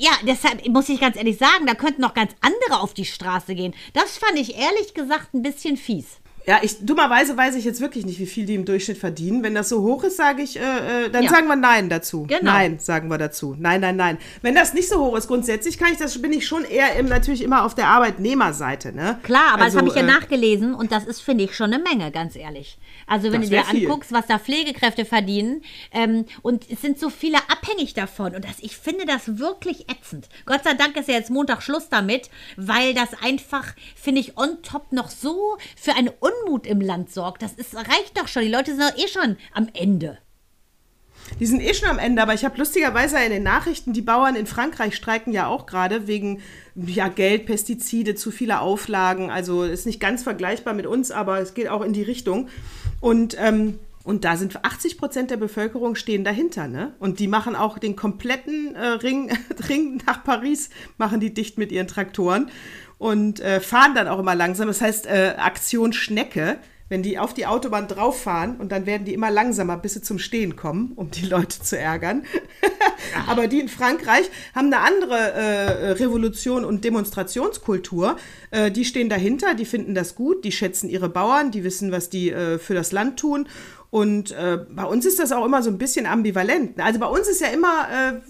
Ja, 0.00 0.12
deshalb 0.26 0.66
muss 0.68 0.88
ich 0.88 0.98
ganz 0.98 1.16
ehrlich 1.16 1.36
sagen, 1.36 1.66
da 1.66 1.74
könnten 1.74 2.00
noch 2.00 2.14
ganz 2.14 2.32
andere 2.40 2.80
auf 2.80 2.94
die 2.94 3.04
Straße 3.04 3.54
gehen. 3.54 3.74
Das 3.92 4.16
fand 4.16 4.38
ich 4.38 4.56
ehrlich 4.56 4.94
gesagt 4.94 5.34
ein 5.34 5.42
bisschen 5.42 5.76
fies. 5.76 6.06
Ja, 6.46 6.58
ich, 6.62 6.84
dummerweise 6.84 7.36
weiß 7.36 7.54
ich 7.54 7.66
jetzt 7.66 7.82
wirklich 7.82 8.06
nicht, 8.06 8.18
wie 8.18 8.24
viel 8.26 8.46
die 8.46 8.54
im 8.54 8.64
Durchschnitt 8.64 8.96
verdienen. 8.96 9.42
Wenn 9.42 9.54
das 9.54 9.68
so 9.68 9.82
hoch 9.82 10.02
ist, 10.04 10.16
sage 10.16 10.42
ich, 10.42 10.58
äh, 10.58 11.04
äh, 11.04 11.10
dann 11.10 11.24
Ja. 11.24 11.28
sagen 11.30 11.46
wir 11.48 11.54
Nein 11.54 11.90
dazu. 11.90 12.22
Genau. 12.26 12.40
Nein, 12.42 12.78
sagen 12.78 13.08
wir 13.08 13.18
dazu. 13.18 13.54
Nein, 13.58 13.82
nein, 13.82 13.96
nein. 13.96 14.16
Wenn 14.40 14.54
das 14.54 14.72
nicht 14.72 14.88
so 14.88 14.98
hoch 14.98 15.16
ist, 15.18 15.28
grundsätzlich 15.28 15.76
kann 15.76 15.92
ich 15.92 15.98
das, 15.98 16.20
bin 16.22 16.32
ich 16.32 16.46
schon 16.46 16.64
eher 16.64 16.96
im, 16.96 17.06
natürlich 17.06 17.42
immer 17.42 17.64
auf 17.66 17.74
der 17.74 17.88
Arbeitnehmerseite, 17.88 18.92
ne? 18.92 19.18
Klar, 19.22 19.52
aber 19.52 19.64
Also, 19.64 19.76
das 19.76 19.86
habe 19.86 19.88
ich 19.88 20.02
ja 20.02 20.08
äh, 20.08 20.18
nachgelesen 20.18 20.74
und 20.74 20.92
das 20.92 21.04
ist, 21.04 21.20
finde 21.20 21.44
ich, 21.44 21.54
schon 21.54 21.74
eine 21.74 21.82
Menge, 21.82 22.10
ganz 22.10 22.36
ehrlich. 22.36 22.78
Also 23.10 23.32
wenn 23.32 23.40
Das 23.40 23.50
du 23.50 23.56
dir 23.56 23.62
wär 23.62 23.64
viel. 23.64 23.86
anguckst, 23.86 24.12
was 24.12 24.28
da 24.28 24.38
Pflegekräfte 24.38 25.04
verdienen 25.04 25.62
ähm, 25.90 26.26
und 26.42 26.70
es 26.70 26.80
sind 26.80 26.96
so 26.96 27.10
viele 27.10 27.38
abhängig 27.50 27.92
davon 27.92 28.36
und 28.36 28.44
das, 28.44 28.60
ich 28.60 28.76
finde 28.76 29.04
das 29.04 29.38
wirklich 29.38 29.90
ätzend. 29.90 30.28
Gott 30.46 30.62
sei 30.62 30.74
Dank 30.74 30.96
ist 30.96 31.08
ja 31.08 31.14
jetzt 31.14 31.28
Montag 31.28 31.60
Schluss 31.60 31.88
damit, 31.88 32.30
weil 32.56 32.94
das 32.94 33.08
einfach, 33.20 33.74
finde 33.96 34.20
ich, 34.20 34.38
on 34.38 34.62
top 34.62 34.92
noch 34.92 35.10
so 35.10 35.58
für 35.76 35.94
einen 35.94 36.10
Unmut 36.20 36.68
im 36.68 36.80
Land 36.80 37.10
sorgt. 37.12 37.42
Das 37.42 37.54
ist, 37.54 37.74
reicht 37.74 38.16
doch 38.16 38.28
schon. 38.28 38.42
Die 38.42 38.48
Leute 38.48 38.76
sind 38.76 38.82
doch 38.82 38.96
eh 38.96 39.08
schon 39.08 39.36
am 39.54 39.68
Ende. 39.74 40.18
Die 41.38 41.46
sind 41.46 41.60
eh 41.62 41.74
schon 41.74 41.88
am 41.88 41.98
Ende, 41.98 42.22
aber 42.22 42.34
ich 42.34 42.44
habe 42.44 42.58
lustigerweise 42.58 43.18
in 43.22 43.30
den 43.30 43.42
Nachrichten, 43.42 43.92
die 43.92 44.02
Bauern 44.02 44.34
in 44.34 44.46
Frankreich 44.46 44.96
streiken 44.96 45.32
ja 45.32 45.46
auch 45.46 45.66
gerade 45.66 46.06
wegen 46.06 46.40
ja, 46.74 47.08
Geld, 47.08 47.46
Pestizide, 47.46 48.14
zu 48.14 48.30
viele 48.30 48.60
Auflagen. 48.60 49.30
Also 49.30 49.64
ist 49.64 49.86
nicht 49.86 50.00
ganz 50.00 50.22
vergleichbar 50.22 50.74
mit 50.74 50.86
uns, 50.86 51.10
aber 51.10 51.38
es 51.40 51.54
geht 51.54 51.68
auch 51.68 51.82
in 51.82 51.92
die 51.92 52.02
Richtung. 52.02 52.48
Und, 53.00 53.36
ähm, 53.38 53.78
und 54.04 54.24
da 54.24 54.36
sind 54.36 54.64
80 54.64 54.98
Prozent 54.98 55.30
der 55.30 55.36
Bevölkerung 55.36 55.94
stehen 55.94 56.24
dahinter, 56.24 56.68
ne? 56.68 56.94
Und 56.98 57.18
die 57.18 57.28
machen 57.28 57.56
auch 57.56 57.78
den 57.78 57.96
kompletten 57.96 58.74
äh, 58.74 58.86
Ring, 58.86 59.30
Ring 59.68 60.02
nach 60.06 60.24
Paris, 60.24 60.70
machen 60.98 61.20
die 61.20 61.34
dicht 61.34 61.58
mit 61.58 61.72
ihren 61.72 61.86
Traktoren. 61.86 62.50
und 63.00 63.40
äh, 63.40 63.60
fahren 63.60 63.94
dann 63.94 64.08
auch 64.08 64.18
immer 64.18 64.34
langsam. 64.34 64.68
Das 64.68 64.82
heißt 64.82 65.06
äh, 65.06 65.34
Aktion 65.38 65.94
Schnecke, 65.94 66.58
wenn 66.90 67.04
die 67.04 67.18
auf 67.18 67.32
die 67.32 67.46
Autobahn 67.46 67.88
drauf 67.88 68.20
fahren 68.20 68.56
und 68.58 68.72
dann 68.72 68.84
werden 68.84 69.04
die 69.04 69.14
immer 69.14 69.30
langsamer, 69.30 69.76
bis 69.78 69.94
sie 69.94 70.02
zum 70.02 70.18
Stehen 70.18 70.56
kommen, 70.56 70.92
um 70.96 71.10
die 71.10 71.24
Leute 71.24 71.62
zu 71.62 71.78
ärgern. 71.78 72.24
Aber 73.28 73.46
die 73.46 73.60
in 73.60 73.68
Frankreich 73.68 74.28
haben 74.54 74.66
eine 74.66 74.80
andere 74.80 75.14
äh, 75.14 75.90
Revolution 75.92 76.64
und 76.64 76.84
Demonstrationskultur. 76.84 78.16
Äh, 78.50 78.72
die 78.72 78.84
stehen 78.84 79.08
dahinter, 79.08 79.54
die 79.54 79.64
finden 79.64 79.94
das 79.94 80.16
gut, 80.16 80.44
die 80.44 80.52
schätzen 80.52 80.90
ihre 80.90 81.08
Bauern, 81.08 81.52
die 81.52 81.62
wissen, 81.62 81.92
was 81.92 82.10
die 82.10 82.30
äh, 82.30 82.58
für 82.58 82.74
das 82.74 82.90
Land 82.90 83.20
tun. 83.20 83.48
Und 83.90 84.32
äh, 84.32 84.58
bei 84.68 84.84
uns 84.84 85.06
ist 85.06 85.20
das 85.20 85.30
auch 85.30 85.44
immer 85.44 85.62
so 85.62 85.70
ein 85.70 85.78
bisschen 85.78 86.06
ambivalent. 86.06 86.80
Also 86.80 86.98
bei 86.98 87.06
uns 87.06 87.28
ist 87.28 87.40
ja 87.40 87.48
immer 87.48 87.86
äh, 87.88 88.20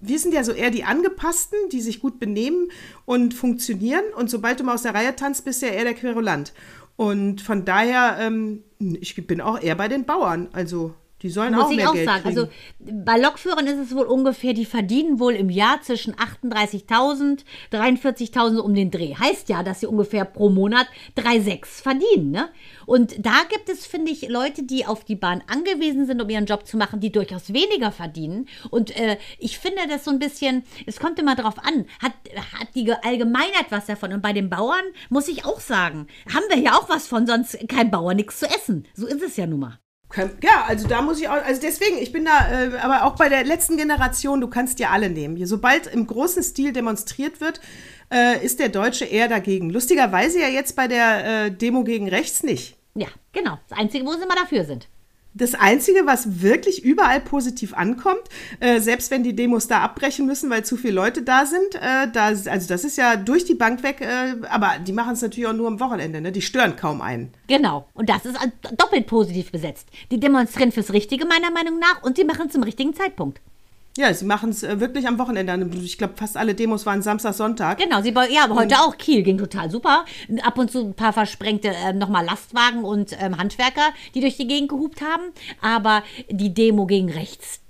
wir 0.00 0.18
sind 0.18 0.32
ja 0.32 0.42
so 0.42 0.52
eher 0.52 0.70
die 0.70 0.84
Angepassten, 0.84 1.58
die 1.70 1.82
sich 1.82 2.00
gut 2.00 2.18
benehmen 2.18 2.70
und 3.04 3.34
funktionieren. 3.34 4.04
Und 4.16 4.30
sobald 4.30 4.58
du 4.58 4.64
mal 4.64 4.74
aus 4.74 4.82
der 4.82 4.94
Reihe 4.94 5.14
tanzt, 5.14 5.44
bist 5.44 5.60
du 5.60 5.66
ja 5.66 5.72
eher 5.72 5.84
der 5.84 5.94
Querulant. 5.94 6.54
Und 7.00 7.40
von 7.40 7.64
daher, 7.64 8.18
ähm, 8.20 8.62
ich 8.78 9.26
bin 9.26 9.40
auch 9.40 9.58
eher 9.58 9.74
bei 9.74 9.88
den 9.88 10.04
Bauern. 10.04 10.50
Also 10.52 10.92
die 11.22 11.28
sollen 11.28 11.54
Muss 11.54 11.66
auch 11.66 11.70
ich 11.70 11.76
mehr 11.76 11.90
auch 11.90 11.94
Geld 11.94 12.06
sagen. 12.06 12.22
kriegen. 12.22 12.38
Also 12.38 12.50
bei 12.78 13.18
Lokführern 13.18 13.66
ist 13.66 13.78
es 13.78 13.94
wohl 13.94 14.06
ungefähr, 14.06 14.54
die 14.54 14.64
verdienen 14.64 15.20
wohl 15.20 15.34
im 15.34 15.50
Jahr 15.50 15.82
zwischen 15.82 16.14
38.000, 16.14 17.40
43.000 17.72 18.58
um 18.58 18.74
den 18.74 18.90
Dreh. 18.90 19.14
Heißt 19.14 19.48
ja, 19.50 19.62
dass 19.62 19.80
sie 19.80 19.86
ungefähr 19.86 20.24
pro 20.24 20.48
Monat 20.48 20.86
3,6 21.18 21.82
verdienen. 21.82 22.30
Ne? 22.30 22.48
Und 22.86 23.24
da 23.24 23.42
gibt 23.50 23.68
es, 23.68 23.86
finde 23.86 24.12
ich, 24.12 24.28
Leute, 24.28 24.62
die 24.62 24.86
auf 24.86 25.04
die 25.04 25.16
Bahn 25.16 25.42
angewiesen 25.46 26.06
sind, 26.06 26.22
um 26.22 26.30
ihren 26.30 26.46
Job 26.46 26.66
zu 26.66 26.78
machen, 26.78 27.00
die 27.00 27.12
durchaus 27.12 27.52
weniger 27.52 27.92
verdienen. 27.92 28.48
Und 28.70 28.96
äh, 28.98 29.18
ich 29.38 29.58
finde 29.58 29.82
das 29.88 30.04
so 30.04 30.10
ein 30.10 30.18
bisschen, 30.18 30.64
es 30.86 30.98
kommt 30.98 31.18
immer 31.18 31.36
drauf 31.36 31.58
an, 31.58 31.84
hat, 32.00 32.12
hat 32.58 32.68
die 32.74 32.90
Allgemeinheit 32.90 33.66
was 33.70 33.86
davon. 33.86 34.14
Und 34.14 34.22
bei 34.22 34.32
den 34.32 34.48
Bauern 34.48 34.84
muss 35.10 35.28
ich 35.28 35.44
auch 35.44 35.60
sagen, 35.60 36.06
haben 36.34 36.44
wir 36.48 36.58
ja 36.58 36.78
auch 36.78 36.88
was 36.88 37.06
von, 37.06 37.26
sonst 37.26 37.58
kein 37.68 37.90
Bauer 37.90 38.14
nichts 38.14 38.38
zu 38.38 38.46
essen. 38.46 38.86
So 38.94 39.06
ist 39.06 39.22
es 39.22 39.36
ja 39.36 39.46
nun 39.46 39.60
mal. 39.60 39.78
Ja, 40.42 40.64
also 40.66 40.88
da 40.88 41.02
muss 41.02 41.20
ich 41.20 41.28
auch, 41.28 41.34
also 41.44 41.60
deswegen, 41.60 41.98
ich 41.98 42.12
bin 42.12 42.24
da, 42.24 42.50
äh, 42.50 42.76
aber 42.78 43.04
auch 43.04 43.14
bei 43.16 43.28
der 43.28 43.44
letzten 43.44 43.76
Generation, 43.76 44.40
du 44.40 44.48
kannst 44.48 44.78
dir 44.78 44.90
alle 44.90 45.08
nehmen. 45.08 45.44
Sobald 45.46 45.86
im 45.86 46.06
großen 46.06 46.42
Stil 46.42 46.72
demonstriert 46.72 47.40
wird, 47.40 47.60
äh, 48.12 48.44
ist 48.44 48.58
der 48.58 48.70
Deutsche 48.70 49.04
eher 49.04 49.28
dagegen. 49.28 49.70
Lustigerweise 49.70 50.40
ja 50.40 50.48
jetzt 50.48 50.74
bei 50.74 50.88
der 50.88 51.46
äh, 51.46 51.50
Demo 51.52 51.84
gegen 51.84 52.08
rechts 52.08 52.42
nicht. 52.42 52.76
Ja, 52.94 53.08
genau. 53.32 53.58
Das 53.68 53.78
Einzige, 53.78 54.04
wo 54.04 54.12
sie 54.12 54.22
immer 54.24 54.34
dafür 54.34 54.64
sind. 54.64 54.88
Das 55.32 55.54
Einzige, 55.54 56.06
was 56.06 56.42
wirklich 56.42 56.84
überall 56.84 57.20
positiv 57.20 57.72
ankommt, 57.74 58.22
äh, 58.58 58.80
selbst 58.80 59.12
wenn 59.12 59.22
die 59.22 59.36
Demos 59.36 59.68
da 59.68 59.80
abbrechen 59.80 60.26
müssen, 60.26 60.50
weil 60.50 60.64
zu 60.64 60.76
viele 60.76 60.94
Leute 60.94 61.22
da 61.22 61.46
sind, 61.46 61.76
äh, 61.76 62.10
da, 62.12 62.26
also 62.26 62.68
das 62.68 62.84
ist 62.84 62.96
ja 62.96 63.14
durch 63.14 63.44
die 63.44 63.54
Bank 63.54 63.84
weg, 63.84 64.00
äh, 64.00 64.34
aber 64.48 64.78
die 64.84 64.92
machen 64.92 65.12
es 65.12 65.22
natürlich 65.22 65.46
auch 65.46 65.52
nur 65.52 65.68
am 65.68 65.78
Wochenende, 65.78 66.20
ne? 66.20 66.32
die 66.32 66.42
stören 66.42 66.74
kaum 66.74 67.00
einen. 67.00 67.32
Genau. 67.46 67.88
Und 67.94 68.08
das 68.08 68.24
ist 68.24 68.36
doppelt 68.76 69.06
positiv 69.06 69.52
besetzt. 69.52 69.88
Die 70.10 70.18
demonstrieren 70.18 70.72
fürs 70.72 70.92
Richtige, 70.92 71.26
meiner 71.26 71.52
Meinung 71.52 71.78
nach, 71.78 72.02
und 72.02 72.16
sie 72.16 72.24
machen 72.24 72.46
es 72.46 72.52
zum 72.52 72.64
richtigen 72.64 72.94
Zeitpunkt. 72.94 73.40
Ja, 73.98 74.14
sie 74.14 74.24
machen 74.24 74.50
es 74.50 74.62
äh, 74.62 74.78
wirklich 74.78 75.06
am 75.08 75.18
Wochenende. 75.18 75.68
Ich 75.82 75.98
glaube, 75.98 76.14
fast 76.16 76.36
alle 76.36 76.54
Demos 76.54 76.86
waren 76.86 77.02
Samstag, 77.02 77.34
Sonntag. 77.34 77.78
Genau, 77.78 78.00
sie, 78.02 78.14
ja, 78.32 78.44
aber 78.44 78.54
heute 78.54 78.76
auch 78.78 78.96
Kiel 78.96 79.22
ging 79.22 79.36
total 79.36 79.70
super. 79.70 80.04
Ab 80.42 80.58
und 80.58 80.70
zu 80.70 80.86
ein 80.86 80.94
paar 80.94 81.12
versprengte 81.12 81.72
ähm, 81.84 81.98
nochmal 81.98 82.24
Lastwagen 82.24 82.84
und 82.84 83.16
ähm, 83.20 83.36
Handwerker, 83.36 83.90
die 84.14 84.20
durch 84.20 84.36
die 84.36 84.46
Gegend 84.46 84.68
gehupt 84.68 85.00
haben. 85.02 85.24
Aber 85.60 86.04
die 86.30 86.54
Demo 86.54 86.86
gegen 86.86 87.10
rechts 87.10 87.60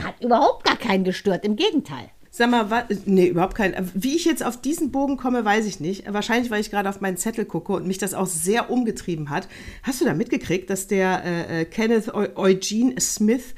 hat 0.00 0.14
überhaupt 0.22 0.64
gar 0.64 0.76
keinen 0.76 1.04
gestört. 1.04 1.44
Im 1.44 1.56
Gegenteil. 1.56 2.10
Sag 2.30 2.50
mal, 2.50 2.70
wa- 2.70 2.84
nee, 3.04 3.26
überhaupt 3.26 3.54
kein. 3.54 3.74
Wie 3.94 4.14
ich 4.16 4.24
jetzt 4.24 4.44
auf 4.44 4.60
diesen 4.60 4.90
Bogen 4.90 5.16
komme, 5.16 5.44
weiß 5.44 5.66
ich 5.66 5.80
nicht. 5.80 6.10
Wahrscheinlich, 6.12 6.50
weil 6.50 6.60
ich 6.60 6.70
gerade 6.70 6.88
auf 6.88 7.00
meinen 7.00 7.16
Zettel 7.18 7.44
gucke 7.44 7.72
und 7.72 7.86
mich 7.86 7.98
das 7.98 8.14
auch 8.14 8.26
sehr 8.26 8.70
umgetrieben 8.70 9.30
hat. 9.30 9.48
Hast 9.82 10.00
du 10.00 10.04
da 10.04 10.14
mitgekriegt, 10.14 10.68
dass 10.70 10.86
der 10.86 11.22
äh, 11.24 11.60
äh, 11.60 11.64
Kenneth 11.66 12.08
Eu- 12.14 12.28
Eugene 12.36 12.98
Smith, 13.00 13.54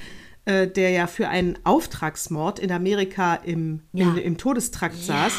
äh, 0.46 0.66
der 0.68 0.90
ja 0.90 1.06
für 1.06 1.28
einen 1.28 1.58
Auftragsmord 1.64 2.58
in 2.58 2.70
Amerika 2.72 3.34
im, 3.36 3.80
Ja. 3.92 4.08
im, 4.10 4.18
im 4.18 4.36
Todestrakt 4.38 4.96
saß, 4.96 5.32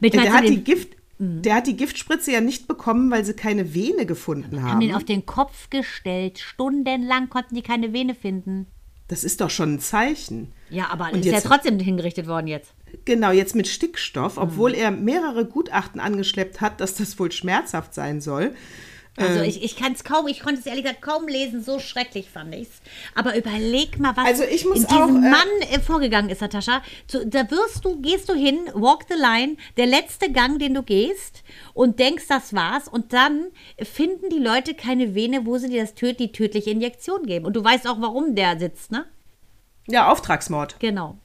Mit 0.00 0.14
der 0.14 0.32
hat, 0.32 0.44
die 0.48 0.62
Gift, 0.64 0.96
der 1.18 1.56
hat 1.56 1.66
die 1.66 1.76
Giftspritze 1.76 2.32
ja 2.32 2.40
nicht 2.40 2.66
bekommen, 2.68 3.10
weil 3.10 3.24
sie 3.24 3.34
keine 3.34 3.74
Vene 3.74 4.06
gefunden 4.06 4.62
haben 4.62 4.80
haben. 4.88 4.94
auf 4.94 5.04
den 5.04 5.26
Kopf 5.26 5.70
gestellt. 5.70 6.38
Stundenlang 6.38 7.28
konnten 7.28 7.54
die 7.54 7.62
keine 7.62 7.92
Vene 7.92 8.14
finden. 8.14 8.66
Das 9.08 9.24
ist 9.24 9.40
doch 9.40 9.50
schon 9.50 9.74
ein 9.74 9.80
Zeichen. 9.80 10.52
Ja, 10.70 10.88
aber 10.90 11.10
Und 11.12 11.20
ist 11.20 11.26
ja 11.26 11.32
jetzt- 11.32 11.46
trotzdem 11.46 11.78
hingerichtet 11.78 12.26
worden 12.26 12.46
jetzt. 12.46 12.72
Genau, 13.04 13.30
jetzt 13.30 13.54
mit 13.54 13.68
Stickstoff, 13.68 14.36
obwohl 14.38 14.74
er 14.74 14.90
mehrere 14.90 15.44
Gutachten 15.46 16.00
angeschleppt 16.00 16.60
hat, 16.60 16.80
dass 16.80 16.94
das 16.94 17.18
wohl 17.18 17.30
schmerzhaft 17.32 17.92
sein 17.94 18.20
soll. 18.20 18.54
Also 19.16 19.40
Ähm. 19.40 19.44
ich, 19.44 19.62
ich 19.62 19.76
kann 19.76 19.92
es 19.92 20.04
kaum, 20.04 20.26
ich 20.26 20.40
konnte 20.40 20.60
es 20.60 20.66
ehrlich 20.66 20.84
gesagt 20.84 21.02
kaum 21.02 21.28
lesen, 21.28 21.62
so 21.62 21.78
schrecklich 21.78 22.30
fand 22.30 22.54
ich 22.54 22.62
es. 22.62 22.80
Aber 23.14 23.36
überleg 23.36 23.98
mal, 23.98 24.16
was 24.16 24.24
Also 24.24 24.44
ich 24.44 24.64
muss 24.64 24.78
in 24.78 24.86
diesem 24.86 25.02
auch, 25.02 25.08
äh, 25.08 25.30
Mann 25.30 25.48
äh, 25.70 25.80
vorgegangen 25.80 26.30
ist, 26.30 26.40
Natascha. 26.40 26.82
Zu, 27.08 27.26
da 27.26 27.50
wirst 27.50 27.84
du, 27.84 28.00
gehst 28.00 28.30
du 28.30 28.34
hin, 28.34 28.58
walk 28.72 29.04
the 29.10 29.14
line, 29.14 29.56
der 29.76 29.86
letzte 29.86 30.32
Gang, 30.32 30.58
den 30.58 30.72
du 30.72 30.82
gehst 30.82 31.42
und 31.74 31.98
denkst, 31.98 32.24
das 32.28 32.54
war's. 32.54 32.88
Und 32.88 33.12
dann 33.12 33.48
finden 33.82 34.30
die 34.30 34.38
Leute 34.38 34.72
keine 34.74 35.14
Vene, 35.14 35.44
wo 35.44 35.58
sie 35.58 35.68
dir 35.68 35.82
das 35.82 35.94
töt, 35.94 36.18
die 36.18 36.32
tödliche 36.32 36.70
Injektion 36.70 37.26
geben. 37.26 37.44
Und 37.44 37.54
du 37.54 37.62
weißt 37.62 37.86
auch, 37.86 38.00
warum 38.00 38.34
der 38.34 38.58
sitzt, 38.58 38.90
ne? 38.92 39.04
Ja, 39.88 40.10
Auftragsmord. 40.10 40.76
Genau. 40.78 41.18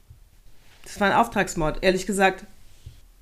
Das 0.84 1.00
war 1.00 1.08
ein 1.08 1.16
Auftragsmord. 1.16 1.78
Ehrlich 1.82 2.06
gesagt, 2.06 2.44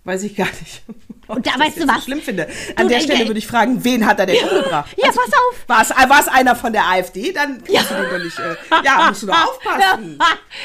weiß 0.07 0.23
ich 0.23 0.37
gar 0.37 0.47
nicht. 0.47 0.83
Und 1.27 1.45
da 1.47 1.51
ich 1.55 1.59
weißt 1.59 1.67
das 1.69 1.75
du 1.75 1.81
jetzt 1.81 1.89
so 1.91 1.97
was? 1.97 2.05
schlimm 2.05 2.21
finde. 2.23 2.47
An 2.77 2.85
Du, 2.85 2.89
der 2.89 2.99
äh, 2.99 3.03
Stelle 3.03 3.25
äh, 3.25 3.27
würde 3.27 3.39
ich 3.39 3.47
fragen, 3.49 3.83
wen 3.85 4.07
hat 4.07 4.21
er 4.21 4.27
denn 4.27 4.37
umgebracht? 4.49 4.95
Ja, 4.97 5.09
pass 5.09 5.19
auf. 5.19 5.65
War 5.67 5.83
es, 5.83 5.91
es 6.27 6.29
einer 6.33 6.55
von 6.55 6.73
der 6.73 6.85
AfD? 6.87 7.33
Dann 7.33 7.63
kannst 7.65 7.91
du 7.91 7.95
den 7.95 8.11
doch 8.11 8.25
nicht. 8.25 8.39
Äh, 8.39 8.57
ja, 8.85 9.09
musst 9.09 9.23
du 9.25 9.27
doch 9.27 9.45
aufpassen. 9.49 10.19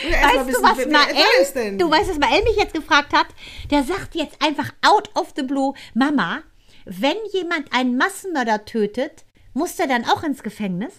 Ja, 0.10 0.18
weißt 0.38 0.50
du, 0.56 0.62
was 0.64 0.78
wer- 0.78 0.88
wer- 0.88 1.64
Mael, 1.66 1.78
du 1.78 1.90
weißt, 1.90 2.10
was 2.12 2.20
Mael 2.20 2.44
mich 2.44 2.56
jetzt 2.58 2.74
gefragt 2.76 3.12
hat? 3.14 3.26
Der 3.72 3.84
sagt 3.84 4.14
jetzt 4.16 4.38
einfach 4.42 4.70
out 4.86 5.10
of 5.16 5.34
the 5.36 5.42
blue, 5.44 5.74
Mama, 5.96 6.44
wenn 6.86 7.18
jemand 7.34 7.74
einen 7.74 7.98
Massenmörder 7.98 8.66
tötet, 8.66 9.26
muss 9.54 9.76
der 9.78 9.88
dann 9.88 10.06
auch 10.06 10.22
ins 10.24 10.44
Gefängnis? 10.44 10.94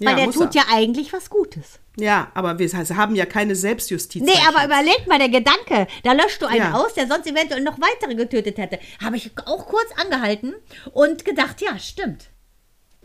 Weil 0.00 0.08
ja, 0.10 0.14
der 0.16 0.30
tut 0.32 0.54
er. 0.54 0.62
ja 0.62 0.62
eigentlich 0.74 1.12
was 1.14 1.30
Gutes. 1.30 1.78
Ja, 1.96 2.28
aber 2.34 2.58
wir 2.58 2.68
haben 2.96 3.14
ja 3.14 3.24
keine 3.24 3.54
Selbstjustiz. 3.54 4.20
Nee, 4.22 4.32
aber 4.48 4.64
überleg 4.64 5.06
mal, 5.06 5.18
der 5.18 5.28
Gedanke, 5.28 5.86
da 6.02 6.12
löscht 6.12 6.42
du 6.42 6.46
einen 6.46 6.58
Ja. 6.58 6.72
aus, 6.74 6.94
der 6.94 7.06
sonst 7.06 7.26
eventuell 7.26 7.60
noch 7.62 7.78
weitere 7.80 8.14
getötet 8.16 8.58
hätte. 8.58 8.80
Habe 9.02 9.16
ich 9.16 9.30
auch 9.46 9.66
kurz 9.66 9.86
angehalten 9.96 10.54
und 10.92 11.24
gedacht, 11.24 11.60
ja, 11.60 11.78
stimmt. 11.78 12.30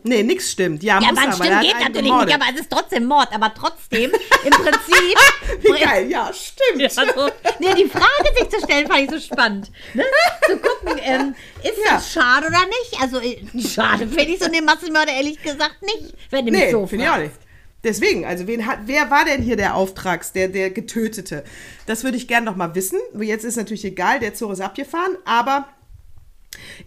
Nee, 0.02 0.22
nix 0.22 0.50
stimmt. 0.50 0.82
Ja, 0.82 0.98
Ja, 0.98 1.08
muss 1.12 1.14
man 1.20 1.32
stimmt, 1.34 1.60
geht 1.60 1.74
natürlich 1.78 2.06
gemordet. 2.06 2.28
nicht, 2.28 2.34
aber 2.42 2.46
es 2.54 2.60
ist 2.62 2.70
trotzdem 2.72 3.04
Mord. 3.04 3.28
Aber 3.34 3.52
trotzdem, 3.54 4.10
im 4.44 4.50
Prinzip. 4.50 5.18
Wie 5.60 5.78
geil, 5.78 6.10
ja, 6.10 6.32
stimmt. 6.32 6.98
Also, 6.98 7.28
nee, 7.58 7.74
die 7.74 7.86
Frage 7.88 8.38
sich 8.38 8.48
zu 8.48 8.60
stellen, 8.64 8.86
fand 8.88 9.00
ich 9.02 9.10
so 9.10 9.20
spannend. 9.20 9.70
Ne? 9.92 10.04
Zu 10.46 10.56
gucken, 10.56 10.98
ähm, 11.04 11.34
ist 11.62 11.74
Ja. 11.84 11.96
das 11.96 12.10
schade 12.12 12.46
oder 12.46 12.64
nicht? 12.66 12.98
Also, 13.02 13.20
äh, 13.20 13.38
schade 13.68 14.08
finde 14.08 14.32
ich 14.32 14.38
so 14.42 14.50
den 14.50 14.64
Massenmörder 14.64 15.12
ehrlich 15.12 15.40
gesagt 15.42 15.82
nicht, 15.82 16.14
wenn 16.30 16.46
du 16.46 16.52
mich 16.52 16.60
Nee, 16.62 16.70
so 16.72 16.86
finde 16.86 17.04
ich 17.04 17.10
auch 17.10 17.18
nicht. 17.18 17.34
Deswegen, 17.82 18.26
also 18.26 18.46
wen 18.46 18.66
hat, 18.66 18.80
wer 18.86 19.10
war 19.10 19.24
denn 19.24 19.42
hier 19.42 19.56
der 19.56 19.74
Auftrags, 19.74 20.32
der, 20.32 20.48
der 20.48 20.70
Getötete? 20.70 21.44
Das 21.86 22.04
würde 22.04 22.18
ich 22.18 22.28
gerne 22.28 22.44
noch 22.46 22.56
mal 22.56 22.74
wissen. 22.74 22.98
Jetzt 23.18 23.44
ist 23.44 23.56
natürlich 23.56 23.84
egal, 23.84 24.20
der 24.20 24.34
Zug 24.34 24.52
ist 24.52 24.60
abgefahren, 24.60 25.16
aber 25.24 25.66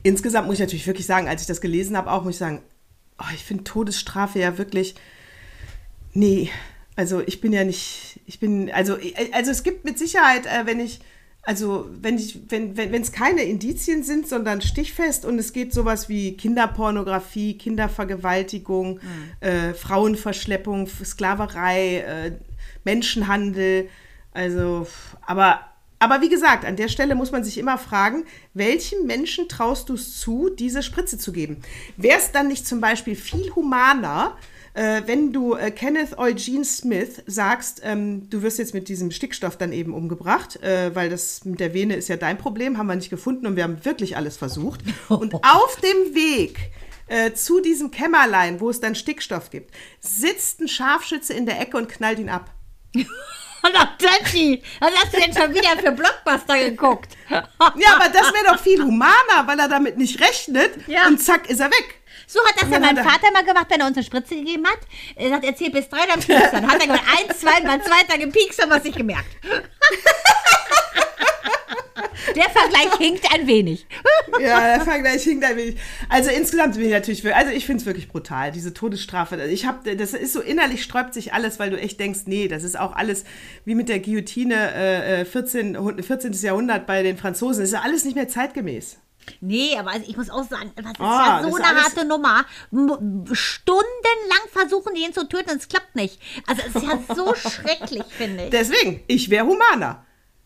insgesamt 0.03 0.47
muss 0.47 0.56
ich 0.56 0.62
natürlich 0.62 0.88
wirklich 0.88 1.08
sagen, 1.08 1.27
als 1.27 1.41
ich 1.41 1.47
das 1.47 1.62
gelesen 1.62 1.97
habe, 1.97 2.12
auch 2.12 2.23
muss 2.23 2.36
ich 2.36 2.39
sagen, 2.39 2.62
oh, 3.19 3.32
ich 3.34 3.43
finde 3.43 3.63
Todesstrafe 3.63 4.39
ja 4.39 4.58
wirklich, 4.58 4.93
nee, 6.13 6.51
also 6.95 7.21
ich 7.25 7.41
bin 7.41 7.53
ja 7.53 7.63
nicht, 7.63 8.19
ich 8.27 8.39
bin, 8.39 8.71
also, 8.71 8.97
also 9.32 9.51
es 9.51 9.63
gibt 9.63 9.86
mit 9.86 9.97
Sicherheit, 9.97 10.45
äh, 10.45 10.65
wenn 10.65 10.79
ich, 10.79 10.99
also 11.45 11.89
wenn 12.01 12.17
ich, 12.17 12.39
wenn, 12.49 12.77
wenn 12.77 13.01
es 13.01 13.12
keine 13.12 13.43
Indizien 13.43 14.03
sind, 14.03 14.27
sondern 14.27 14.62
stichfest 14.62 15.25
und 15.25 15.38
es 15.38 15.51
geht 15.51 15.73
sowas 15.73 16.08
wie 16.08 16.38
Kinderpornografie, 16.38 17.58
Kindervergewaltigung, 17.58 19.01
äh, 19.41 19.73
Frauenverschleppung, 19.73 20.88
Sklaverei, 20.88 21.97
äh, 21.97 22.32
Menschenhandel, 22.86 23.89
also, 24.34 24.88
aber, 25.21 25.60
aber 25.99 26.21
wie 26.21 26.29
gesagt, 26.29 26.65
an 26.65 26.75
der 26.75 26.88
Stelle 26.88 27.13
muss 27.13 27.32
man 27.32 27.43
sich 27.43 27.58
immer 27.58 27.77
fragen, 27.77 28.25
welchem 28.53 29.06
Menschen 29.06 29.47
traust 29.47 29.89
du 29.89 29.93
es 29.93 30.19
zu, 30.19 30.49
diese 30.49 30.82
Spritze 30.82 31.17
zu 31.17 31.32
geben? 31.32 31.58
Wäre 31.97 32.17
es 32.17 32.32
dann 32.32 32.47
nicht 32.47 32.65
zum 32.65 32.82
Beispiel 32.82 33.15
viel 33.15 33.54
humaner, 33.54 34.37
äh, 34.74 35.02
wenn 35.06 35.32
du 35.32 35.56
äh, 35.56 35.71
Kenneth 35.71 36.17
Eugene 36.17 36.65
Smith 36.65 37.21
sagst, 37.28 37.82
ähm, 37.84 38.30
du 38.30 38.42
wirst 38.42 38.58
jetzt 38.60 38.74
mit 38.74 38.88
diesem 38.90 39.12
Stickstoff 39.12 39.58
dann 39.58 39.71
eben 39.71 39.94
umgebracht, 39.94 40.62
äh, 40.63 40.96
weil 40.96 41.10
das 41.10 41.46
mit 41.46 41.60
der 41.60 41.74
Vene 41.74 41.96
ist 41.96 42.08
ja 42.10 42.17
dein 42.17 42.38
Problem, 42.38 42.78
haben 42.78 42.88
wir 42.88 42.96
nicht 42.96 43.10
gefunden 43.10 43.46
und 43.48 43.56
wir 43.56 43.63
haben 43.63 43.84
wirklich 43.86 44.17
alles 44.17 44.38
versucht. 44.38 44.82
Und 45.10 45.34
auf 45.44 45.78
dem 45.82 46.15
Weg 46.15 46.58
äh, 47.08 47.34
zu 47.34 47.60
diesem 47.62 47.92
Kämmerlein, 47.92 48.60
wo 48.60 48.69
es 48.69 48.80
dann 48.80 48.96
Stickstoff 48.96 49.50
gibt, 49.50 49.74
sitzt 50.00 50.60
ein 50.62 50.67
Scharfschütze 50.67 51.34
in 51.34 51.46
der 51.46 51.60
Ecke 51.62 51.78
und 51.78 51.90
knallt 51.90 52.19
ihn 52.19 52.30
ab. 52.30 52.50
Hallo 53.65 53.80
Tati, 53.98 54.62
was 54.82 54.92
hast 54.94 55.13
du 55.13 55.21
denn 55.21 55.34
schon 55.34 55.54
wieder 55.54 55.78
für 55.82 55.94
Blockbuster 55.94 56.60
geguckt? 56.69 57.15
Ja, 57.30 57.48
aber 57.96 58.10
das 58.12 58.34
wäre 58.34 58.54
doch 58.54 58.60
viel 58.60 58.84
humaner, 58.84 59.46
weil 59.46 59.58
er 59.58 59.69
damit 59.69 59.98
nicht 59.98 60.19
rechnet 60.19 60.71
Ja. 60.88 61.08
und 61.08 61.21
zack 61.21 61.50
ist 61.50 61.62
er 61.62 61.67
weg. 61.67 62.02
So 62.34 62.40
hat 62.48 62.56
das 62.62 62.69
ja 62.71 62.79
mein 62.79 62.98
er- 62.98 63.04
Vater 63.04 63.31
mal 63.31 63.44
gemacht, 63.44 63.67
wenn 63.69 63.79
er 63.81 63.86
uns 63.88 63.96
eine 63.98 64.04
Spritze 64.06 64.36
gegeben 64.36 64.65
hat. 64.65 64.79
Er 65.15 65.29
sagt, 65.29 65.46
er 65.46 65.56
zählt 65.56 65.73
bis 65.73 65.88
drei, 65.88 66.06
dann 66.08 66.19
piekst. 66.19 66.52
Dann 66.52 66.65
hat 66.67 66.81
er 66.81 66.88
gesagt, 66.88 67.04
eins, 67.19 67.40
zwei, 67.40 67.62
beim 67.62 67.81
zweiten 67.84 68.19
gepiekst, 68.21 68.60
haben 68.60 68.69
wir 68.69 68.77
es 68.77 68.84
nicht 68.84 68.98
gemerkt. 68.98 69.27
Der 72.36 72.50
Vergleich 72.50 72.96
hinkt 72.98 73.31
ein 73.34 73.46
wenig. 73.46 73.86
Ja, 74.42 74.60
der 74.77 74.81
Vergleich 74.81 75.21
hinkt 75.23 75.44
ein 75.46 75.56
wenig. 75.58 75.75
Also 76.10 76.31
insgesamt 76.31 76.75
bin 76.75 76.86
ich 76.86 76.92
natürlich, 76.92 77.21
für- 77.21 77.36
also 77.36 77.52
ich 77.52 77.65
finde 77.67 77.81
es 77.81 77.86
wirklich 77.86 78.08
brutal, 78.08 78.52
diese 78.52 78.73
Todesstrafe. 78.73 79.40
Ich 79.46 79.65
habe, 79.67 79.96
das 79.96 80.13
ist 80.13 80.34
so 80.34 80.42
innerlich 80.42 80.84
sträubt 80.84 81.13
sich 81.13 81.34
alles, 81.34 81.60
weil 81.60 81.69
du 81.69 81.77
echt 81.79 82.00
denkst, 82.00 82.21
nee, 82.25 82.48
das 82.48 82.63
ist 82.63 82.79
auch 82.79 82.96
alles 82.96 83.25
wie 83.65 83.75
mit 83.75 83.90
der 83.90 84.00
Guillotine 84.00 84.73
äh, 84.73 85.25
14, 85.25 85.77
14. 86.04 86.31
Jahrhundert 86.34 86.88
bei 86.88 87.04
den 87.04 87.17
Franzosen. 87.17 87.60
Das 87.62 87.69
ist 87.69 87.73
ja 87.73 87.81
alles 87.81 88.04
nicht 88.06 88.15
mehr 88.15 88.27
zeitgemäß. 88.27 88.98
Nee, 89.42 89.78
aber 89.78 89.92
also 89.92 90.06
ich 90.08 90.17
muss 90.17 90.30
auch 90.30 90.48
sagen, 90.48 90.71
das 90.76 90.86
ist 90.86 91.00
Ah, 91.00 91.42
ja 91.42 91.50
so 91.50 91.56
eine 91.56 91.65
harte 91.84 92.06
Nummer. 92.06 92.46
Stundenlang 93.32 94.48
versuchen 94.52 94.94
die 94.96 95.04
ihn 95.04 95.13
zu 95.13 95.28
töten 95.28 95.52
und 95.52 95.58
es 95.58 95.67
klappt 95.67 95.96
nicht. 95.96 96.19
Also 96.48 96.62
es 96.67 96.76
ist 96.76 96.84
ja 96.84 97.15
so 97.15 97.34
schrecklich, 97.50 98.04
finde 98.10 98.46
ich. 98.46 98.50
Deswegen, 98.50 99.04
ich 99.08 99.30
wäre 99.30 99.46
humaner. 99.46 100.06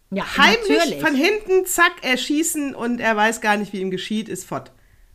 Ja, 0.09 0.23
Heimlich 0.37 0.69
natürlich. 0.69 1.01
von 1.01 1.15
hinten, 1.15 1.65
zack, 1.65 1.91
erschießen 2.01 2.73
und 2.73 2.99
er 2.99 3.15
weiß 3.15 3.41
gar 3.41 3.57
nicht, 3.57 3.73
wie 3.73 3.81
ihm 3.81 3.91
geschieht, 3.91 4.29
ist 4.29 4.45
fort. 4.45 4.71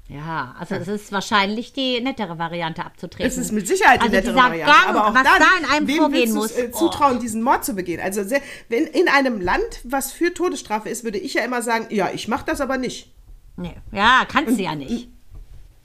Ja, 0.08 0.54
also 0.58 0.74
es 0.74 0.88
ist 0.88 1.12
wahrscheinlich 1.12 1.72
die 1.72 1.98
nettere 2.02 2.38
Variante 2.38 2.84
abzutreten. 2.84 3.26
Es 3.26 3.38
ist 3.38 3.50
mit 3.52 3.66
Sicherheit 3.66 4.00
die 4.02 4.06
also 4.06 4.16
nettere 4.16 4.34
Variante. 4.34 4.74
Gang, 4.74 4.88
aber 4.88 5.06
auch 5.06 5.14
was 5.14 5.22
dann, 5.22 5.38
da 5.38 5.46
in 5.58 5.64
einem 5.70 5.86
wem 5.88 5.96
vorgehen 5.96 6.34
muss. 6.34 6.50
Äh, 6.52 6.70
zutrauen, 6.70 7.18
diesen 7.18 7.42
Mord 7.42 7.64
zu 7.64 7.72
begehen? 7.74 8.00
Also 8.00 8.22
wenn 8.68 8.86
in 8.86 9.08
einem 9.08 9.40
Land, 9.40 9.80
was 9.84 10.12
für 10.12 10.34
Todesstrafe 10.34 10.90
ist, 10.90 11.04
würde 11.04 11.18
ich 11.18 11.34
ja 11.34 11.44
immer 11.44 11.62
sagen, 11.62 11.86
ja, 11.88 12.10
ich 12.12 12.28
mache 12.28 12.44
das 12.44 12.60
aber 12.60 12.76
nicht. 12.76 13.10
Nee. 13.56 13.74
Ja, 13.92 14.26
kannst 14.28 14.58
du 14.58 14.62
ja 14.62 14.74
nicht. 14.74 15.08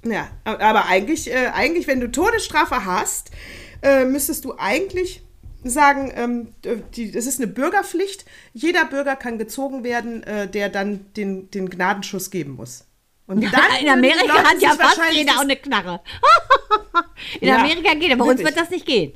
Ja, 0.05 0.29
aber 0.43 0.85
eigentlich, 0.85 1.29
äh, 1.31 1.51
eigentlich, 1.53 1.87
wenn 1.87 1.99
du 1.99 2.09
Todesstrafe 2.09 2.85
hast, 2.85 3.31
äh, 3.81 4.05
müsstest 4.05 4.45
du 4.45 4.55
eigentlich 4.57 5.21
sagen, 5.63 6.11
ähm, 6.15 6.53
die, 6.95 7.11
das 7.11 7.25
ist 7.25 7.39
eine 7.39 7.47
Bürgerpflicht. 7.47 8.25
Jeder 8.53 8.85
Bürger 8.85 9.15
kann 9.15 9.37
gezogen 9.37 9.83
werden, 9.83 10.23
äh, 10.23 10.47
der 10.47 10.69
dann 10.69 11.05
den, 11.15 11.49
den 11.51 11.69
Gnadenschuss 11.69 12.31
geben 12.31 12.53
muss. 12.55 12.85
Und 13.25 13.41
dann 13.51 13.81
in 13.81 13.89
Amerika 13.89 14.21
Leute 14.21 14.43
hat 14.43 14.61
ja 14.61 14.69
fast 14.71 14.99
jeder 15.11 15.33
auch 15.33 15.41
eine 15.41 15.57
Knarre. 15.57 16.01
in 17.41 17.47
Ja, 17.49 17.57
Amerika 17.57 17.93
geht, 17.95 18.11
aber 18.13 18.25
bei 18.25 18.31
uns 18.31 18.43
wird 18.43 18.55
das 18.55 18.69
nicht 18.69 18.85
gehen. 18.85 19.13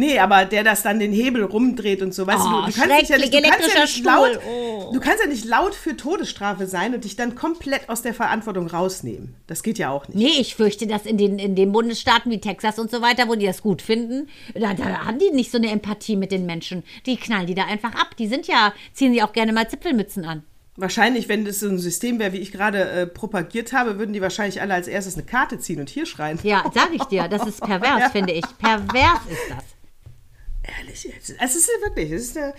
Nee, 0.00 0.18
aber 0.18 0.46
der 0.46 0.64
das 0.64 0.82
dann 0.82 0.98
den 0.98 1.12
Hebel 1.12 1.44
rumdreht 1.44 2.00
und 2.00 2.14
so, 2.14 2.26
weißt 2.26 2.40
Oh, 2.40 2.62
du, 2.62 2.72
du 2.72 2.72
kannst 2.72 3.10
ja 3.10 3.18
nicht, 3.18 3.34
du 3.34 3.42
kannst 3.42 3.74
ja 3.74 3.80
nicht 3.82 4.02
laut, 4.02 4.40
oh. 4.50 4.90
du 4.94 4.98
kannst 4.98 5.20
ja 5.22 5.28
nicht 5.28 5.44
laut 5.44 5.74
für 5.74 5.94
Todesstrafe 5.94 6.66
sein 6.66 6.94
und 6.94 7.04
dich 7.04 7.16
dann 7.16 7.34
komplett 7.34 7.86
aus 7.90 8.00
der 8.00 8.14
Verantwortung 8.14 8.66
rausnehmen. 8.66 9.34
Das 9.46 9.62
geht 9.62 9.76
ja 9.76 9.90
auch 9.90 10.08
nicht. 10.08 10.16
Nee, 10.16 10.40
ich 10.40 10.54
fürchte, 10.54 10.86
dass 10.86 11.04
in 11.04 11.18
den, 11.18 11.38
in 11.38 11.54
den 11.54 11.70
Bundesstaaten 11.70 12.32
wie 12.32 12.40
Texas 12.40 12.78
und 12.78 12.90
so 12.90 13.02
weiter, 13.02 13.28
wo 13.28 13.34
die 13.34 13.44
das 13.44 13.60
gut 13.60 13.82
finden, 13.82 14.30
da, 14.54 14.72
da 14.72 15.04
haben 15.04 15.18
die 15.18 15.32
nicht 15.32 15.50
so 15.50 15.58
eine 15.58 15.70
Empathie 15.70 16.16
mit 16.16 16.32
den 16.32 16.46
Menschen. 16.46 16.82
Die 17.04 17.18
knallen 17.18 17.46
die 17.46 17.54
da 17.54 17.66
einfach 17.66 17.94
ab. 17.94 18.16
Die 18.18 18.26
sind 18.26 18.46
ja, 18.46 18.72
ziehen 18.94 19.12
sie 19.12 19.22
auch 19.22 19.34
gerne 19.34 19.52
mal 19.52 19.68
Zipfelmützen 19.68 20.24
an. 20.24 20.44
Wahrscheinlich, 20.76 21.28
wenn 21.28 21.44
das 21.44 21.60
so 21.60 21.68
ein 21.68 21.78
System 21.78 22.18
wäre, 22.18 22.32
wie 22.32 22.38
ich 22.38 22.52
gerade 22.52 22.88
äh, 22.88 23.06
propagiert 23.06 23.74
habe, 23.74 23.98
würden 23.98 24.14
die 24.14 24.22
wahrscheinlich 24.22 24.62
alle 24.62 24.72
als 24.72 24.88
erstes 24.88 25.16
eine 25.16 25.26
Karte 25.26 25.58
ziehen 25.58 25.78
und 25.78 25.90
hier 25.90 26.06
schreien. 26.06 26.38
Ja, 26.42 26.64
sag 26.72 26.94
ich 26.94 27.02
dir, 27.04 27.28
das 27.28 27.46
ist 27.46 27.60
pervers, 27.66 28.12
finde 28.12 28.32
ich. 28.32 28.44
Pervers 28.58 29.20
ist 29.28 29.50
das. 29.50 29.79
Ehrlich 30.62 31.04
jetzt. 31.04 31.34
Es 31.40 31.56
ist 31.56 31.68
ja 31.68 31.86
wirklich, 31.86 32.10
es 32.12 32.22
ist 32.28 32.36
eine, 32.38 32.52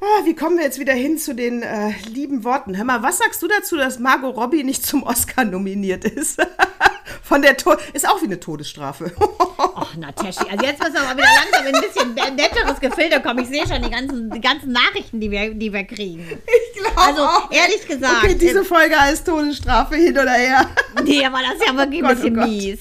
ah, 0.00 0.24
wie 0.24 0.34
kommen 0.34 0.56
wir 0.56 0.64
jetzt 0.64 0.78
wieder 0.78 0.94
hin 0.94 1.18
zu 1.18 1.34
den 1.34 1.62
äh, 1.62 1.92
lieben 2.08 2.42
Worten? 2.44 2.76
Hör 2.76 2.84
mal, 2.84 3.02
was 3.02 3.18
sagst 3.18 3.42
du 3.42 3.48
dazu, 3.48 3.76
dass 3.76 3.98
Margot 3.98 4.34
Robbie 4.36 4.64
nicht 4.64 4.84
zum 4.86 5.02
Oscar 5.02 5.44
nominiert 5.44 6.04
ist? 6.04 6.38
Von 7.22 7.42
der 7.42 7.56
to 7.56 7.74
ist 7.92 8.08
auch 8.08 8.20
wie 8.22 8.26
eine 8.26 8.40
Todesstrafe. 8.40 9.12
Ach, 9.58 9.94
na, 9.98 10.12
Teschi, 10.12 10.44
also 10.50 10.64
jetzt 10.64 10.78
müssen 10.80 10.94
wir 10.94 11.02
mal 11.02 11.16
wieder 11.16 11.26
langsam 11.42 11.66
in 11.66 11.74
ein 11.74 11.80
bisschen 11.82 12.14
ne- 12.14 12.30
netteres 12.34 12.80
Gefilde 12.80 13.20
kommen. 13.20 13.40
Ich 13.40 13.48
sehe 13.48 13.66
schon 13.66 13.82
die 13.82 13.90
ganzen, 13.90 14.30
die 14.30 14.40
ganzen 14.40 14.72
Nachrichten, 14.72 15.20
die 15.20 15.30
wir, 15.30 15.54
die 15.54 15.72
wir 15.72 15.84
kriegen. 15.84 16.26
Ich 16.74 16.80
glaube 16.80 16.96
Also, 17.00 17.22
auch. 17.24 17.50
ehrlich 17.50 17.86
gesagt, 17.86 18.24
Okay, 18.24 18.34
diese 18.34 18.60
äh, 18.60 18.64
Folge 18.64 18.98
heißt 18.98 19.26
Todesstrafe 19.26 19.96
hin 19.96 20.12
oder 20.18 20.32
her. 20.32 20.68
Nee, 21.02 21.24
aber 21.24 21.38
das 21.42 21.54
ist 21.60 21.66
ja 21.66 21.76
wirklich 21.76 22.02
ein 22.02 22.08
Gott, 22.08 22.12
oh 22.12 22.22
bisschen 22.22 22.34
Gott. 22.36 22.48
mies. 22.48 22.78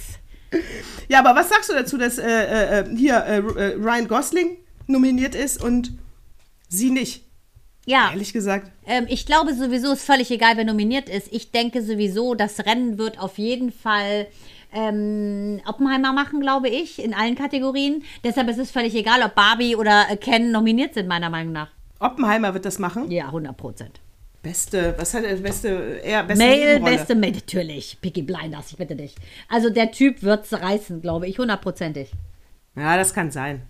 Ja, 1.09 1.19
aber 1.19 1.35
was 1.37 1.49
sagst 1.49 1.69
du 1.69 1.73
dazu, 1.73 1.97
dass 1.97 2.17
äh, 2.17 2.79
äh, 2.79 2.95
hier 2.95 3.17
äh, 3.25 3.37
äh, 3.39 3.75
Ryan 3.75 4.07
Gosling 4.07 4.57
nominiert 4.87 5.35
ist 5.35 5.61
und 5.61 5.91
sie 6.69 6.89
nicht? 6.91 7.25
Ja, 7.85 8.11
Ehrlich 8.11 8.31
gesagt. 8.31 8.71
ähm, 8.87 9.05
ich 9.09 9.25
glaube 9.25 9.53
sowieso, 9.53 9.91
ist 9.91 10.05
völlig 10.05 10.31
egal, 10.31 10.55
wer 10.55 10.63
nominiert 10.63 11.09
ist. 11.09 11.27
Ich 11.31 11.51
denke 11.51 11.83
sowieso, 11.83 12.33
das 12.35 12.65
Rennen 12.65 12.97
wird 12.97 13.19
auf 13.19 13.37
jeden 13.37 13.71
Fall 13.73 14.27
ähm, 14.73 15.61
Oppenheimer 15.67 16.13
machen, 16.13 16.39
glaube 16.39 16.69
ich, 16.69 17.03
in 17.03 17.13
allen 17.13 17.35
Kategorien. 17.35 18.03
Deshalb 18.23 18.49
ist 18.49 18.57
es 18.57 18.71
völlig 18.71 18.95
egal, 18.95 19.21
ob 19.23 19.35
Barbie 19.35 19.75
oder 19.75 20.05
äh, 20.09 20.15
Ken 20.17 20.51
nominiert 20.51 20.93
sind, 20.93 21.07
meiner 21.07 21.29
Meinung 21.29 21.51
nach. 21.53 21.67
Oppenheimer 21.99 22.53
wird 22.53 22.65
das 22.65 22.79
machen. 22.79 23.11
Ja, 23.11 23.25
100 23.25 23.55
Prozent. 23.57 23.99
Beste, 24.43 24.93
was 24.97 25.13
hat 25.13 25.23
er, 25.23 25.37
beste, 25.37 26.01
er, 26.03 26.23
beste 26.23 26.43
Mail, 26.43 26.79
beste 26.81 27.15
Mail, 27.15 27.31
natürlich. 27.31 27.97
Picky 28.01 28.21
Blinders, 28.21 28.71
ich 28.71 28.77
bitte 28.77 28.93
dich. 28.93 29.15
Also 29.47 29.69
der 29.69 29.91
Typ 29.91 30.21
wird's 30.21 30.51
reißen, 30.51 31.01
glaube 31.01 31.27
ich, 31.27 31.39
hundertprozentig. 31.39 32.11
Ja, 32.75 32.97
das 32.97 33.13
kann 33.13 33.31
sein. 33.31 33.61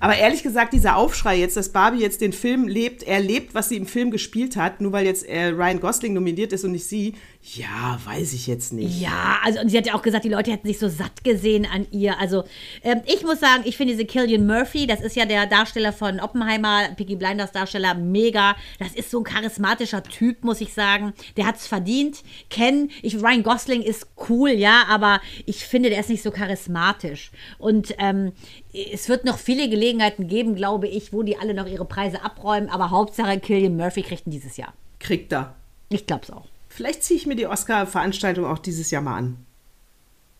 Aber 0.00 0.16
ehrlich 0.16 0.42
gesagt, 0.42 0.72
dieser 0.72 0.96
Aufschrei 0.96 1.36
jetzt, 1.36 1.56
dass 1.56 1.70
Barbie 1.70 2.00
jetzt 2.00 2.20
den 2.20 2.32
Film 2.32 2.68
lebt, 2.68 3.02
er 3.02 3.20
lebt, 3.20 3.54
was 3.54 3.68
sie 3.68 3.76
im 3.76 3.86
Film 3.86 4.10
gespielt 4.10 4.56
hat, 4.56 4.80
nur 4.80 4.92
weil 4.92 5.06
jetzt 5.06 5.28
äh, 5.28 5.46
Ryan 5.48 5.80
Gosling 5.80 6.14
nominiert 6.14 6.52
ist 6.52 6.64
und 6.64 6.72
nicht 6.72 6.86
sie, 6.86 7.14
ja, 7.42 7.98
weiß 8.04 8.34
ich 8.34 8.46
jetzt 8.46 8.72
nicht. 8.74 9.00
Ja, 9.00 9.38
also 9.42 9.60
und 9.60 9.70
sie 9.70 9.78
hat 9.78 9.86
ja 9.86 9.94
auch 9.94 10.02
gesagt, 10.02 10.24
die 10.24 10.28
Leute 10.28 10.52
hätten 10.52 10.66
sich 10.66 10.78
so 10.78 10.88
satt 10.88 11.24
gesehen 11.24 11.66
an 11.66 11.86
ihr. 11.90 12.18
Also 12.18 12.44
ähm, 12.82 13.00
ich 13.06 13.22
muss 13.22 13.40
sagen, 13.40 13.62
ich 13.64 13.78
finde 13.78 13.94
diese 13.94 14.04
Killian 14.04 14.46
Murphy, 14.46 14.86
das 14.86 15.00
ist 15.00 15.16
ja 15.16 15.24
der 15.24 15.46
Darsteller 15.46 15.94
von 15.94 16.20
Oppenheimer, 16.20 16.90
Piggy 16.96 17.16
Blinders 17.16 17.52
Darsteller, 17.52 17.94
mega. 17.94 18.56
Das 18.78 18.92
ist 18.92 19.10
so 19.10 19.20
ein 19.20 19.24
charismatischer 19.24 20.02
Typ, 20.02 20.44
muss 20.44 20.60
ich 20.60 20.74
sagen. 20.74 21.14
Der 21.38 21.46
hat's 21.46 21.66
verdient. 21.66 22.22
Ken, 22.50 22.90
ich, 23.00 23.16
Ryan 23.16 23.42
Gosling 23.42 23.82
ist 23.82 24.08
cool, 24.28 24.50
ja, 24.50 24.84
aber 24.88 25.20
ich 25.46 25.64
finde, 25.64 25.88
der 25.88 26.00
ist 26.00 26.10
nicht 26.10 26.22
so 26.22 26.30
charismatisch. 26.30 27.30
Und 27.58 27.94
ähm, 27.98 28.32
es 28.72 29.08
wird 29.08 29.24
noch 29.24 29.38
viele 29.38 29.68
Gelegenheiten 29.68 30.28
geben, 30.28 30.54
glaube 30.54 30.86
ich, 30.88 31.12
wo 31.12 31.22
die 31.22 31.36
alle 31.38 31.54
noch 31.54 31.66
ihre 31.66 31.84
Preise 31.84 32.22
abräumen. 32.22 32.68
Aber 32.68 32.90
Hauptsache, 32.90 33.38
Killian 33.40 33.76
Murphy 33.76 34.02
kriegt 34.02 34.26
ihn 34.26 34.30
dieses 34.32 34.56
Jahr. 34.56 34.72
Kriegt 34.98 35.32
er. 35.32 35.54
Ich 35.88 36.06
glaube 36.06 36.22
es 36.24 36.30
auch. 36.30 36.46
Vielleicht 36.68 37.02
ziehe 37.02 37.18
ich 37.18 37.26
mir 37.26 37.34
die 37.36 37.46
Oscar-Veranstaltung 37.46 38.44
auch 38.46 38.58
dieses 38.58 38.90
Jahr 38.90 39.02
mal 39.02 39.16
an. 39.16 39.36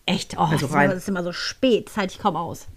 Echt? 0.05 0.35
Oh, 0.37 0.41
Also 0.41 0.53
das, 0.53 0.63
ist 0.63 0.73
rein. 0.73 0.85
immer, 0.85 0.93
das 0.93 1.03
ist 1.03 1.09
immer 1.09 1.23
so 1.23 1.33
spät. 1.33 1.87
Das 1.87 1.97
halte 1.97 2.13
ich 2.15 2.19
kaum 2.19 2.35
aus. 2.35 2.67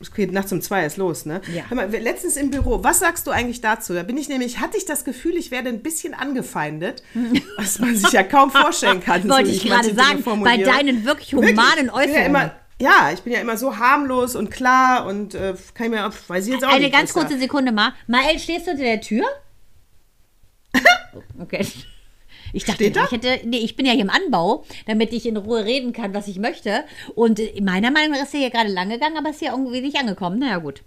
Es 0.00 0.12
geht 0.12 0.32
nachts 0.32 0.52
um 0.52 0.60
zwei 0.60 0.84
ist 0.84 0.96
los, 0.96 1.24
ne? 1.24 1.40
Ja. 1.54 1.62
Hör 1.68 1.76
mal, 1.76 1.88
letztens 1.90 2.36
im 2.36 2.50
Büro, 2.50 2.82
was 2.82 2.98
sagst 2.98 3.26
du 3.26 3.30
eigentlich 3.30 3.60
dazu? 3.60 3.94
Da 3.94 4.02
bin 4.02 4.18
ich 4.18 4.28
nämlich, 4.28 4.58
hatte 4.58 4.76
ich 4.76 4.84
das 4.84 5.04
Gefühl, 5.04 5.36
ich 5.36 5.50
werde 5.50 5.68
ein 5.70 5.80
bisschen 5.82 6.12
angefeindet, 6.12 7.02
was 7.56 7.78
man 7.78 7.96
sich 7.96 8.10
ja 8.12 8.22
kaum 8.24 8.50
vorstellen 8.50 9.00
kann. 9.00 9.22
so 9.22 9.28
Wollte 9.28 9.50
wie 9.50 9.54
ich 9.54 9.64
gerade 9.64 9.94
sagen, 9.94 10.22
bei 10.42 10.58
deinen 10.58 11.04
wirklich 11.04 11.32
humanen 11.34 11.54
Ich 11.54 11.64
bin 11.76 11.86
ja, 11.86 11.94
Äußerungen. 11.94 12.26
immer, 12.26 12.52
ja, 12.80 13.10
ich 13.12 13.20
bin 13.22 13.32
ja 13.32 13.40
immer 13.40 13.56
so 13.56 13.76
harmlos 13.78 14.34
und 14.36 14.50
klar 14.50 15.06
und 15.06 15.34
äh, 15.34 15.54
kann 15.74 15.86
ich 15.86 15.92
mir, 15.92 16.10
weiß 16.28 16.46
ich 16.46 16.52
jetzt 16.54 16.64
auch 16.64 16.68
Eine 16.70 16.80
nicht. 16.86 16.92
ganz 16.94 17.10
was 17.10 17.22
da- 17.22 17.28
kurze 17.28 17.38
Sekunde 17.40 17.72
mal. 17.72 17.92
Mael, 18.06 18.38
stehst 18.38 18.66
du 18.66 18.72
unter 18.72 18.82
der 18.84 19.00
Tür? 19.00 19.24
Okay. 21.40 21.64
Ich 22.52 22.64
dachte, 22.64 22.84
ich 22.84 22.94
hätte, 23.10 23.40
nee, 23.46 23.58
ich 23.58 23.74
bin 23.74 23.84
ja 23.86 23.92
hier 23.92 24.02
im 24.02 24.10
Anbau, 24.10 24.64
damit 24.86 25.12
ich 25.12 25.26
in 25.26 25.36
Ruhe 25.36 25.64
reden 25.64 25.92
kann, 25.92 26.14
was 26.14 26.28
ich 26.28 26.38
möchte. 26.38 26.84
Und 27.16 27.40
meiner 27.60 27.90
Meinung 27.90 28.12
nach 28.16 28.22
ist 28.24 28.34
er 28.34 28.40
hier 28.40 28.50
gerade 28.50 28.68
lang 28.70 28.90
gegangen, 28.90 29.16
aber 29.16 29.30
ist 29.30 29.40
hier 29.40 29.50
irgendwie 29.50 29.80
nicht 29.80 29.96
angekommen. 29.96 30.38
Naja, 30.38 30.58
gut. 30.58 30.82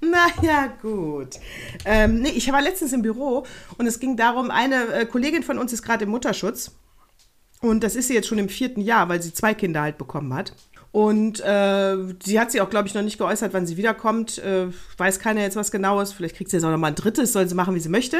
Naja, 0.00 0.66
gut. 0.80 1.38
Ähm, 1.84 2.22
nee, 2.22 2.30
ich 2.30 2.50
war 2.52 2.62
letztens 2.62 2.92
im 2.92 3.02
Büro 3.02 3.44
und 3.78 3.86
es 3.86 3.98
ging 4.00 4.16
darum, 4.16 4.50
eine 4.52 4.86
äh, 4.92 5.06
Kollegin 5.06 5.42
von 5.42 5.58
uns 5.58 5.72
ist 5.72 5.82
gerade 5.82 6.04
im 6.04 6.10
Mutterschutz. 6.10 6.72
Und 7.60 7.82
das 7.84 7.94
ist 7.96 8.08
sie 8.08 8.14
jetzt 8.14 8.28
schon 8.28 8.38
im 8.38 8.48
vierten 8.48 8.80
Jahr, 8.80 9.08
weil 9.08 9.22
sie 9.22 9.32
zwei 9.32 9.54
Kinder 9.54 9.82
halt 9.82 9.98
bekommen 9.98 10.34
hat. 10.34 10.52
Und 10.92 11.40
äh, 11.40 11.96
sie 12.22 12.38
hat 12.38 12.52
sich 12.52 12.60
auch, 12.60 12.68
glaube 12.68 12.86
ich, 12.86 12.94
noch 12.94 13.02
nicht 13.02 13.16
geäußert, 13.18 13.54
wann 13.54 13.66
sie 13.66 13.76
wiederkommt. 13.78 14.38
Äh, 14.38 14.66
weiß 14.98 15.18
keiner 15.20 15.40
jetzt 15.40 15.56
was 15.56 15.70
Genaues. 15.70 16.12
Vielleicht 16.12 16.36
kriegt 16.36 16.50
sie 16.50 16.58
jetzt 16.58 16.64
auch 16.64 16.70
noch 16.70 16.76
mal 16.78 16.88
ein 16.88 16.94
drittes, 16.94 17.32
soll 17.32 17.48
sie 17.48 17.54
machen, 17.54 17.74
wie 17.74 17.80
sie 17.80 17.88
möchte. 17.88 18.18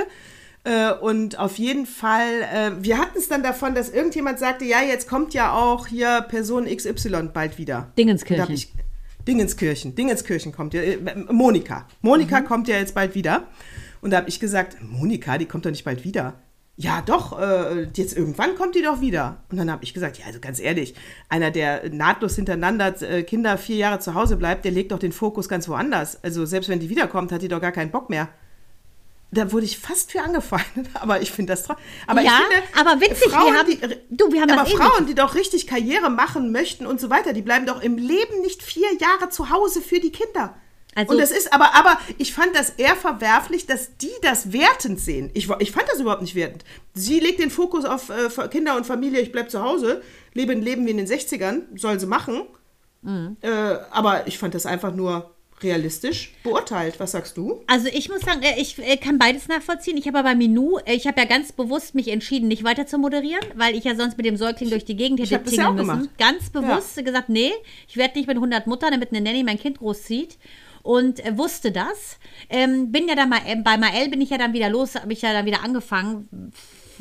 Äh, 0.64 0.92
und 0.92 1.38
auf 1.38 1.58
jeden 1.58 1.84
Fall, 1.86 2.28
äh, 2.54 2.70
wir 2.82 2.96
hatten 2.98 3.18
es 3.18 3.28
dann 3.28 3.42
davon, 3.42 3.74
dass 3.74 3.90
irgendjemand 3.90 4.38
sagte, 4.38 4.64
ja, 4.64 4.80
jetzt 4.80 5.06
kommt 5.08 5.34
ja 5.34 5.52
auch 5.52 5.86
hier 5.86 6.22
Person 6.28 6.64
XY 6.64 7.30
bald 7.34 7.58
wieder. 7.58 7.92
Dingenskirchen. 7.98 8.54
Ich- 8.54 8.72
Dingenskirchen. 9.28 9.94
Dingenskirchen 9.94 10.52
kommt 10.52 10.72
ja. 10.74 10.80
äh, 10.82 10.98
Monika. 11.30 11.86
Monika 12.00 12.40
kommt 12.40 12.68
ja 12.68 12.76
jetzt 12.76 12.94
bald 12.94 13.14
wieder. 13.14 13.44
Und 14.00 14.10
da 14.12 14.16
habe 14.18 14.28
ich 14.28 14.40
gesagt, 14.40 14.78
Monika, 14.82 15.36
die 15.38 15.46
kommt 15.46 15.64
doch 15.66 15.70
nicht 15.70 15.84
bald 15.84 16.04
wieder. 16.04 16.34
Ja, 16.76 17.02
doch, 17.02 17.38
äh, 17.38 17.86
jetzt 17.94 18.16
irgendwann 18.16 18.56
kommt 18.56 18.74
die 18.74 18.82
doch 18.82 19.00
wieder. 19.00 19.42
Und 19.50 19.58
dann 19.58 19.70
habe 19.70 19.84
ich 19.84 19.92
gesagt, 19.92 20.18
ja, 20.18 20.24
also 20.26 20.40
ganz 20.40 20.58
ehrlich, 20.58 20.94
einer, 21.28 21.50
der 21.50 21.90
nahtlos 21.90 22.34
hintereinander 22.36 23.00
äh, 23.02 23.22
Kinder 23.24 23.58
vier 23.58 23.76
Jahre 23.76 23.98
zu 24.00 24.14
Hause 24.14 24.36
bleibt, 24.36 24.64
der 24.64 24.72
legt 24.72 24.90
doch 24.90 24.98
den 24.98 25.12
Fokus 25.12 25.48
ganz 25.48 25.68
woanders. 25.68 26.18
Also 26.24 26.46
selbst 26.46 26.68
wenn 26.70 26.80
die 26.80 26.88
wiederkommt, 26.88 27.30
hat 27.30 27.42
die 27.42 27.48
doch 27.48 27.60
gar 27.60 27.72
keinen 27.72 27.90
Bock 27.90 28.08
mehr. 28.08 28.28
Da 29.34 29.50
wurde 29.52 29.64
ich 29.64 29.78
fast 29.78 30.12
für 30.12 30.22
angefeindet, 30.22 30.88
aber 31.00 31.20
ich 31.20 31.30
finde 31.30 31.52
das. 31.52 31.68
Aber 32.06 32.20
Ja, 32.22 32.38
ich 32.40 32.54
finde, 32.56 32.80
aber 32.80 33.00
witzig, 33.00 33.26
wir 33.26 33.30
Frauen, 33.30 33.54
haben- 33.56 33.70
die, 33.70 34.16
du, 34.16 34.32
wir 34.32 34.40
haben 34.40 34.50
aber 34.50 34.66
Frauen, 34.66 35.06
die 35.06 35.14
doch 35.14 35.34
richtig 35.34 35.66
Karriere 35.66 36.08
machen 36.10 36.52
möchten 36.52 36.86
und 36.86 37.00
so 37.00 37.10
weiter, 37.10 37.32
die 37.34 37.42
bleiben 37.42 37.66
doch 37.66 37.82
im 37.82 37.96
Leben 37.96 38.40
nicht 38.40 38.62
vier 38.62 38.88
Jahre 38.98 39.28
zu 39.28 39.50
Hause 39.50 39.82
für 39.82 40.00
die 40.00 40.10
Kinder. 40.12 40.54
Also- 40.94 41.12
und 41.12 41.18
das 41.20 41.30
ist 41.30 41.52
aber, 41.52 41.74
aber 41.74 41.98
ich 42.18 42.34
fand 42.34 42.54
das 42.54 42.70
eher 42.70 42.96
verwerflich, 42.96 43.66
dass 43.66 43.96
die 43.96 44.10
das 44.20 44.52
wertend 44.52 45.00
sehen. 45.00 45.30
Ich, 45.34 45.48
ich 45.58 45.70
fand 45.70 45.88
das 45.88 46.00
überhaupt 46.00 46.22
nicht 46.22 46.34
wertend. 46.34 46.64
Sie 46.94 47.18
legt 47.18 47.40
den 47.40 47.50
Fokus 47.50 47.84
auf 47.84 48.10
äh, 48.10 48.48
Kinder 48.48 48.76
und 48.76 48.84
Familie, 48.86 49.20
ich 49.20 49.32
bleib 49.32 49.50
zu 49.50 49.62
Hause, 49.62 50.02
lebe 50.34 50.52
ein 50.52 50.62
Leben 50.62 50.86
wie 50.86 50.90
in 50.90 50.98
den 50.98 51.06
60ern, 51.06 51.62
soll 51.76 51.98
sie 51.98 52.06
machen. 52.06 52.42
Mhm. 53.02 53.36
Äh, 53.40 53.48
aber 53.90 54.26
ich 54.26 54.38
fand 54.38 54.54
das 54.54 54.66
einfach 54.66 54.94
nur 54.94 55.32
realistisch 55.62 56.34
beurteilt. 56.42 56.98
Was 56.98 57.12
sagst 57.12 57.36
du? 57.36 57.62
Also 57.66 57.88
ich 57.88 58.08
muss 58.08 58.20
sagen, 58.20 58.42
äh, 58.42 58.60
ich 58.60 58.78
äh, 58.78 58.96
kann 58.96 59.18
beides 59.18 59.48
nachvollziehen. 59.48 59.96
Ich 59.96 60.06
habe 60.06 60.18
aber 60.18 60.34
Minou, 60.34 60.78
äh, 60.84 60.94
ich 60.94 61.06
habe 61.06 61.20
ja 61.20 61.26
ganz 61.26 61.52
bewusst 61.52 61.94
mich 61.94 62.08
entschieden, 62.08 62.48
nicht 62.48 62.64
weiter 62.64 62.86
zu 62.86 62.98
moderieren, 62.98 63.44
weil 63.54 63.74
ich 63.74 63.84
ja 63.84 63.94
sonst 63.94 64.16
mit 64.16 64.26
dem 64.26 64.36
Säugling 64.36 64.70
durch 64.70 64.84
die 64.84 64.96
Gegend 64.96 65.20
hätte 65.20 65.32
ja 65.32 65.38
tingeln 65.38 65.66
auch 65.66 65.72
müssen. 65.72 65.86
gemacht. 65.86 66.08
Ganz 66.18 66.50
bewusst 66.50 67.02
gesagt, 67.04 67.28
nee, 67.28 67.52
ich 67.88 67.96
werde 67.96 68.18
nicht 68.18 68.26
mit 68.26 68.36
100 68.36 68.66
Muttern, 68.66 68.90
damit 68.92 69.10
eine 69.10 69.20
Nanny 69.20 69.42
mein 69.42 69.58
Kind 69.58 69.78
großzieht. 69.78 70.38
Und 70.82 71.24
äh, 71.24 71.36
wusste 71.38 71.72
das. 71.72 72.18
Ähm, 72.48 72.90
bin 72.90 73.08
ja 73.08 73.14
dann 73.14 73.28
mal, 73.28 73.40
äh, 73.46 73.56
bei 73.56 73.76
Mael 73.76 74.08
bin 74.08 74.20
ich 74.20 74.30
ja 74.30 74.38
dann 74.38 74.52
wieder 74.52 74.68
los, 74.68 74.94
habe 74.94 75.12
ich 75.12 75.22
ja 75.22 75.32
dann 75.32 75.46
wieder 75.46 75.62
angefangen. 75.62 76.52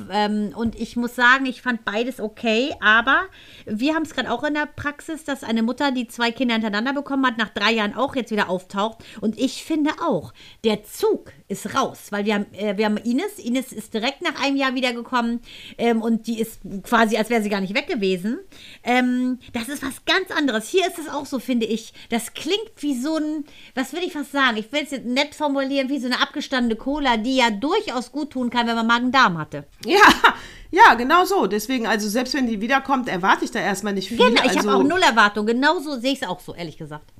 Ähm, 0.09 0.53
und 0.55 0.79
ich 0.79 0.95
muss 0.95 1.15
sagen, 1.15 1.45
ich 1.45 1.61
fand 1.61 1.85
beides 1.85 2.19
okay, 2.19 2.73
aber 2.79 3.23
wir 3.65 3.93
haben 3.93 4.03
es 4.03 4.13
gerade 4.13 4.31
auch 4.31 4.43
in 4.43 4.53
der 4.53 4.65
Praxis, 4.65 5.23
dass 5.23 5.43
eine 5.43 5.63
Mutter, 5.63 5.91
die 5.91 6.07
zwei 6.07 6.31
Kinder 6.31 6.53
hintereinander 6.53 6.93
bekommen 6.93 7.25
hat, 7.25 7.37
nach 7.37 7.49
drei 7.49 7.71
Jahren 7.71 7.95
auch 7.95 8.15
jetzt 8.15 8.31
wieder 8.31 8.49
auftaucht. 8.49 9.03
Und 9.19 9.37
ich 9.37 9.63
finde 9.63 9.91
auch, 10.01 10.33
der 10.63 10.83
Zug 10.83 11.33
ist 11.51 11.75
raus, 11.75 12.07
weil 12.09 12.25
wir 12.25 12.35
haben, 12.35 12.45
äh, 12.53 12.77
wir 12.77 12.85
haben 12.85 12.97
Ines. 12.97 13.37
Ines 13.37 13.73
ist 13.73 13.93
direkt 13.93 14.21
nach 14.21 14.41
einem 14.41 14.55
Jahr 14.55 14.73
wiedergekommen 14.73 15.41
ähm, 15.77 16.01
und 16.01 16.27
die 16.27 16.39
ist 16.39 16.61
quasi, 16.83 17.17
als 17.17 17.29
wäre 17.29 17.43
sie 17.43 17.49
gar 17.49 17.61
nicht 17.61 17.75
weg 17.75 17.87
gewesen. 17.87 18.39
Ähm, 18.83 19.39
das 19.53 19.67
ist 19.67 19.83
was 19.83 20.05
ganz 20.05 20.31
anderes. 20.31 20.69
Hier 20.69 20.87
ist 20.87 20.97
es 20.97 21.09
auch 21.09 21.25
so, 21.25 21.39
finde 21.39 21.65
ich. 21.65 21.93
Das 22.09 22.33
klingt 22.33 22.71
wie 22.77 22.99
so 22.99 23.17
ein, 23.17 23.45
was 23.75 23.93
will 23.93 24.01
ich 24.03 24.13
fast 24.13 24.31
sagen? 24.31 24.57
Ich 24.57 24.71
will 24.71 24.81
es 24.83 24.91
jetzt 24.91 25.05
nett 25.05 25.35
formulieren, 25.35 25.89
wie 25.89 25.99
so 25.99 26.07
eine 26.07 26.21
abgestandene 26.21 26.75
Cola, 26.75 27.17
die 27.17 27.35
ja 27.35 27.51
durchaus 27.51 28.11
gut 28.11 28.31
tun 28.31 28.49
kann, 28.49 28.67
wenn 28.67 28.75
man 28.75 28.87
Magen-Darm 28.87 29.37
hatte. 29.37 29.65
Ja, 29.85 29.99
ja, 30.71 30.93
genau 30.95 31.25
so. 31.25 31.47
Deswegen, 31.47 31.85
also 31.85 32.07
selbst 32.07 32.33
wenn 32.33 32.47
die 32.47 32.61
wiederkommt, 32.61 33.09
erwarte 33.09 33.43
ich 33.43 33.51
da 33.51 33.59
erstmal 33.59 33.93
nicht 33.93 34.07
viel. 34.07 34.17
Genau, 34.17 34.41
ich 34.43 34.57
also, 34.57 34.69
habe 34.69 34.79
auch 34.79 34.83
null 34.83 35.01
Erwartung. 35.01 35.45
Genauso 35.45 35.99
sehe 35.99 36.13
ich 36.13 36.21
es 36.21 36.27
auch 36.27 36.39
so, 36.39 36.55
ehrlich 36.55 36.77
gesagt. 36.77 37.11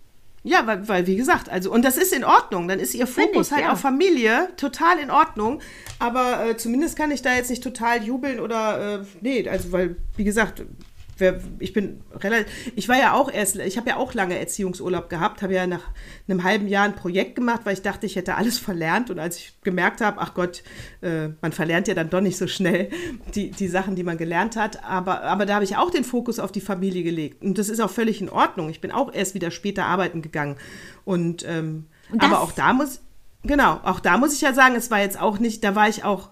Ja, 0.44 0.66
weil, 0.66 0.88
weil, 0.88 1.08
wie 1.08 1.16
gesagt, 1.16 1.50
also, 1.50 1.72
und 1.72 1.86
das 1.86 1.98
ist 1.98 2.14
in 2.14 2.24
Ordnung. 2.24 2.68
Dann 2.68 2.80
ist 2.80 2.96
ihr 2.96 3.06
Fokus 3.06 3.48
ich, 3.48 3.54
halt 3.54 3.66
ja. 3.66 3.74
auf 3.74 3.80
Familie 3.80 4.50
total 4.58 4.98
in 4.98 5.12
Ordnung. 5.12 5.62
Aber 6.00 6.46
äh, 6.46 6.58
zumindest 6.58 6.98
kann 6.98 7.12
ich 7.12 7.22
da 7.22 7.36
jetzt 7.36 7.52
nicht 7.52 7.64
total 7.64 8.04
jubeln 8.04 8.40
oder, 8.40 9.02
äh, 9.02 9.06
nee, 9.22 9.48
also, 9.48 9.72
weil, 9.72 9.98
wie 10.16 10.24
gesagt, 10.24 10.64
wer, 11.22 11.40
ich 11.60 11.72
bin 11.72 12.02
relativ, 12.16 12.52
ich 12.76 12.90
war 12.90 12.98
ja 12.98 13.14
auch 13.14 13.32
erst, 13.32 13.56
ich 13.56 13.78
habe 13.78 13.90
ja 13.90 13.96
auch 13.96 14.14
lange 14.14 14.38
Erziehungsurlaub 14.38 15.10
gehabt, 15.10 15.42
habe 15.42 15.54
ja 15.54 15.66
nach 15.66 15.84
einem 16.28 16.44
halben 16.44 16.68
Jahr 16.68 16.84
ein 16.84 16.96
Projekt 16.96 17.36
gemacht, 17.36 17.62
weil 17.64 17.76
ich 17.76 17.82
dachte, 17.82 18.06
ich 18.06 18.18
hätte 18.18 18.36
alles 18.36 18.58
verlernt. 18.60 19.10
Und 19.10 19.20
als 19.20 19.38
ich 19.38 19.62
gemerkt 19.62 20.02
habe, 20.02 20.20
ach 20.20 20.34
Gott, 20.34 20.64
äh, 21.02 21.30
man 21.42 21.54
verlernt 21.54 21.88
ja 21.88 21.94
dann 21.94 22.10
doch 22.10 22.20
nicht 22.20 22.38
so 22.38 22.48
schnell 22.48 22.90
die, 23.34 23.52
die 23.52 23.68
Sachen, 23.70 23.96
die 23.96 24.04
man 24.04 24.18
gelernt 24.18 24.58
hat. 24.58 24.84
Aber, 24.84 25.22
aber 25.24 25.46
da 25.46 25.56
habe 25.56 25.64
ich 25.64 25.78
auch 25.78 25.92
den 25.92 26.04
Fokus 26.04 26.40
auf 26.40 26.52
die 26.52 26.62
Familie 26.62 27.04
gelegt. 27.04 27.42
Und 27.42 27.58
das 27.58 27.70
ist 27.70 27.80
auch 27.80 27.92
völlig 27.92 28.20
in 28.20 28.30
Ordnung. 28.30 28.70
Ich 28.70 28.82
bin 28.82 28.92
auch 28.92 29.14
erst 29.14 29.34
wieder 29.36 29.52
später 29.52 29.86
arbeiten 29.86 30.22
gegangen. 30.22 30.58
Und, 31.06 31.46
ähm, 31.48 31.86
Und 32.12 32.24
aber 32.24 32.42
auch 32.42 32.52
da 32.52 32.74
muss, 32.74 33.00
genau, 33.44 33.80
auch 33.84 34.00
da 34.00 34.18
muss 34.18 34.34
ich 34.34 34.42
ja 34.42 34.54
sagen, 34.54 34.76
es 34.76 34.92
war 34.92 35.00
jetzt 35.00 35.20
auch 35.20 35.40
nicht, 35.40 35.64
da 35.64 35.76
war 35.76 35.88
ich 35.88 36.04
auch 36.04 36.30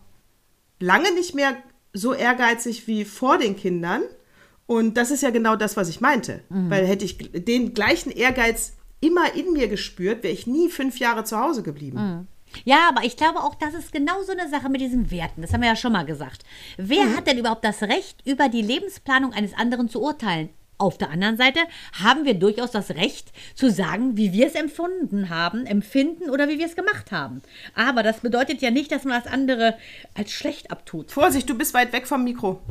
lange 0.79 1.13
nicht 1.13 1.35
mehr 1.35 1.55
so 1.93 2.13
ehrgeizig 2.13 2.87
wie 2.87 3.05
vor 3.05 3.37
den 3.37 3.55
Kindern. 3.55 4.01
Und 4.69 4.97
das 4.97 5.09
ist 5.09 5.23
ja 5.23 5.31
genau 5.31 5.55
das, 5.55 5.77
was 5.77 5.89
ich 5.89 5.99
meinte. 5.99 6.41
Weil 6.69 6.85
hätte 6.85 7.03
ich 7.03 7.17
den 7.17 7.73
gleichen 7.73 8.11
Ehrgeiz 8.11 8.73
immer 9.01 9.33
in 9.33 9.51
mir 9.51 9.67
gespürt, 9.67 10.21
wäre 10.21 10.31
ich 10.31 10.45
nie 10.45 10.69
fünf 10.69 10.99
Jahre 10.99 11.23
zu 11.23 11.39
Hause 11.39 11.63
geblieben. 11.63 12.27
Ja, 12.65 12.87
aber 12.87 13.03
ich 13.03 13.17
glaube 13.17 13.39
auch, 13.39 13.55
das 13.55 13.73
ist 13.73 13.91
genau 13.91 14.21
so 14.21 14.31
eine 14.31 14.47
Sache 14.47 14.69
mit 14.69 14.79
diesen 14.79 15.09
Werten. 15.09 15.41
Das 15.41 15.53
haben 15.53 15.61
wir 15.61 15.69
ja 15.69 15.75
schon 15.75 15.93
mal 15.93 16.05
gesagt. 16.05 16.43
Wer 16.77 17.15
hat 17.15 17.25
denn 17.25 17.39
überhaupt 17.39 17.65
das 17.65 17.81
Recht, 17.81 18.21
über 18.27 18.47
die 18.47 18.61
Lebensplanung 18.61 19.33
eines 19.33 19.55
anderen 19.55 19.89
zu 19.89 20.03
urteilen? 20.03 20.49
Auf 20.77 20.99
der 20.99 21.09
anderen 21.09 21.37
Seite 21.37 21.61
haben 22.03 22.25
wir 22.25 22.35
durchaus 22.35 22.69
das 22.69 22.91
Recht 22.91 23.33
zu 23.55 23.71
sagen, 23.71 24.17
wie 24.17 24.33
wir 24.33 24.45
es 24.45 24.55
empfunden 24.55 25.29
haben, 25.29 25.65
empfinden 25.65 26.29
oder 26.29 26.47
wie 26.47 26.59
wir 26.59 26.67
es 26.67 26.75
gemacht 26.75 27.11
haben. 27.11 27.41
Aber 27.73 28.03
das 28.03 28.19
bedeutet 28.19 28.61
ja 28.61 28.69
nicht, 28.69 28.91
dass 28.91 29.03
man 29.03 29.19
das 29.19 29.33
andere 29.33 29.75
als 30.13 30.31
schlecht 30.31 30.69
abtut. 30.69 31.11
Vorsicht, 31.11 31.49
du 31.49 31.57
bist 31.57 31.73
weit 31.73 31.91
weg 31.91 32.05
vom 32.05 32.23
Mikro. 32.23 32.61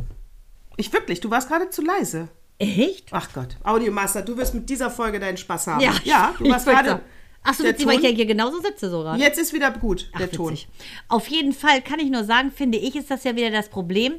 Ich 0.78 0.92
wirklich, 0.92 1.20
du 1.20 1.28
warst 1.30 1.48
gerade 1.48 1.68
zu 1.70 1.82
leise. 1.82 2.28
Echt? 2.58 3.08
Ach 3.10 3.28
Gott, 3.34 3.56
Audiomaster, 3.64 4.22
du 4.22 4.36
wirst 4.36 4.54
mit 4.54 4.70
dieser 4.70 4.90
Folge 4.90 5.18
deinen 5.20 5.36
Spaß 5.36 5.66
haben. 5.66 5.80
Ja, 5.80 5.92
ja 6.04 6.34
du 6.38 6.48
warst 6.48 6.66
gerade. 6.66 6.88
sagen. 6.88 7.02
Ach 7.44 7.54
so, 7.54 7.62
der 7.62 7.72
witzig, 7.72 7.86
weil 7.86 7.94
ich 7.94 8.00
Ton- 8.00 8.10
ja 8.10 8.16
hier 8.16 8.26
genauso 8.26 8.60
sitze 8.60 8.90
so 8.90 9.00
gerade. 9.00 9.18
Jetzt 9.20 9.38
ist 9.38 9.52
wieder 9.52 9.70
gut, 9.70 10.10
der 10.18 10.28
Ach, 10.30 10.36
Ton. 10.36 10.52
witzig. 10.52 10.68
Auf 11.08 11.28
jeden 11.28 11.52
Fall 11.52 11.82
kann 11.82 11.98
ich 11.98 12.10
nur 12.10 12.24
sagen, 12.24 12.50
finde 12.52 12.78
ich, 12.78 12.94
ist 12.94 13.10
das 13.10 13.24
ja 13.24 13.36
wieder 13.36 13.50
das 13.50 13.68
Problem. 13.68 14.14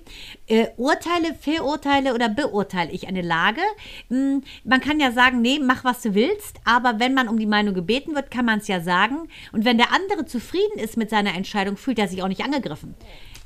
Äh, 0.48 0.68
urteile, 0.78 1.36
verurteile 1.40 2.14
oder 2.14 2.28
beurteile 2.30 2.92
ich 2.92 3.08
eine 3.08 3.22
Lage? 3.22 3.62
Hm, 4.10 4.44
man 4.64 4.82
kann 4.82 5.00
ja 5.00 5.12
sagen, 5.12 5.42
nee, 5.42 5.60
mach 5.62 5.84
was 5.84 6.02
du 6.02 6.14
willst, 6.14 6.58
aber 6.66 7.00
wenn 7.00 7.14
man 7.14 7.28
um 7.28 7.38
die 7.38 7.46
Meinung 7.46 7.74
gebeten 7.74 8.16
wird, 8.16 8.32
kann 8.32 8.46
man 8.46 8.60
es 8.60 8.68
ja 8.68 8.82
sagen. 8.82 9.28
Und 9.52 9.64
wenn 9.64 9.78
der 9.78 9.94
andere 9.94 10.26
zufrieden 10.26 10.80
ist 10.80 10.98
mit 10.98 11.10
seiner 11.10 11.36
Entscheidung, 11.36 11.78
fühlt 11.78 12.00
er 12.00 12.08
sich 12.08 12.24
auch 12.24 12.30
nicht 12.30 12.44
angegriffen. 12.44 12.96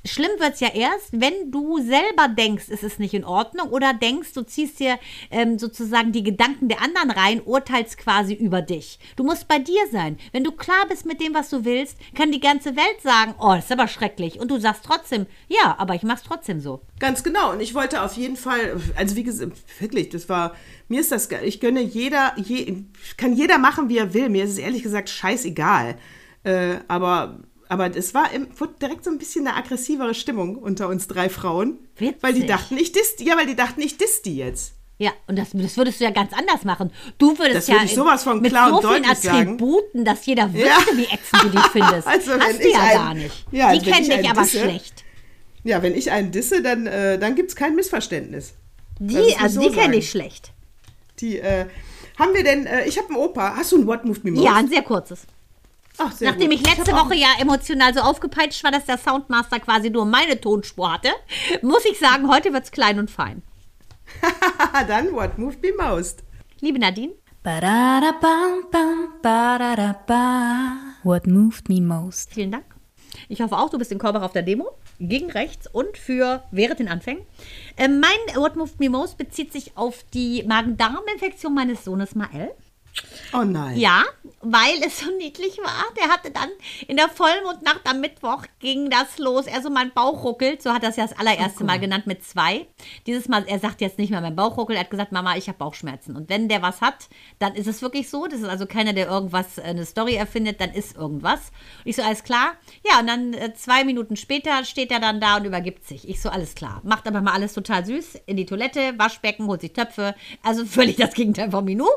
Schlimm 0.05 0.31
wird 0.37 0.55
es 0.55 0.59
ja 0.59 0.67
erst, 0.73 1.11
wenn 1.13 1.49
du 1.49 1.79
selber 1.79 2.27
denkst, 2.27 2.65
es 2.67 2.83
ist 2.83 2.99
nicht 2.99 3.13
in 3.13 3.23
Ordnung 3.23 3.69
oder 3.69 3.93
denkst, 3.93 4.33
du 4.33 4.41
ziehst 4.41 4.81
dir 4.81 4.99
ähm, 5.31 5.57
sozusagen 5.57 6.11
die 6.11 6.23
Gedanken 6.23 6.67
der 6.67 6.81
anderen 6.81 7.09
rein, 7.09 7.41
urteilst 7.41 7.97
quasi 7.97 8.33
über 8.33 8.61
dich. 8.61 8.99
Du 9.15 9.23
musst 9.23 9.47
bei 9.47 9.59
dir 9.59 9.79
sein. 9.93 10.17
Wenn 10.33 10.43
du 10.43 10.51
klar 10.51 10.85
bist 10.89 11.05
mit 11.05 11.21
dem, 11.21 11.33
was 11.33 11.49
du 11.49 11.63
willst, 11.63 11.97
kann 12.15 12.33
die 12.33 12.41
ganze 12.41 12.75
Welt 12.75 13.01
sagen, 13.01 13.33
oh, 13.39 13.53
das 13.55 13.65
ist 13.65 13.71
aber 13.71 13.87
schrecklich. 13.87 14.41
Und 14.41 14.51
du 14.51 14.59
sagst 14.59 14.83
trotzdem, 14.83 15.25
ja, 15.47 15.75
aber 15.77 15.95
ich 15.95 16.03
mach's 16.03 16.23
trotzdem 16.23 16.59
so. 16.59 16.81
Ganz 16.99 17.23
genau. 17.23 17.53
Und 17.53 17.61
ich 17.61 17.73
wollte 17.73 18.01
auf 18.01 18.17
jeden 18.17 18.35
Fall, 18.35 18.81
also 18.97 19.15
wie 19.15 19.23
gesagt, 19.23 19.57
wirklich, 19.79 20.09
das 20.09 20.27
war, 20.27 20.53
mir 20.89 20.99
ist 20.99 21.13
das, 21.13 21.29
ich 21.31 21.61
gönne 21.61 21.81
jeder, 21.81 22.33
je, 22.35 22.83
kann 23.15 23.33
jeder 23.37 23.57
machen, 23.57 23.87
wie 23.87 23.99
er 23.99 24.13
will. 24.13 24.27
Mir 24.27 24.43
ist 24.43 24.51
es 24.51 24.57
ehrlich 24.57 24.83
gesagt 24.83 25.09
scheißegal. 25.09 25.95
Äh, 26.43 26.79
aber, 26.89 27.39
aber 27.73 27.95
es 27.95 28.13
war 28.13 28.31
im, 28.31 28.47
wurde 28.59 28.73
direkt 28.81 29.03
so 29.03 29.11
ein 29.11 29.17
bisschen 29.17 29.47
eine 29.47 29.57
aggressivere 29.57 30.13
Stimmung 30.13 30.55
unter 30.57 30.87
uns 30.87 31.07
drei 31.07 31.29
Frauen. 31.29 31.79
Witzig. 31.97 32.21
Weil 32.23 32.33
die 32.33 32.45
dachten, 32.45 32.77
ich 32.77 32.91
diss, 32.91 33.15
ja, 33.19 33.35
weil 33.37 33.45
die 33.47 33.55
dachten, 33.55 33.81
ich 33.81 33.97
diss 33.97 34.21
die 34.21 34.37
jetzt. 34.37 34.73
Ja, 34.99 35.11
und 35.27 35.37
das, 35.37 35.49
das 35.53 35.75
würdest 35.75 35.99
du 35.99 36.03
ja 36.05 36.11
ganz 36.11 36.31
anders 36.33 36.63
machen. 36.63 36.91
Du 37.17 37.37
würdest 37.37 37.55
Das 37.57 37.67
ja 37.67 37.73
würde 37.75 37.85
ich 37.85 37.95
sowas 37.95 38.23
von 38.23 38.41
mit 38.41 38.51
klar 38.51 38.69
so 38.69 38.75
und 38.75 38.81
vielen 38.87 39.03
deutlich 39.03 39.17
sagen. 39.19 39.37
Attributen, 39.39 40.05
dass 40.05 40.25
jeder 40.25 40.53
wüsste, 40.53 40.67
Ja. 40.67 40.77
wie 40.95 41.03
ätzend 41.05 41.43
du 41.43 41.49
dich 41.49 41.61
findest. 41.71 42.07
Also, 42.07 42.31
Hast 42.39 42.63
du 42.63 42.69
ja 42.69 42.79
ein- 42.79 42.93
gar 42.97 43.13
nicht. 43.15 43.45
Ja, 43.51 43.71
die 43.73 43.79
also 43.79 43.91
kennen 43.91 44.09
ich 44.11 44.17
dich 44.17 44.29
aber 44.29 44.41
disse- 44.43 44.59
schlecht. 44.59 45.03
Ja, 45.65 45.81
wenn 45.81 45.95
ich 45.95 46.11
einen 46.11 46.31
disse, 46.31 46.61
dann, 46.61 46.87
äh, 46.87 47.17
dann 47.17 47.35
gibt 47.35 47.49
es 47.49 47.55
kein 47.55 47.75
Missverständnis. 47.75 48.53
Die, 48.99 49.35
also 49.41 49.61
so 49.61 49.69
die 49.69 49.75
kenne 49.75 49.95
ich 49.97 50.09
schlecht. 50.09 50.51
Die, 51.19 51.39
äh, 51.39 51.65
haben 52.19 52.33
wir 52.33 52.43
denn, 52.43 52.65
äh, 52.67 52.85
ich 52.85 52.97
habe 52.97 53.07
einen 53.09 53.17
Opa. 53.17 53.55
Hast 53.57 53.71
du 53.71 53.77
ein 53.79 53.87
What 53.87 54.05
Moved 54.05 54.23
Me 54.23 54.31
Most? 54.31 54.45
Ja, 54.45 54.53
ein 54.55 54.67
sehr 54.69 54.83
kurzes. 54.83 55.21
Ach, 55.97 56.11
sehr 56.11 56.31
Nachdem 56.31 56.49
gut. 56.49 56.59
ich 56.59 56.65
letzte 56.75 56.95
auch- 56.95 57.05
Woche 57.05 57.15
ja 57.15 57.27
emotional 57.39 57.93
so 57.93 57.99
aufgepeitscht 58.01 58.63
war, 58.63 58.71
dass 58.71 58.85
der 58.85 58.97
Soundmaster 58.97 59.59
quasi 59.59 59.89
nur 59.89 60.05
meine 60.05 60.39
Tonspur 60.41 60.91
hatte, 60.93 61.09
muss 61.61 61.85
ich 61.85 61.99
sagen, 61.99 62.27
heute 62.29 62.51
wird's 62.53 62.71
klein 62.71 62.99
und 62.99 63.11
fein. 63.11 63.43
dann 64.87 65.13
What 65.13 65.37
Moved 65.37 65.61
Me 65.61 65.69
Most. 65.77 66.23
Liebe 66.61 66.79
Nadine. 66.79 67.13
What 71.03 71.27
moved 71.27 71.67
me 71.69 71.81
most? 71.81 72.33
vielen 72.33 72.51
Dank. 72.51 72.65
Ich 73.29 73.41
hoffe 73.41 73.57
auch, 73.57 73.69
du 73.69 73.77
bist 73.77 73.91
in 73.91 73.99
Korbach 73.99 74.21
auf 74.21 74.31
der 74.31 74.41
Demo. 74.43 74.71
Gegen 74.99 75.29
rechts 75.31 75.67
und 75.71 75.97
für 75.97 76.43
während 76.51 76.79
den 76.79 76.87
Anfängen. 76.87 77.23
Äh, 77.75 77.87
mein 77.87 78.09
What 78.35 78.55
Moved 78.55 78.79
Me 78.79 78.89
Most 78.89 79.17
bezieht 79.17 79.51
sich 79.51 79.75
auf 79.75 80.03
die 80.13 80.43
Magen-Darm-Infektion 80.47 81.53
meines 81.53 81.83
Sohnes 81.83 82.15
Mael. 82.15 82.51
Oh 83.33 83.43
nein. 83.43 83.77
Ja, 83.77 84.03
weil 84.41 84.83
es 84.85 84.99
so 84.99 85.09
niedlich 85.17 85.57
war. 85.57 85.85
Der 85.97 86.09
hatte 86.09 86.29
dann 86.29 86.49
in 86.87 86.97
der 86.97 87.09
Vollmondnacht 87.09 87.81
am 87.85 88.01
Mittwoch 88.01 88.43
ging 88.59 88.89
das 88.89 89.17
los. 89.17 89.47
Er 89.47 89.61
so, 89.61 89.69
mein 89.69 89.91
Bauch 89.91 90.23
ruckelt. 90.23 90.61
So 90.61 90.71
hat 90.71 90.83
er 90.83 90.89
es 90.89 90.97
ja 90.97 91.07
das 91.07 91.17
allererste 91.17 91.63
Mal 91.63 91.79
genannt 91.79 92.05
mit 92.05 92.23
zwei. 92.23 92.67
Dieses 93.07 93.27
Mal, 93.27 93.45
er 93.47 93.59
sagt 93.59 93.81
jetzt 93.81 93.97
nicht 93.97 94.11
mehr, 94.11 94.21
mein 94.21 94.35
Bauch 94.35 94.57
ruckelt. 94.57 94.77
Er 94.77 94.83
hat 94.83 94.91
gesagt, 94.91 95.11
Mama, 95.11 95.35
ich 95.35 95.47
habe 95.47 95.57
Bauchschmerzen. 95.57 96.15
Und 96.15 96.29
wenn 96.29 96.47
der 96.49 96.61
was 96.61 96.81
hat, 96.81 97.07
dann 97.39 97.55
ist 97.55 97.67
es 97.67 97.81
wirklich 97.81 98.09
so. 98.09 98.27
Das 98.27 98.41
ist 98.41 98.47
also 98.47 98.67
keiner, 98.67 98.93
der 98.93 99.07
irgendwas, 99.07 99.57
äh, 99.57 99.63
eine 99.63 99.85
Story 99.85 100.13
erfindet, 100.13 100.61
dann 100.61 100.71
ist 100.71 100.95
irgendwas. 100.95 101.51
Und 101.83 101.89
ich 101.89 101.95
so, 101.95 102.03
alles 102.03 102.23
klar. 102.23 102.53
Ja, 102.87 102.99
und 102.99 103.07
dann 103.07 103.33
äh, 103.33 103.53
zwei 103.55 103.83
Minuten 103.83 104.15
später 104.15 104.65
steht 104.65 104.91
er 104.91 104.99
dann 104.99 105.19
da 105.19 105.37
und 105.37 105.45
übergibt 105.45 105.87
sich. 105.87 106.07
Ich 106.07 106.21
so, 106.21 106.29
alles 106.29 106.53
klar. 106.53 106.81
Macht 106.83 107.07
aber 107.07 107.21
mal 107.21 107.33
alles 107.33 107.53
total 107.53 107.85
süß. 107.85 108.21
In 108.27 108.37
die 108.37 108.45
Toilette, 108.45 108.93
Waschbecken, 108.97 109.47
holt 109.47 109.61
sich 109.61 109.73
Töpfe. 109.73 110.13
Also 110.43 110.65
völlig 110.65 110.97
das 110.97 111.13
Gegenteil 111.15 111.49
von 111.49 111.65
Minou. 111.65 111.87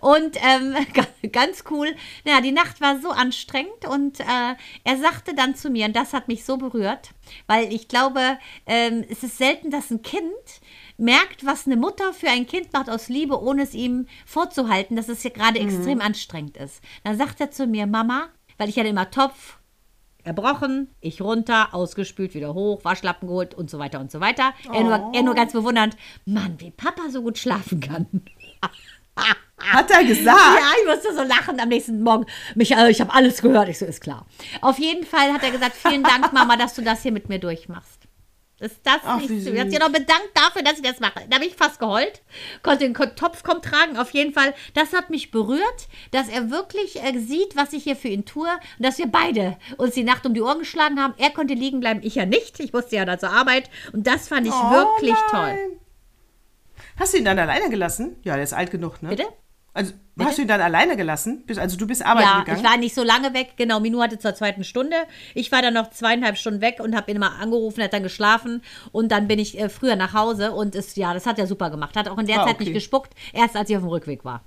Und 0.00 0.41
ähm, 0.42 0.74
ganz 1.32 1.64
cool. 1.70 1.94
Naja, 2.24 2.40
die 2.40 2.52
Nacht 2.52 2.80
war 2.80 3.00
so 3.00 3.10
anstrengend 3.10 3.86
und 3.88 4.20
äh, 4.20 4.54
er 4.84 4.96
sagte 4.98 5.34
dann 5.34 5.54
zu 5.54 5.70
mir, 5.70 5.86
und 5.86 5.96
das 5.96 6.12
hat 6.12 6.28
mich 6.28 6.44
so 6.44 6.56
berührt, 6.56 7.10
weil 7.46 7.72
ich 7.72 7.88
glaube, 7.88 8.38
ähm, 8.66 9.04
es 9.08 9.22
ist 9.22 9.38
selten, 9.38 9.70
dass 9.70 9.90
ein 9.90 10.02
Kind 10.02 10.22
merkt, 10.98 11.46
was 11.46 11.66
eine 11.66 11.76
Mutter 11.76 12.12
für 12.12 12.28
ein 12.28 12.46
Kind 12.46 12.72
macht 12.72 12.90
aus 12.90 13.08
Liebe, 13.08 13.40
ohne 13.40 13.62
es 13.62 13.74
ihm 13.74 14.06
vorzuhalten, 14.26 14.96
dass 14.96 15.08
es 15.08 15.22
hier 15.22 15.30
gerade 15.30 15.58
extrem 15.58 16.00
anstrengend 16.00 16.56
ist. 16.56 16.82
Dann 17.04 17.16
sagt 17.16 17.40
er 17.40 17.50
zu 17.50 17.66
mir, 17.66 17.86
Mama, 17.86 18.28
weil 18.58 18.68
ich 18.68 18.76
hatte 18.78 18.88
immer 18.88 19.10
Topf, 19.10 19.58
erbrochen, 20.24 20.88
ich 21.00 21.20
runter, 21.20 21.74
ausgespült, 21.74 22.34
wieder 22.34 22.54
hoch, 22.54 22.84
Waschlappen 22.84 23.28
geholt 23.28 23.54
und 23.54 23.70
so 23.70 23.78
weiter 23.78 23.98
und 24.00 24.10
so 24.10 24.20
weiter. 24.20 24.54
Er, 24.72 24.84
nur, 24.84 25.10
er 25.12 25.22
nur 25.22 25.34
ganz 25.34 25.52
bewundernd, 25.52 25.96
Mann, 26.24 26.60
wie 26.60 26.70
Papa 26.70 27.10
so 27.10 27.22
gut 27.22 27.38
schlafen 27.38 27.80
kann. 27.80 28.06
Hat 29.70 29.90
er 29.90 30.04
gesagt? 30.04 30.38
Ja, 30.38 30.70
ich 30.80 30.88
musste 30.88 31.14
so 31.14 31.22
lachen 31.22 31.58
am 31.60 31.68
nächsten 31.68 32.02
Morgen. 32.02 32.26
Michael, 32.54 32.90
ich 32.90 33.00
habe 33.00 33.12
alles 33.14 33.40
gehört. 33.42 33.68
Ich 33.68 33.78
so, 33.78 33.86
ist 33.86 34.00
klar. 34.00 34.26
Auf 34.60 34.78
jeden 34.78 35.04
Fall 35.06 35.32
hat 35.32 35.42
er 35.42 35.50
gesagt, 35.50 35.76
vielen 35.76 36.02
Dank, 36.02 36.32
Mama, 36.32 36.56
dass 36.56 36.74
du 36.74 36.82
das 36.82 37.02
hier 37.02 37.12
mit 37.12 37.28
mir 37.28 37.38
durchmachst. 37.38 38.00
Ist 38.60 38.76
das 38.84 38.98
Ach, 39.04 39.16
nicht 39.16 39.26
süß? 39.28 39.46
Er 39.46 39.52
hat 39.60 39.66
süß. 39.66 39.70
sich 39.72 39.80
noch 39.80 39.88
bedankt 39.90 40.30
dafür, 40.34 40.62
dass 40.62 40.74
ich 40.74 40.82
das 40.82 41.00
mache. 41.00 41.24
Da 41.28 41.34
habe 41.36 41.44
ich 41.46 41.56
fast 41.56 41.80
geheult. 41.80 42.22
Konnte 42.62 42.84
den 42.88 42.94
Topf 42.94 43.42
kaum 43.42 43.60
tragen. 43.60 43.96
Auf 43.96 44.10
jeden 44.10 44.32
Fall, 44.32 44.54
das 44.74 44.92
hat 44.92 45.10
mich 45.10 45.32
berührt, 45.32 45.88
dass 46.12 46.28
er 46.28 46.48
wirklich 46.50 47.02
äh, 47.02 47.18
sieht, 47.18 47.56
was 47.56 47.72
ich 47.72 47.82
hier 47.82 47.96
für 47.96 48.06
ihn 48.06 48.24
tue. 48.24 48.46
Und 48.78 48.86
dass 48.86 48.98
wir 48.98 49.08
beide 49.08 49.56
uns 49.78 49.94
die 49.94 50.04
Nacht 50.04 50.24
um 50.26 50.34
die 50.34 50.42
Ohren 50.42 50.60
geschlagen 50.60 51.00
haben. 51.02 51.14
Er 51.18 51.30
konnte 51.30 51.54
liegen 51.54 51.80
bleiben, 51.80 52.00
ich 52.04 52.14
ja 52.14 52.24
nicht. 52.24 52.60
Ich 52.60 52.72
musste 52.72 52.94
ja 52.94 53.04
da 53.04 53.18
zur 53.18 53.30
Arbeit. 53.30 53.68
Und 53.92 54.06
das 54.06 54.28
fand 54.28 54.46
ich 54.46 54.52
Oh, 54.52 54.70
wirklich 54.70 55.16
toll. 55.30 55.40
nein. 55.40 55.58
Hast 57.00 57.14
du 57.14 57.18
ihn 57.18 57.24
dann 57.24 57.38
alleine 57.40 57.68
gelassen? 57.68 58.14
Ja, 58.22 58.34
der 58.34 58.44
ist 58.44 58.52
alt 58.52 58.70
genug, 58.70 59.02
ne? 59.02 59.08
Bitte? 59.08 59.24
Also, 59.74 59.94
hast 60.18 60.36
du 60.36 60.42
ihn 60.42 60.48
dann 60.48 60.60
alleine 60.60 60.96
gelassen? 60.96 61.44
Also, 61.56 61.76
du 61.78 61.86
bist 61.86 62.04
arbeiten 62.04 62.28
Ja, 62.28 62.40
gegangen? 62.40 62.58
ich 62.58 62.64
war 62.70 62.76
nicht 62.76 62.94
so 62.94 63.02
lange 63.02 63.32
weg. 63.32 63.54
Genau, 63.56 63.80
Minu 63.80 64.02
hatte 64.02 64.18
zur 64.18 64.34
zweiten 64.34 64.64
Stunde. 64.64 64.96
Ich 65.34 65.50
war 65.50 65.62
dann 65.62 65.72
noch 65.74 65.88
zweieinhalb 65.90 66.36
Stunden 66.36 66.60
weg 66.60 66.78
und 66.80 66.94
habe 66.94 67.10
ihn 67.10 67.16
immer 67.16 67.38
angerufen, 67.40 67.82
hat 67.82 67.92
dann 67.94 68.02
geschlafen 68.02 68.62
und 68.92 69.10
dann 69.10 69.28
bin 69.28 69.38
ich 69.38 69.58
äh, 69.58 69.68
früher 69.70 69.96
nach 69.96 70.12
Hause 70.12 70.52
und 70.52 70.74
es, 70.74 70.94
ja, 70.96 71.14
das 71.14 71.26
hat 71.26 71.38
er 71.38 71.46
super 71.46 71.70
gemacht. 71.70 71.96
Hat 71.96 72.08
auch 72.08 72.18
in 72.18 72.26
der 72.26 72.40
Ah, 72.40 72.44
Zeit 72.46 72.56
okay. 72.56 72.64
nicht 72.64 72.74
gespuckt, 72.74 73.14
erst 73.32 73.56
als 73.56 73.70
ich 73.70 73.76
auf 73.76 73.82
dem 73.82 73.88
Rückweg 73.88 74.24
war. 74.24 74.42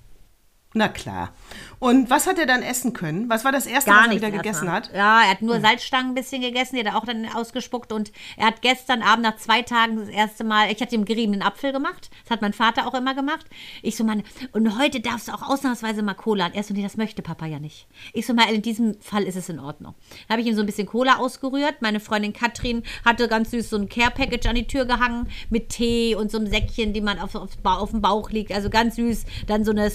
Na 0.77 0.89
klar. 0.89 1.31
Und 1.79 2.09
was 2.09 2.27
hat 2.27 2.37
er 2.37 2.45
dann 2.45 2.61
essen 2.61 2.91
können? 2.91 3.29
Was 3.29 3.45
war 3.45 3.53
das 3.53 3.65
erste, 3.65 3.91
Gar 3.91 4.01
was 4.01 4.07
er 4.07 4.15
wieder 4.15 4.31
gegessen 4.31 4.69
hat? 4.69 4.89
Hm. 4.89 4.95
Ja, 4.97 5.21
er 5.21 5.29
hat 5.29 5.41
nur 5.41 5.61
Salzstangen 5.61 6.11
ein 6.11 6.15
bisschen 6.15 6.41
gegessen, 6.41 6.75
die 6.75 6.81
hat 6.81 6.87
er 6.87 6.97
auch 6.97 7.05
dann 7.05 7.25
ausgespuckt 7.33 7.93
und 7.93 8.11
er 8.35 8.47
hat 8.47 8.61
gestern 8.61 9.01
Abend 9.01 9.23
nach 9.23 9.37
zwei 9.37 9.61
Tagen 9.61 9.95
das 9.95 10.09
erste 10.09 10.43
Mal, 10.43 10.69
ich 10.69 10.81
hatte 10.81 10.93
ihm 10.93 11.05
geriebenen 11.05 11.41
Apfel 11.41 11.71
gemacht, 11.71 12.09
das 12.23 12.31
hat 12.31 12.41
mein 12.41 12.51
Vater 12.51 12.87
auch 12.87 12.93
immer 12.93 13.15
gemacht. 13.15 13.45
Ich 13.83 13.95
so, 13.95 14.03
Mann, 14.03 14.23
und 14.51 14.77
heute 14.77 14.99
darfst 14.99 15.29
du 15.29 15.31
auch 15.31 15.43
ausnahmsweise 15.43 16.01
mal 16.01 16.13
Cola. 16.13 16.47
Und 16.47 16.55
er 16.55 16.63
so, 16.63 16.73
nee, 16.73 16.83
das 16.83 16.97
möchte 16.97 17.21
Papa 17.21 17.45
ja 17.45 17.59
nicht. 17.59 17.87
Ich 18.11 18.25
so, 18.25 18.33
mal, 18.33 18.53
in 18.53 18.61
diesem 18.61 18.99
Fall 18.99 19.23
ist 19.23 19.37
es 19.37 19.47
in 19.47 19.59
Ordnung. 19.59 19.95
Da 20.27 20.33
habe 20.33 20.41
ich 20.41 20.47
ihm 20.47 20.55
so 20.55 20.61
ein 20.61 20.65
bisschen 20.65 20.87
Cola 20.87 21.19
ausgerührt. 21.19 21.81
Meine 21.81 22.01
Freundin 22.01 22.33
Katrin 22.33 22.83
hatte 23.05 23.29
ganz 23.29 23.51
süß 23.51 23.69
so 23.69 23.77
ein 23.77 23.87
Care-Package 23.87 24.47
an 24.47 24.55
die 24.55 24.67
Tür 24.67 24.83
gehangen 24.85 25.29
mit 25.49 25.69
Tee 25.69 26.15
und 26.15 26.31
so 26.31 26.37
einem 26.37 26.47
Säckchen, 26.47 26.91
die 26.91 27.01
man 27.01 27.19
auf, 27.19 27.35
auf, 27.35 27.51
auf 27.63 27.91
dem 27.91 28.01
Bauch 28.01 28.29
liegt. 28.29 28.51
Also 28.51 28.69
ganz 28.69 28.97
süß. 28.97 29.23
Dann 29.47 29.63
so 29.63 29.71
eine 29.71 29.89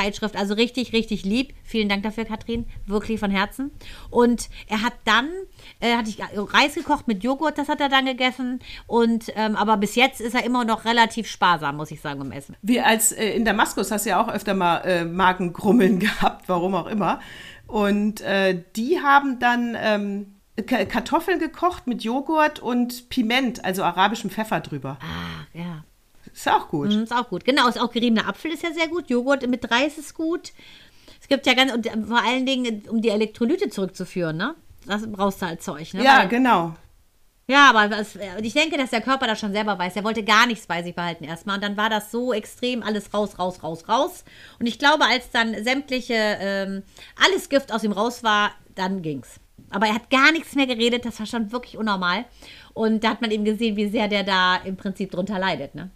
Spider-Man-Zeitschrift. 0.00 0.36
Also 0.36 0.54
richtig, 0.54 0.92
richtig 0.92 1.24
lieb. 1.24 1.54
Vielen 1.64 1.88
Dank 1.88 2.02
dafür, 2.02 2.24
Katrin. 2.24 2.66
Wirklich 2.86 3.20
von 3.20 3.30
Herzen. 3.30 3.70
Und 4.10 4.48
er 4.68 4.82
hat 4.82 4.94
dann, 5.04 5.28
äh, 5.80 5.96
hatte 5.96 6.10
ich 6.10 6.18
Reis 6.34 6.74
gekocht 6.74 7.08
mit 7.08 7.22
Joghurt, 7.22 7.58
das 7.58 7.68
hat 7.68 7.80
er 7.80 7.88
dann 7.88 8.06
gegessen. 8.06 8.60
Und, 8.86 9.26
ähm, 9.36 9.56
aber 9.56 9.76
bis 9.76 9.94
jetzt 9.94 10.20
ist 10.20 10.34
er 10.34 10.44
immer 10.44 10.64
noch 10.64 10.84
relativ 10.84 11.26
sparsam, 11.28 11.76
muss 11.76 11.90
ich 11.90 12.00
sagen, 12.00 12.20
im 12.20 12.32
Essen. 12.32 12.56
Wie 12.62 12.80
als 12.80 13.12
äh, 13.12 13.30
in 13.30 13.44
Damaskus 13.44 13.90
hast 13.90 14.06
du 14.06 14.10
ja 14.10 14.22
auch 14.22 14.28
öfter 14.28 14.54
mal 14.54 14.78
äh, 14.78 15.04
Magengrummeln 15.04 15.98
gehabt, 16.00 16.48
warum 16.48 16.74
auch 16.74 16.86
immer. 16.86 17.20
Und 17.66 18.20
äh, 18.22 18.62
die 18.76 19.00
haben 19.00 19.38
dann 19.38 19.76
ähm, 19.80 20.34
Ka- 20.66 20.84
Kartoffeln 20.86 21.38
gekocht 21.38 21.86
mit 21.86 22.02
Joghurt 22.02 22.58
und 22.58 23.08
Piment, 23.08 23.64
also 23.64 23.84
arabischem 23.84 24.28
Pfeffer 24.30 24.60
drüber. 24.60 24.98
Ah, 25.00 25.46
ja. 25.56 25.84
Ist 26.40 26.48
auch 26.48 26.68
gut. 26.68 26.88
Mm, 26.88 27.02
Ist 27.02 27.12
auch 27.14 27.28
gut. 27.28 27.44
Genau, 27.44 27.68
ist 27.68 27.78
auch 27.80 27.90
geriebener 27.92 28.26
Apfel 28.26 28.50
ist 28.52 28.62
ja 28.62 28.72
sehr 28.72 28.88
gut. 28.88 29.10
Joghurt 29.10 29.46
mit 29.46 29.70
Reis 29.70 29.98
ist 29.98 30.14
gut. 30.14 30.52
Es 31.20 31.28
gibt 31.28 31.46
ja 31.46 31.52
ganz, 31.54 31.72
und 31.72 31.86
vor 32.08 32.22
allen 32.24 32.46
Dingen, 32.46 32.82
um 32.88 33.02
die 33.02 33.10
Elektrolyte 33.10 33.68
zurückzuführen, 33.68 34.36
ne? 34.38 34.54
Das 34.86 35.06
brauchst 35.10 35.42
du 35.42 35.46
als 35.46 35.62
Zeug, 35.64 35.92
ne? 35.92 36.02
Ja, 36.02 36.20
Weil- 36.20 36.28
genau. 36.28 36.74
Ja, 37.46 37.68
aber 37.70 37.96
und 38.38 38.44
ich 38.44 38.52
denke, 38.54 38.78
dass 38.78 38.90
der 38.90 39.00
Körper 39.00 39.26
das 39.26 39.40
schon 39.40 39.52
selber 39.52 39.76
weiß. 39.76 39.96
Er 39.96 40.04
wollte 40.04 40.22
gar 40.22 40.46
nichts 40.46 40.66
bei 40.68 40.84
sich 40.84 40.94
behalten 40.94 41.24
erstmal. 41.24 41.56
Und 41.56 41.64
dann 41.64 41.76
war 41.76 41.90
das 41.90 42.10
so 42.12 42.32
extrem, 42.32 42.82
alles 42.84 43.12
raus, 43.12 43.40
raus, 43.40 43.62
raus, 43.64 43.88
raus. 43.88 44.24
Und 44.60 44.66
ich 44.66 44.78
glaube, 44.78 45.04
als 45.04 45.30
dann 45.32 45.62
sämtliche, 45.64 46.14
ähm, 46.14 46.84
alles 47.22 47.48
Gift 47.48 47.72
aus 47.72 47.82
ihm 47.82 47.90
raus 47.92 48.22
war, 48.22 48.52
dann 48.76 49.02
ging's. 49.02 49.40
Aber 49.70 49.86
er 49.88 49.94
hat 49.96 50.10
gar 50.10 50.30
nichts 50.32 50.54
mehr 50.54 50.66
geredet, 50.68 51.04
das 51.04 51.18
war 51.18 51.26
schon 51.26 51.50
wirklich 51.50 51.76
unnormal. 51.76 52.24
Und 52.72 53.02
da 53.02 53.10
hat 53.10 53.20
man 53.20 53.32
eben 53.32 53.44
gesehen, 53.44 53.76
wie 53.76 53.88
sehr 53.88 54.06
der 54.06 54.22
da 54.22 54.56
im 54.64 54.76
Prinzip 54.76 55.10
drunter 55.10 55.38
leidet, 55.40 55.74
ne? 55.74 55.90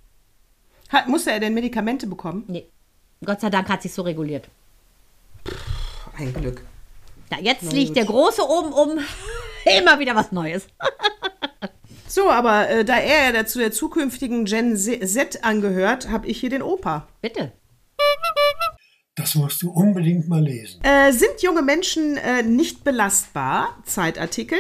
Hat, 0.89 1.09
musste 1.09 1.33
er 1.33 1.41
denn 1.41 1.55
Medikamente 1.55 2.07
bekommen? 2.07 2.45
Nee. 2.47 2.69
Gott 3.25 3.41
sei 3.41 3.51
Dank 3.51 3.69
hat 3.69 3.83
sich 3.83 3.93
so 3.93 4.03
reguliert. 4.03 4.49
Ein 6.17 6.33
Glück. 6.33 6.63
Ja, 7.31 7.39
jetzt 7.41 7.73
liegt 7.73 7.97
der 7.97 8.05
Große 8.05 8.43
oben 8.43 8.73
um. 8.73 8.99
Immer 9.79 9.99
wieder 9.99 10.15
was 10.15 10.31
Neues. 10.31 10.67
So, 12.07 12.31
aber 12.31 12.69
äh, 12.69 12.85
da 12.85 12.99
er 12.99 13.27
ja 13.27 13.33
dazu 13.33 13.59
der 13.59 13.73
zukünftigen 13.73 14.45
Gen 14.45 14.77
Z 14.77 15.43
angehört, 15.43 16.11
habe 16.11 16.27
ich 16.29 16.39
hier 16.39 16.51
den 16.51 16.63
Opa. 16.63 17.09
Bitte. 17.23 17.53
Das 19.35 19.43
musst 19.43 19.63
du 19.63 19.71
unbedingt 19.71 20.29
mal 20.29 20.45
lesen. 20.45 20.81
Äh, 20.85 21.11
sind 21.13 21.43
junge 21.43 21.63
Menschen 21.63 22.17
äh, 22.17 22.45
nicht 22.45 22.85
belastbar? 22.85 23.83
Zeitartikel. 23.85 24.59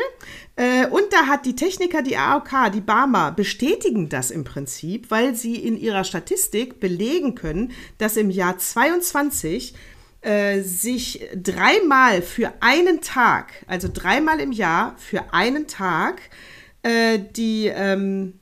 Äh, 0.56 0.88
und 0.88 1.12
da 1.12 1.26
hat 1.26 1.46
die 1.46 1.54
Techniker, 1.54 2.02
die 2.02 2.16
AOK, 2.16 2.72
die 2.72 2.80
Barmer 2.80 3.30
bestätigen 3.30 4.08
das 4.08 4.32
im 4.32 4.42
Prinzip, 4.42 5.12
weil 5.12 5.36
sie 5.36 5.54
in 5.54 5.76
ihrer 5.76 6.02
Statistik 6.02 6.80
belegen 6.80 7.36
können, 7.36 7.70
dass 7.98 8.16
im 8.16 8.30
Jahr 8.30 8.58
22 8.58 9.74
äh, 10.22 10.60
sich 10.62 11.20
dreimal 11.36 12.20
für 12.20 12.52
einen 12.58 13.00
Tag, 13.00 13.52
also 13.68 13.88
dreimal 13.92 14.40
im 14.40 14.50
Jahr 14.50 14.96
für 14.98 15.32
einen 15.32 15.68
Tag, 15.68 16.20
äh, 16.82 17.20
die, 17.36 17.66
ähm, 17.66 18.40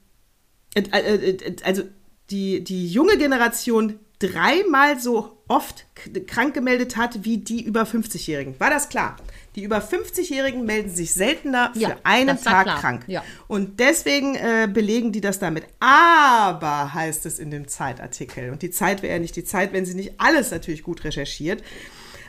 äh, 0.75 1.35
also 1.63 1.83
die, 2.31 2.65
die 2.65 2.89
junge 2.89 3.19
Generation 3.19 3.99
dreimal 4.19 4.99
so 4.99 5.42
oft 5.53 5.85
krank 6.27 6.55
gemeldet 6.55 6.97
hat 6.97 7.25
wie 7.25 7.37
die 7.39 7.63
über 7.63 7.83
50-Jährigen. 7.83 8.59
War 8.59 8.71
das 8.71 8.89
klar? 8.89 9.17
Die 9.55 9.63
über 9.65 9.79
50-Jährigen 9.79 10.65
melden 10.65 10.89
sich 10.89 11.13
seltener 11.13 11.73
für 11.75 11.81
Ja, 11.81 11.97
einen 12.05 12.41
Tag 12.41 12.65
klar. 12.65 12.81
krank. 12.81 13.05
Ja. 13.07 13.23
Und 13.49 13.79
deswegen 13.79 14.35
äh, 14.35 14.67
belegen 14.73 15.13
die 15.13 15.21
das 15.21 15.39
damit. 15.39 15.65
Aber 15.79 16.95
heißt 16.95 17.27
es 17.27 17.39
in 17.39 17.51
dem 17.51 17.69
Zeitartikel. 17.69 18.51
Und 18.51 18.63
die 18.63 18.71
Zeit 18.71 19.03
wäre 19.03 19.13
ja 19.13 19.19
nicht 19.19 19.37
die 19.37 19.45
Zeit, 19.45 19.75
wenn 19.75 19.85
sie 19.85 19.95
nicht 19.95 20.15
alles 20.19 20.51
natürlich 20.51 20.83
gut 20.83 21.05
recherchiert. 21.05 21.63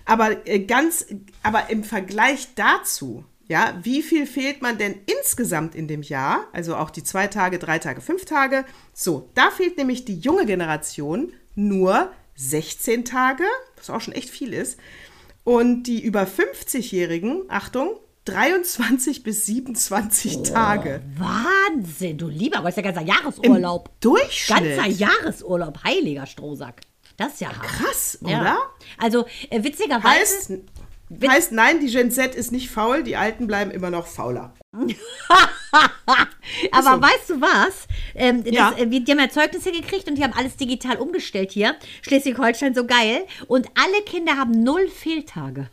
Aber 0.04 0.46
äh, 0.46 0.60
ganz, 0.60 1.06
aber 1.44 1.70
im 1.70 1.86
Vergleich 1.86 2.50
dazu, 2.56 3.24
ja, 3.48 3.80
wie 3.84 4.02
viel 4.04 4.26
fehlt 4.28 4.62
man 4.62 4.78
denn 4.78 4.96
insgesamt 5.06 5.76
in 5.76 5.88
dem 5.88 6.02
Jahr? 6.02 6.48
Also 6.52 6.76
auch 6.76 6.90
die 6.90 7.04
zwei 7.04 7.28
Tage, 7.28 7.58
drei 7.58 7.80
Tage, 7.80 8.02
fünf 8.02 8.26
Tage. 8.26 8.66
So, 8.94 9.30
da 9.34 9.50
fehlt 9.50 9.78
nämlich 9.78 10.04
die 10.04 10.20
junge 10.20 10.46
Generation 10.46 11.32
nur 11.56 12.12
16 12.36 13.06
Tage, 13.06 13.44
was 13.78 13.90
auch 13.90 14.02
schon 14.02 14.14
echt 14.14 14.30
viel 14.30 14.54
ist. 14.54 14.80
Und 15.44 15.84
die 15.84 16.02
über 16.02 16.24
50-Jährigen, 16.24 17.44
Achtung, 17.50 18.00
23 18.26 19.24
bis 19.24 19.46
27 19.46 20.44
Tage. 20.44 21.02
Wahnsinn, 21.18 22.18
du 22.18 22.28
lieber, 22.30 22.60
aber 22.60 22.70
ist 22.70 22.78
ja 22.78 22.84
ganzer 22.84 23.02
Jahresurlaub. 23.02 23.90
Durchschnitt. 24.00 24.78
Ganzer 24.78 24.88
Jahresurlaub, 24.88 25.84
heiliger 25.84 26.26
Strohsack. 26.26 26.82
Das 27.18 27.34
ist 27.34 27.42
ja 27.42 27.50
hart. 27.50 27.68
Krass, 27.68 28.18
Ja. 28.22 28.42
oder? 28.42 28.58
Also 28.98 29.26
äh, 29.50 29.64
witzigerweise. 29.64 30.08
Heißt, 30.08 30.52
Heißt, 31.28 31.52
nein, 31.52 31.80
die 31.80 31.88
Gen 31.92 32.12
Z 32.12 32.36
ist 32.36 32.52
nicht 32.52 32.70
faul, 32.70 33.04
die 33.04 33.16
Alten 33.16 33.48
bleiben 33.48 33.72
immer 33.72 33.90
noch 33.90 34.08
fauler. 34.08 34.54
Aber 36.72 36.96
so. 36.96 37.02
weißt 37.02 37.30
du 37.30 37.42
was? 37.42 37.88
Ähm, 38.16 38.44
das, 38.44 38.54
Ja. 38.54 38.74
äh, 38.78 38.86
die 38.88 39.04
haben 39.12 39.20
ja 39.20 39.30
Zeugnisse 39.30 39.72
gekriegt 39.72 40.08
und 40.08 40.16
die 40.16 40.24
haben 40.24 40.34
alles 40.34 40.56
digital 40.58 40.98
umgestellt 40.98 41.52
hier. 41.52 41.76
Schleswig-Holstein 42.02 42.74
so 42.76 42.86
geil. 42.86 43.26
Und 43.48 43.68
alle 43.76 44.02
Kinder 44.06 44.38
haben 44.38 44.64
null 44.64 44.88
Fehltage. 44.90 45.70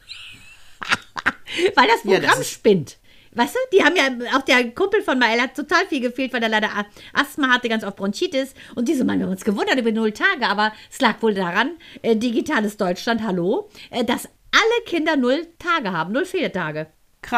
weil 1.74 1.86
das 1.86 2.04
Ja, 2.04 2.12
Programm 2.14 2.22
das 2.22 2.40
ist- 2.40 2.50
spinnt. 2.50 2.96
Weißt 3.32 3.54
du, 3.54 3.58
die 3.72 3.84
haben 3.84 3.94
ja, 3.94 4.08
auch 4.36 4.42
der 4.42 4.72
Kumpel 4.72 5.02
von 5.02 5.16
Mael 5.16 5.40
hat 5.40 5.54
total 5.54 5.86
viel 5.86 6.00
gefehlt, 6.00 6.32
weil 6.32 6.42
er 6.42 6.48
leider 6.48 6.68
Asthma 7.12 7.48
hatte, 7.48 7.68
ganz 7.68 7.84
oft 7.84 7.94
Bronchitis. 7.94 8.54
Und 8.74 8.88
diese 8.88 9.04
Mann, 9.04 9.20
wir 9.20 9.26
haben 9.26 9.30
uns 9.32 9.44
gewundert 9.44 9.78
über 9.78 9.92
null 9.92 10.10
Tage, 10.10 10.48
aber 10.48 10.72
es 10.90 11.00
lag 11.00 11.22
wohl 11.22 11.32
daran, 11.34 11.70
äh, 12.02 12.16
digitales 12.16 12.76
Deutschland, 12.76 13.22
hallo, 13.22 13.68
äh, 13.90 14.02
dass 14.04 14.28
alle 14.52 14.84
Kinder 14.86 15.16
null 15.16 15.46
Tage 15.58 15.92
haben, 15.92 16.12
null 16.12 16.24
Fehltage. 16.24 16.88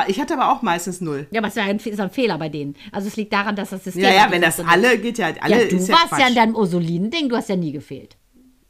Ich 0.06 0.20
hatte 0.20 0.34
aber 0.34 0.52
auch 0.52 0.62
meistens 0.62 1.00
null. 1.00 1.26
Ja, 1.32 1.40
aber 1.40 1.48
es 1.48 1.56
ist 1.56 1.62
ja 1.62 2.04
ein, 2.04 2.10
Fehler 2.10 2.38
bei 2.38 2.48
denen. 2.48 2.76
Also 2.92 3.08
es 3.08 3.16
liegt 3.16 3.32
daran, 3.32 3.56
dass 3.56 3.70
das 3.70 3.84
System. 3.84 4.04
Ja, 4.04 4.10
ja, 4.10 4.30
wenn 4.30 4.40
das 4.40 4.60
alle 4.60 4.96
geht 4.98 5.18
ja 5.18 5.26
halt 5.26 5.42
alle. 5.42 5.64
Ja, 5.64 5.68
du 5.68 5.76
ist 5.76 5.88
warst 5.88 6.18
ja 6.18 6.28
in 6.28 6.34
deinem 6.34 6.54
Ursulinen-Ding, 6.54 7.28
du 7.28 7.36
hast 7.36 7.48
ja 7.48 7.56
nie 7.56 7.72
gefehlt. 7.72 8.16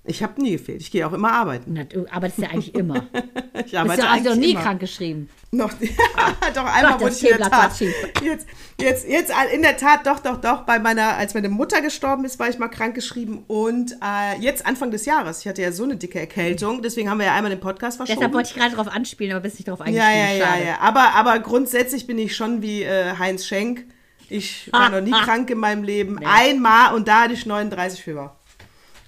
Ich 0.05 0.21
habe 0.21 0.43
nie 0.43 0.53
gefehlt. 0.53 0.81
Ich 0.81 0.91
gehe 0.91 1.07
auch 1.07 1.13
immer 1.13 1.33
arbeiten. 1.33 1.75
Na, 1.75 1.85
du 1.85 2.07
arbeitest 2.11 2.41
ja 2.41 2.49
eigentlich 2.49 2.75
immer. 2.75 3.01
Du 3.01 3.07
Ich 3.55 3.65
bist 3.65 3.77
arbeite 3.77 4.03
ja 4.03 4.09
hast 4.09 4.17
ja 4.17 4.25
noch 4.25 4.31
eigentlich 4.33 4.37
nie 4.39 4.51
immer. 4.53 4.63
krank 4.63 4.81
geschrieben. 4.81 5.31
Noch, 5.53 5.73
doch 6.55 6.65
einmal 6.65 6.93
Gott, 6.93 7.01
wurde 7.03 7.13
ich 7.13 7.31
in 7.31 7.39
der 7.39 7.51
Tat. 7.51 7.81
Jetzt, 8.21 8.47
jetzt, 8.81 9.09
jetzt 9.09 9.33
in 9.53 9.63
der 9.63 9.77
Tat, 9.77 10.05
doch, 10.07 10.19
doch, 10.19 10.41
doch. 10.41 10.63
Bei 10.63 10.81
meiner, 10.81 11.17
als 11.17 11.35
meine 11.35 11.49
Mutter 11.49 11.81
gestorben 11.81 12.25
ist, 12.25 12.41
war 12.41 12.49
ich 12.49 12.59
mal 12.59 12.69
krank 12.69 12.97
geschrieben. 12.97 13.45
Und 13.47 13.93
äh, 14.03 14.41
jetzt 14.41 14.67
Anfang 14.67 14.91
des 14.91 15.05
Jahres. 15.05 15.41
Ich 15.41 15.49
hatte 15.49 15.63
ja 15.63 15.71
so 15.71 15.85
eine 15.85 15.95
dicke 15.95 16.19
Erkältung. 16.19 16.83
Deswegen 16.83 17.09
haben 17.09 17.19
wir 17.19 17.27
ja 17.27 17.35
einmal 17.35 17.51
den 17.51 17.61
Podcast 17.61 17.99
verschoben. 17.99 18.19
Deshalb 18.19 18.35
wollte 18.35 18.49
ich 18.51 18.57
gerade 18.57 18.75
drauf 18.75 18.89
anspielen, 18.89 19.33
aber 19.33 19.43
bist 19.43 19.57
nicht 19.57 19.69
drauf 19.69 19.79
ja, 19.81 19.85
eingestiegen. 19.85 20.19
ja, 20.19 20.33
ja, 20.33 20.47
Schade. 20.47 20.65
ja. 20.67 20.81
Aber, 20.81 21.15
aber 21.15 21.39
grundsätzlich 21.39 22.09
bin 22.09 22.19
ich 22.19 22.35
schon 22.35 22.61
wie 22.63 22.83
äh, 22.83 23.17
Heinz 23.19 23.47
Schenk. 23.47 23.85
Ich 24.29 24.73
war 24.73 24.89
noch 24.91 25.01
nie 25.01 25.13
krank 25.13 25.49
in 25.51 25.59
meinem 25.59 25.85
Leben. 25.85 26.19
Einmal 26.25 26.95
und 26.95 27.07
da 27.07 27.23
hatte 27.23 27.35
ich 27.35 27.47
39 27.47 28.03
Fieber. 28.03 28.37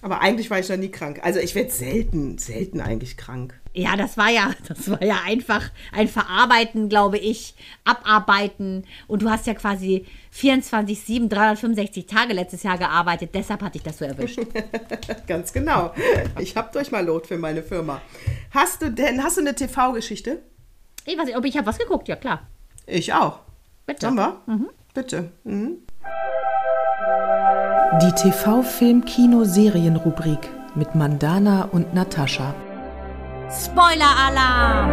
Aber 0.04 0.20
eigentlich 0.20 0.50
war 0.50 0.58
ich 0.58 0.68
noch 0.68 0.76
nie 0.76 0.90
krank. 0.90 1.20
Also 1.22 1.40
ich 1.40 1.54
werde 1.54 1.70
selten, 1.70 2.36
selten 2.36 2.82
eigentlich 2.82 3.16
krank. 3.16 3.58
Ja, 3.72 3.96
das 3.96 4.18
war 4.18 4.28
ja, 4.28 4.52
das 4.68 4.90
war 4.90 5.02
ja 5.02 5.20
einfach 5.24 5.70
ein 5.92 6.08
Verarbeiten, 6.08 6.90
glaube 6.90 7.16
ich, 7.16 7.54
abarbeiten. 7.84 8.84
Und 9.06 9.22
du 9.22 9.30
hast 9.30 9.46
ja 9.46 9.54
quasi 9.54 10.04
24, 10.32 11.00
7, 11.00 11.28
365 11.30 12.04
Tage 12.04 12.34
letztes 12.34 12.64
Jahr 12.64 12.76
gearbeitet. 12.76 13.30
Deshalb 13.32 13.62
hatte 13.62 13.78
ich 13.78 13.82
das 13.82 13.96
so 13.96 14.04
erwischt. 14.04 14.40
Ganz 15.26 15.54
genau. 15.54 15.94
Ich 16.38 16.54
hab 16.54 16.72
durch 16.72 16.90
mal 16.90 17.02
Lot 17.02 17.26
für 17.26 17.38
meine 17.38 17.62
Firma. 17.62 18.02
Hast 18.50 18.82
du 18.82 18.90
denn, 18.90 19.24
hast 19.24 19.38
du 19.38 19.40
eine 19.40 19.54
TV-Geschichte? 19.54 20.42
Ich 21.06 21.16
weiß 21.16 21.24
nicht, 21.24 21.38
ob 21.38 21.46
ich 21.46 21.56
habe 21.56 21.66
was 21.66 21.78
geguckt, 21.78 22.08
ja 22.08 22.16
klar. 22.16 22.46
Ich 22.86 23.14
auch. 23.14 23.38
Bitte. 23.86 24.02
Sollen 24.02 24.16
wir? 24.16 24.42
Bitte. 24.92 25.30
Mhm. 25.44 25.78
Die 28.02 28.10
TV-Film-Kino-Serien-Rubrik 28.10 30.50
mit 30.74 30.96
Mandana 30.96 31.68
und 31.70 31.94
Natascha. 31.94 32.52
Spoiler-Alarm! 33.48 34.90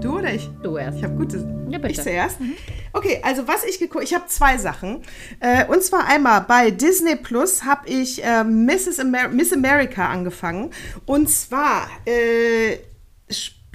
Du 0.00 0.16
oder 0.16 0.32
ich? 0.32 0.48
Du 0.62 0.78
erst. 0.78 0.96
Ich 0.96 1.04
habe 1.04 1.14
gute. 1.14 1.46
Ja, 1.68 1.78
bitte. 1.78 1.92
Ich 1.92 2.00
zuerst. 2.00 2.38
Okay, 2.94 3.20
also 3.22 3.46
was 3.46 3.64
ich 3.64 3.78
geguckt, 3.78 4.04
ich 4.04 4.14
habe 4.14 4.24
zwei 4.28 4.56
Sachen. 4.56 5.02
Äh, 5.40 5.66
und 5.66 5.82
zwar 5.82 6.08
einmal 6.08 6.40
bei 6.40 6.70
Disney 6.70 7.16
Plus 7.16 7.64
habe 7.64 7.86
ich 7.86 8.24
äh, 8.24 8.44
Mrs. 8.44 8.98
Amer 8.98 9.28
Miss 9.28 9.52
America 9.52 10.08
angefangen. 10.08 10.70
Und 11.04 11.28
zwar 11.28 11.86
äh, 12.06 12.78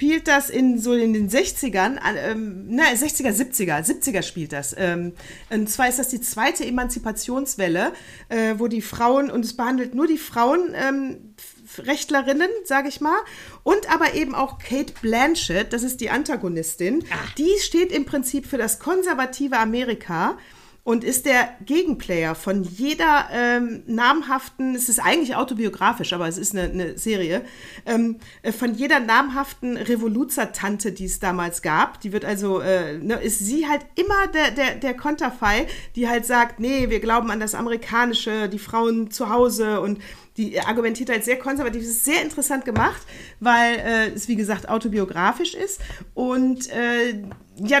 spielt 0.02 0.26
das 0.26 0.50
in 0.50 0.80
so 0.80 0.94
in 0.94 1.12
den 1.12 1.30
60ern, 1.30 1.96
an, 1.96 2.16
ähm, 2.16 2.66
ne, 2.66 2.82
60er, 2.82 3.30
70er, 3.30 3.86
70er 3.86 4.24
spielt 4.24 4.52
das. 4.52 4.74
Ähm, 4.76 5.12
und 5.48 5.70
zwar 5.70 5.88
ist 5.88 6.00
das 6.00 6.08
die 6.08 6.20
zweite 6.20 6.66
Emanzipationswelle, 6.66 7.92
äh, 8.28 8.54
wo 8.58 8.66
die 8.66 8.82
Frauen, 8.82 9.30
und 9.30 9.44
es 9.44 9.56
behandelt 9.56 9.94
nur 9.94 10.08
die 10.08 10.18
Frauen, 10.18 10.74
ähm, 10.74 11.34
Rechtlerinnen, 11.78 12.48
sage 12.64 12.88
ich 12.88 13.00
mal, 13.00 13.16
und 13.62 13.88
aber 13.94 14.14
eben 14.14 14.34
auch 14.34 14.58
Kate 14.58 14.92
Blanchett, 15.00 15.72
das 15.72 15.84
ist 15.84 16.00
die 16.00 16.10
Antagonistin. 16.10 17.04
Die 17.38 17.60
steht 17.60 17.92
im 17.92 18.04
Prinzip 18.04 18.46
für 18.46 18.58
das 18.58 18.80
konservative 18.80 19.56
Amerika 19.56 20.36
und 20.84 21.04
ist 21.04 21.26
der 21.26 21.48
Gegenplayer 21.64 22.34
von 22.34 22.64
jeder 22.64 23.28
ähm, 23.32 23.84
namhaften, 23.86 24.74
es 24.74 24.88
ist 24.88 24.98
eigentlich 24.98 25.36
autobiografisch, 25.36 26.12
aber 26.12 26.26
es 26.26 26.38
ist 26.38 26.56
eine, 26.56 26.70
eine 26.70 26.98
Serie, 26.98 27.42
ähm, 27.86 28.18
äh, 28.42 28.50
von 28.50 28.74
jeder 28.74 28.98
namhaften 28.98 29.76
Revoluzertante, 29.76 30.90
die 30.90 31.04
es 31.04 31.20
damals 31.20 31.62
gab. 31.62 32.00
Die 32.00 32.12
wird 32.12 32.24
also, 32.24 32.60
äh, 32.60 32.98
ne, 32.98 33.14
ist 33.14 33.38
sie 33.38 33.68
halt 33.68 33.86
immer 33.94 34.26
der, 34.34 34.50
der, 34.50 34.74
der 34.74 34.94
Konterfei, 34.94 35.68
die 35.94 36.08
halt 36.08 36.26
sagt, 36.26 36.58
nee, 36.58 36.90
wir 36.90 36.98
glauben 36.98 37.30
an 37.30 37.38
das 37.38 37.54
Amerikanische, 37.54 38.48
die 38.48 38.58
Frauen 38.58 39.12
zu 39.12 39.28
Hause 39.28 39.80
und 39.80 40.00
die 40.36 40.58
argumentiert 40.60 41.10
halt 41.10 41.24
sehr 41.24 41.38
konservativ. 41.38 41.82
Es 41.82 41.88
ist 41.88 42.04
sehr 42.04 42.22
interessant 42.22 42.64
gemacht, 42.64 43.02
weil 43.38 43.76
äh, 43.76 44.08
es, 44.08 44.28
wie 44.28 44.36
gesagt, 44.36 44.68
autobiografisch 44.68 45.54
ist. 45.54 45.80
Und 46.14 46.70
äh, 46.70 47.22
ja, 47.56 47.80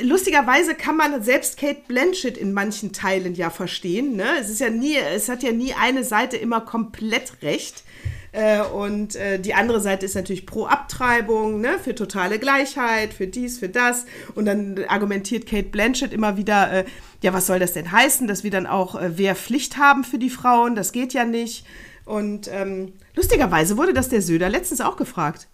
lustigerweise 0.00 0.74
kann 0.74 0.96
man 0.96 1.22
selbst 1.22 1.58
Kate 1.58 1.82
Blanchett 1.88 2.36
in 2.36 2.52
manchen 2.52 2.92
Teilen 2.92 3.34
ja 3.34 3.50
verstehen. 3.50 4.16
Ne? 4.16 4.26
Es 4.40 4.48
ist 4.48 4.60
ja 4.60 4.70
nie, 4.70 4.96
es 4.96 5.28
hat 5.28 5.42
ja 5.42 5.52
nie 5.52 5.74
eine 5.74 6.04
Seite 6.04 6.36
immer 6.36 6.60
komplett 6.60 7.42
recht. 7.42 7.82
Äh, 8.32 8.60
und 8.62 9.16
äh, 9.16 9.40
die 9.40 9.54
andere 9.54 9.80
Seite 9.80 10.06
ist 10.06 10.14
natürlich 10.14 10.46
pro 10.46 10.66
Abtreibung, 10.66 11.60
ne, 11.60 11.78
für 11.82 11.94
totale 11.94 12.38
Gleichheit, 12.38 13.14
für 13.14 13.26
dies, 13.26 13.58
für 13.58 13.68
das. 13.68 14.04
Und 14.34 14.44
dann 14.44 14.84
argumentiert 14.86 15.46
Kate 15.46 15.68
Blanchett 15.68 16.12
immer 16.12 16.36
wieder, 16.36 16.70
äh, 16.72 16.84
ja, 17.22 17.32
was 17.32 17.46
soll 17.46 17.58
das 17.58 17.72
denn 17.72 17.90
heißen, 17.90 18.28
dass 18.28 18.44
wir 18.44 18.50
dann 18.50 18.66
auch 18.66 19.00
äh, 19.00 19.16
Wehrpflicht 19.18 19.78
haben 19.78 20.04
für 20.04 20.18
die 20.18 20.30
Frauen? 20.30 20.74
Das 20.74 20.92
geht 20.92 21.14
ja 21.14 21.24
nicht. 21.24 21.64
Und 22.04 22.48
ähm, 22.52 22.92
lustigerweise 23.16 23.76
wurde 23.76 23.92
das 23.92 24.08
der 24.08 24.22
Söder 24.22 24.48
letztens 24.48 24.80
auch 24.80 24.96
gefragt. 24.96 25.48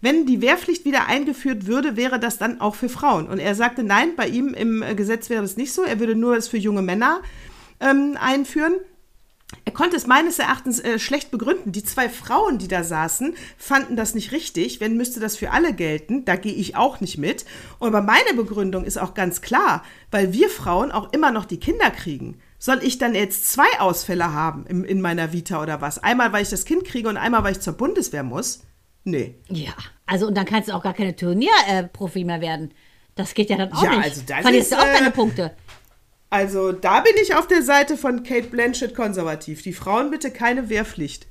Wenn 0.00 0.26
die 0.26 0.40
Wehrpflicht 0.40 0.84
wieder 0.84 1.06
eingeführt 1.06 1.66
würde, 1.66 1.96
wäre 1.96 2.20
das 2.20 2.38
dann 2.38 2.60
auch 2.60 2.76
für 2.76 2.88
Frauen. 2.88 3.28
Und 3.28 3.40
er 3.40 3.54
sagte, 3.54 3.82
nein, 3.82 4.14
bei 4.16 4.28
ihm 4.28 4.54
im 4.54 4.82
äh, 4.82 4.94
Gesetz 4.94 5.28
wäre 5.28 5.42
das 5.42 5.56
nicht 5.56 5.72
so. 5.72 5.82
Er 5.82 5.98
würde 5.98 6.14
nur 6.14 6.36
es 6.36 6.48
für 6.48 6.56
junge 6.56 6.82
Männer 6.82 7.20
ähm, 7.80 8.16
einführen. 8.20 8.74
Er 9.64 9.72
konnte 9.72 9.96
es 9.96 10.06
meines 10.06 10.38
Erachtens 10.38 10.78
äh, 10.78 10.98
schlecht 10.98 11.30
begründen. 11.30 11.72
Die 11.72 11.82
zwei 11.82 12.08
Frauen, 12.08 12.58
die 12.58 12.68
da 12.68 12.84
saßen, 12.84 13.34
fanden 13.56 13.96
das 13.96 14.14
nicht 14.14 14.30
richtig. 14.30 14.78
Wenn 14.80 14.96
müsste 14.96 15.20
das 15.20 15.36
für 15.36 15.50
alle 15.50 15.72
gelten, 15.72 16.24
da 16.24 16.36
gehe 16.36 16.52
ich 16.52 16.76
auch 16.76 17.00
nicht 17.00 17.18
mit. 17.18 17.44
Aber 17.80 18.02
meine 18.02 18.34
Begründung 18.36 18.84
ist 18.84 18.98
auch 18.98 19.14
ganz 19.14 19.40
klar, 19.40 19.82
weil 20.10 20.32
wir 20.32 20.48
Frauen 20.48 20.92
auch 20.92 21.12
immer 21.12 21.32
noch 21.32 21.44
die 21.46 21.60
Kinder 21.60 21.90
kriegen. 21.90 22.38
Soll 22.60 22.80
ich 22.82 22.98
dann 22.98 23.14
jetzt 23.14 23.50
zwei 23.50 23.80
Ausfälle 23.80 24.32
haben 24.32 24.66
im, 24.66 24.84
in 24.84 25.00
meiner 25.00 25.32
Vita 25.32 25.62
oder 25.62 25.80
was? 25.80 26.02
Einmal, 26.02 26.32
weil 26.32 26.42
ich 26.42 26.50
das 26.50 26.64
Kind 26.64 26.84
kriege 26.84 27.08
und 27.08 27.16
einmal, 27.16 27.42
weil 27.42 27.52
ich 27.52 27.60
zur 27.60 27.74
Bundeswehr 27.74 28.22
muss? 28.22 28.60
Nee. 29.10 29.34
Ja, 29.48 29.72
also 30.06 30.26
und 30.26 30.34
dann 30.36 30.44
kannst 30.44 30.68
du 30.68 30.74
auch 30.74 30.82
gar 30.82 30.94
keine 30.94 31.16
Turnierprofi 31.16 32.24
mehr 32.24 32.40
werden. 32.40 32.72
Das 33.14 33.34
geht 33.34 33.50
ja 33.50 33.56
dann 33.56 33.72
auch 33.72 33.82
Ja, 33.82 33.90
nicht. 33.96 34.04
also 34.04 34.22
das 34.26 34.42
Verlierst 34.42 34.72
ist, 34.72 34.78
du 34.78 34.82
auch 34.82 34.86
äh, 34.86 34.92
deine 34.98 35.10
Punkte. 35.10 35.52
Also 36.30 36.72
da 36.72 37.00
bin 37.00 37.14
ich 37.22 37.34
auf 37.34 37.46
der 37.46 37.62
Seite 37.62 37.96
von 37.96 38.22
Kate 38.22 38.48
Blanchett 38.48 38.94
konservativ. 38.94 39.62
Die 39.62 39.72
Frauen 39.72 40.10
bitte 40.10 40.30
keine 40.30 40.68
Wehrpflicht. 40.68 41.26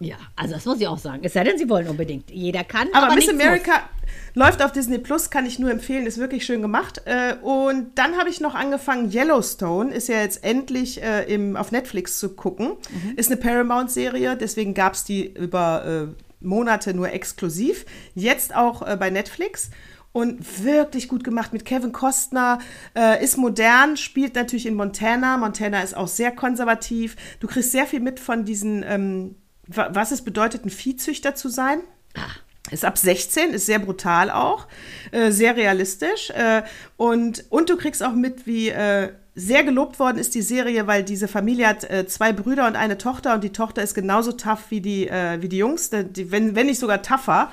Ja, 0.00 0.16
also 0.34 0.54
das 0.54 0.64
muss 0.64 0.80
ich 0.80 0.88
auch 0.88 0.98
sagen. 0.98 1.20
Es 1.22 1.34
sei 1.34 1.44
denn, 1.44 1.56
sie 1.58 1.68
wollen 1.68 1.86
unbedingt. 1.86 2.30
Jeder 2.30 2.64
kann, 2.64 2.88
aber, 2.92 3.06
Aber, 3.06 3.14
Miss 3.14 3.28
America 3.28 3.88
läuft 4.34 4.62
auf 4.62 4.72
Disney 4.72 4.98
Plus, 4.98 5.30
kann 5.30 5.46
ich 5.46 5.58
nur 5.58 5.70
empfehlen, 5.70 6.06
ist 6.06 6.18
wirklich 6.18 6.44
schön 6.44 6.62
gemacht. 6.62 7.02
Äh, 7.04 7.34
Und 7.42 7.92
dann 7.96 8.16
habe 8.16 8.28
ich 8.30 8.40
noch 8.40 8.54
angefangen, 8.54 9.12
Yellowstone 9.12 9.92
ist 9.94 10.08
ja 10.08 10.20
jetzt 10.20 10.42
endlich 10.42 11.02
äh, 11.02 11.32
im, 11.32 11.54
auf 11.56 11.70
Netflix 11.70 12.18
zu 12.18 12.30
gucken. 12.34 12.72
Ist 13.16 13.30
eine 13.30 13.40
Paramount-Serie, 13.40 14.36
deswegen 14.36 14.74
gab 14.74 14.94
es 14.94 15.04
die 15.04 15.26
über 15.26 15.84
äh, 16.08 16.29
Monate 16.40 16.94
nur 16.94 17.10
exklusiv. 17.10 17.84
Jetzt 18.14 18.54
auch 18.54 18.86
äh, 18.86 18.96
bei 18.96 19.10
Netflix. 19.10 19.70
Und 20.12 20.64
wirklich 20.64 21.06
gut 21.06 21.22
gemacht 21.22 21.52
mit 21.52 21.64
Kevin 21.64 21.92
Costner, 21.92 22.58
äh, 22.96 23.22
ist 23.22 23.36
modern, 23.36 23.96
spielt 23.96 24.34
natürlich 24.34 24.66
in 24.66 24.74
Montana. 24.74 25.36
Montana 25.36 25.82
ist 25.82 25.96
auch 25.96 26.08
sehr 26.08 26.32
konservativ. 26.32 27.14
Du 27.38 27.46
kriegst 27.46 27.70
sehr 27.70 27.86
viel 27.86 28.00
mit 28.00 28.18
von 28.18 28.44
diesen, 28.44 28.82
ähm, 28.82 29.36
wa- 29.68 29.90
was 29.92 30.10
es 30.10 30.22
bedeutet, 30.22 30.64
ein 30.64 30.70
Viehzüchter 30.70 31.36
zu 31.36 31.48
sein. 31.48 31.78
Ist 32.70 32.84
ab 32.84 32.98
16, 32.98 33.50
ist 33.50 33.66
sehr 33.66 33.78
brutal 33.78 34.30
auch, 34.30 34.66
äh, 35.10 35.30
sehr 35.30 35.56
realistisch. 35.56 36.30
Äh, 36.30 36.62
und, 36.96 37.44
und 37.50 37.70
du 37.70 37.76
kriegst 37.76 38.02
auch 38.02 38.12
mit, 38.12 38.46
wie 38.46 38.68
äh, 38.68 39.10
sehr 39.34 39.62
gelobt 39.62 39.98
worden 39.98 40.18
ist 40.18 40.34
die 40.34 40.42
Serie, 40.42 40.86
weil 40.86 41.04
diese 41.04 41.28
Familie 41.28 41.68
hat 41.68 41.88
äh, 41.88 42.06
zwei 42.06 42.32
Brüder 42.32 42.66
und 42.66 42.76
eine 42.76 42.98
Tochter 42.98 43.34
und 43.34 43.44
die 43.44 43.52
Tochter 43.52 43.82
ist 43.82 43.94
genauso 43.94 44.32
tough 44.32 44.64
wie 44.70 44.80
die, 44.80 45.08
äh, 45.08 45.40
wie 45.40 45.48
die 45.48 45.58
Jungs, 45.58 45.90
die, 45.90 46.30
wenn, 46.30 46.56
wenn 46.56 46.66
nicht 46.66 46.80
sogar 46.80 47.02
tougher. 47.02 47.50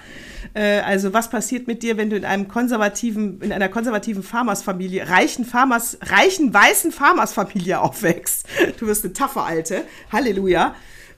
Äh, 0.54 0.80
also 0.80 1.14
was 1.14 1.30
passiert 1.30 1.68
mit 1.68 1.84
dir, 1.84 1.98
wenn 1.98 2.10
du 2.10 2.18
in 2.18 2.26
einem 2.26 2.48
konservativen, 2.48 3.42
in 3.42 3.52
einer 3.52 3.70
konservativen 3.70 4.24
Farmersfamilie, 4.24 5.08
reichen 5.08 5.46
Farmers, 5.46 5.98
reichen 6.02 6.54
weißen 6.54 6.92
Farmersfamilie 6.92 7.80
aufwächst? 7.80 8.48
Du 8.80 8.88
wirst 8.88 9.06
eine 9.06 9.14
taffe 9.14 9.42
Alte. 9.42 9.84
Halleluja. 10.12 10.76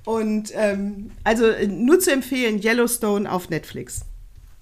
Und 0.10 0.52
ähm, 0.56 1.12
also 1.24 1.46
äh, 1.46 1.68
nur 1.68 2.00
zu 2.00 2.12
empfehlen, 2.12 2.60
Yellowstone 2.64 3.32
auf 3.32 3.52
Netflix. 3.52 4.02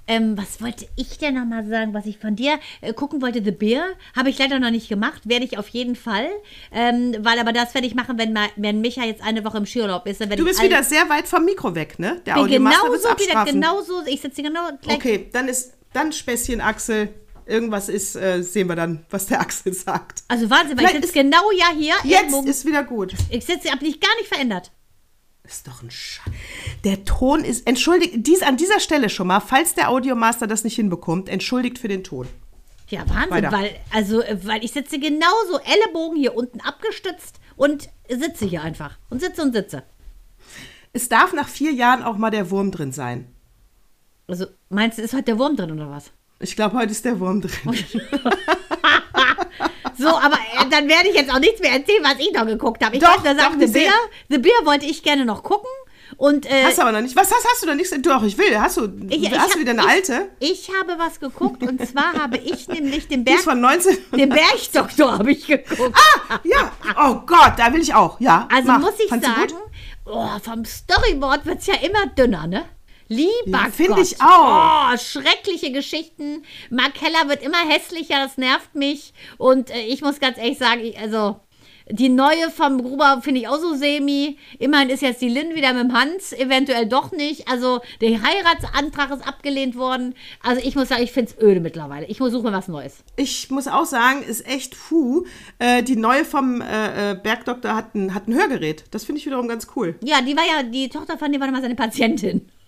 Ähm, 0.06 0.38
was 0.38 0.62
wollte 0.62 0.88
ich 0.98 1.20
denn 1.20 1.36
nochmal 1.36 1.66
sagen, 1.66 1.94
was 1.94 2.06
ich 2.06 2.18
von 2.18 2.36
dir 2.36 2.60
äh, 2.82 2.92
gucken 2.92 3.22
wollte? 3.22 3.42
The 3.42 3.52
Bear 3.52 3.86
habe 4.14 4.30
ich 4.30 4.38
leider 4.38 4.60
noch 4.60 4.72
nicht 4.72 4.90
gemacht, 4.90 5.22
werde 5.24 5.46
ich 5.46 5.58
auf 5.58 5.70
jeden 5.70 5.96
Fall. 5.96 6.28
Ähm, 6.74 7.16
weil 7.20 7.40
aber 7.40 7.54
das 7.54 7.74
werde 7.74 7.88
ich 7.88 7.96
machen, 7.96 8.18
wenn, 8.18 8.34
mal, 8.34 8.50
wenn 8.58 8.82
Micha 8.82 9.06
jetzt 9.06 9.24
eine 9.24 9.46
Woche 9.46 9.58
im 9.58 9.66
Skiurlaub 9.66 10.06
ist. 10.06 10.20
Du 10.20 10.26
ich 10.26 10.44
bist 10.44 10.62
wieder 10.62 10.84
sehr 10.84 11.08
weit 11.08 11.30
vom 11.30 11.46
Mikro 11.46 11.74
weg, 11.76 11.98
ne? 11.98 12.22
Der 12.26 12.34
bin 12.34 12.50
wird's 12.50 12.54
genauso 12.54 12.94
wieder, 13.00 13.10
abstrafen. 13.12 13.54
genauso, 13.54 13.94
ich 14.06 14.20
sitze 14.20 14.44
genau 14.44 14.68
gleich. 14.82 14.98
Okay, 14.98 15.30
dann 15.32 15.48
ist 15.48 15.76
dann 15.94 16.12
Späßchen 16.12 16.60
Axel. 16.60 17.08
Irgendwas 17.46 17.88
ist, 17.88 18.18
äh, 18.18 18.42
sehen 18.44 18.68
wir 18.68 18.76
dann, 18.76 19.06
was 19.10 19.28
der 19.28 19.40
Axel 19.40 19.72
sagt. 19.74 20.24
Also 20.28 20.50
Wahnsinn, 20.50 20.78
weil 20.78 20.84
ich 20.84 20.90
Vielleicht 20.90 21.06
sitze 21.06 21.20
ist- 21.20 21.32
genau 21.32 21.52
ja 21.58 21.68
hier. 21.74 21.94
Jetzt 22.04 22.46
ist 22.46 22.66
wieder 22.66 22.84
gut. 22.84 23.14
ich 23.30 23.46
sitze, 23.46 23.72
habe 23.72 23.86
mich 23.86 24.02
gar 24.02 24.14
nicht 24.18 24.28
verändert. 24.28 24.72
Ist 25.48 25.68
doch 25.68 25.82
ein 25.82 25.90
Scheiß. 25.90 26.34
Der 26.84 27.06
Ton 27.06 27.44
ist, 27.44 27.66
entschuldigt, 27.68 28.16
dies 28.28 28.42
an 28.42 28.58
dieser 28.58 28.80
Stelle 28.80 29.10
schon 29.10 29.28
mal, 29.28 29.40
falls 29.40 29.76
der 29.76 29.90
Audiomaster 29.90 30.46
das 30.46 30.64
nicht 30.64 30.76
hinbekommt, 30.76 31.30
entschuldigt 31.30 31.80
für 31.80 31.88
den 31.88 32.04
Ton. 32.04 32.28
Ja, 32.90 33.08
Wahnsinn, 33.10 33.32
Weiter. 33.32 33.52
weil, 33.52 33.76
also, 33.94 34.22
äh, 34.22 34.38
weil 34.46 34.64
ich 34.64 34.72
sitze 34.72 35.00
genauso, 35.00 35.60
Ellenbogen 35.64 36.18
hier 36.18 36.36
unten 36.36 36.62
abgestützt 36.62 37.40
und 37.56 37.90
sitze 38.10 38.46
hier 38.46 38.62
einfach. 38.62 38.98
Und 39.10 39.22
sitze 39.22 39.42
und 39.42 39.54
sitze. 39.54 39.84
Es 40.94 41.10
darf 41.10 41.34
nach 41.34 41.48
vier 41.48 41.72
Jahren 41.72 42.04
auch 42.04 42.18
mal 42.18 42.30
der 42.30 42.50
Wurm 42.50 42.72
drin 42.72 42.92
sein. 42.92 43.34
Also, 44.28 44.48
meinst 44.70 44.98
du, 44.98 45.02
ist 45.02 45.14
heute 45.14 45.24
der 45.24 45.40
Wurm 45.40 45.56
drin 45.56 45.72
oder 45.72 45.90
was? 45.90 46.12
Ich 46.40 46.56
glaube, 46.56 46.78
heute 46.78 46.92
ist 46.92 47.06
der 47.06 47.20
Wurm 47.20 47.42
drin. 47.42 47.52
So, 49.98 50.08
aber 50.10 50.36
äh, 50.36 50.66
dann 50.70 50.88
werde 50.88 51.10
ich 51.10 51.16
jetzt 51.16 51.34
auch 51.34 51.40
nichts 51.40 51.60
mehr 51.60 51.72
erzählen, 51.72 52.04
was 52.04 52.20
ich 52.20 52.32
noch 52.34 52.46
geguckt 52.46 52.84
habe. 52.86 52.96
Ich 52.96 53.02
Doch, 53.02 53.10
wollte 53.10 53.34
nur 53.34 53.36
sagen, 53.44 53.60
doch, 53.60 53.68
The 53.68 53.74
Bear, 53.74 53.94
The 54.30 54.38
Bear 54.38 54.66
wollte 54.66 54.86
ich 54.86 55.02
gerne 55.04 55.26
noch 55.26 55.42
gucken. 55.44 55.70
Und 56.16 56.46
äh, 56.46 56.64
Hast 56.64 56.78
du 56.78 56.84
aber 56.84 56.94
noch 56.94 57.02
nicht. 57.02 57.16
Was 57.16 57.30
hast, 57.32 57.46
hast 57.52 57.64
du 57.64 57.68
noch 57.68 57.76
nichts? 57.76 57.94
Doch, 58.02 58.24
ich 58.24 58.38
will. 58.38 58.58
Hast 58.60 58.78
du, 58.78 58.86
ich, 59.10 59.24
ich 59.24 59.32
hast 59.32 59.42
hab- 59.50 59.54
du 59.54 59.60
wieder 59.60 59.72
eine 59.72 59.82
ich, 59.82 59.88
alte? 59.88 60.30
Ich 60.40 60.70
habe 60.80 60.98
was 60.98 61.20
geguckt 61.20 61.62
und 61.64 61.86
zwar 61.92 62.14
habe 62.14 62.38
ich 62.38 62.68
nämlich 62.70 63.08
den 63.08 63.24
Berg, 63.26 63.40
von 63.42 63.60
19. 63.60 63.98
den 64.14 64.30
Bergdoktor 64.30 65.20
habe 65.20 65.32
ich 65.32 65.46
geguckt. 65.48 65.98
Ja, 66.44 66.72
oh 67.02 67.16
Gott, 67.26 67.54
da 67.58 67.74
will 67.74 67.82
ich 67.82 67.94
auch. 67.94 68.20
Ja, 68.22 68.48
Also 68.52 68.68
mach. 68.72 68.80
muss 68.80 69.00
ich 69.00 69.10
Fandst 69.10 69.28
sagen, 69.28 69.54
oh, 70.06 70.28
vom 70.42 70.64
Storyboard 70.64 71.46
wird 71.46 71.60
es 71.60 71.68
ja 71.68 71.76
immer 71.76 72.06
dünner, 72.08 72.48
ne? 72.48 72.66
Lieber 73.08 73.32
Ja, 73.46 73.64
Gott. 73.66 73.74
find 73.74 73.98
ich 74.00 74.22
auch. 74.22 74.92
Oh, 74.94 74.98
schreckliche 74.98 75.72
Geschichten. 75.72 76.44
Mark 76.70 76.94
Keller 76.96 77.30
wird 77.30 77.42
immer 77.44 77.68
hässlicher, 77.68 78.16
das 78.24 78.38
nervt 78.38 78.76
mich. 78.76 79.14
Und 79.38 79.70
äh, 79.70 79.82
ich 79.82 80.02
muss 80.02 80.20
ganz 80.20 80.38
ehrlich 80.38 80.58
sagen, 80.58 80.82
ich, 80.84 80.98
also 81.00 81.40
die 81.90 82.10
neue 82.10 82.50
vom 82.50 82.82
Gruber 82.84 83.22
finde 83.22 83.42
ich 83.42 83.48
auch 83.48 83.60
so 83.60 83.74
semi. 83.76 84.38
Immerhin 84.60 84.90
ist 84.90 85.02
jetzt 85.02 85.22
die 85.22 85.30
Lynn 85.30 85.56
wieder 85.56 85.74
mit 85.74 85.84
dem 85.84 85.94
Hans, 85.94 86.34
eventuell 86.34 86.86
doch 86.88 87.12
nicht. 87.12 87.48
Also 87.50 87.82
der 88.02 88.22
Heiratsantrag 88.22 89.12
ist 89.12 89.28
abgelehnt 89.28 89.76
worden. 89.76 90.16
Also 90.44 90.62
ich 90.66 90.76
muss 90.76 90.90
sagen, 90.90 91.04
ich 91.04 91.12
finde 91.12 91.32
es 91.32 91.42
öde 91.44 91.60
mittlerweile. 91.60 92.06
Ich 92.08 92.20
muss 92.20 92.32
suchen 92.32 92.52
was 92.52 92.68
Neues. 92.68 93.04
Ich 93.16 93.50
muss 93.52 93.68
auch 93.68 93.86
sagen, 93.86 94.24
ist 94.24 94.46
echt 94.48 94.76
puh. 94.78 95.26
Äh, 95.60 95.84
die 95.84 95.96
neue 95.96 96.26
vom 96.26 96.62
äh, 96.62 97.12
äh, 97.12 97.16
Bergdoktor 97.16 97.74
hat 97.76 97.96
ein, 97.96 98.14
hat 98.14 98.28
ein 98.28 98.34
Hörgerät. 98.36 98.84
Das 98.92 99.06
finde 99.06 99.20
ich 99.20 99.26
wiederum 99.26 99.48
ganz 99.48 99.68
cool. 99.76 99.96
Ja, 100.04 100.22
die 100.22 100.36
war 100.36 100.44
ja, 100.46 100.64
die 100.64 100.90
Tochter 100.90 101.18
von 101.18 101.32
dem 101.32 101.40
war 101.42 101.50
mal 101.52 101.62
seine 101.62 101.76
Patientin. 101.76 102.50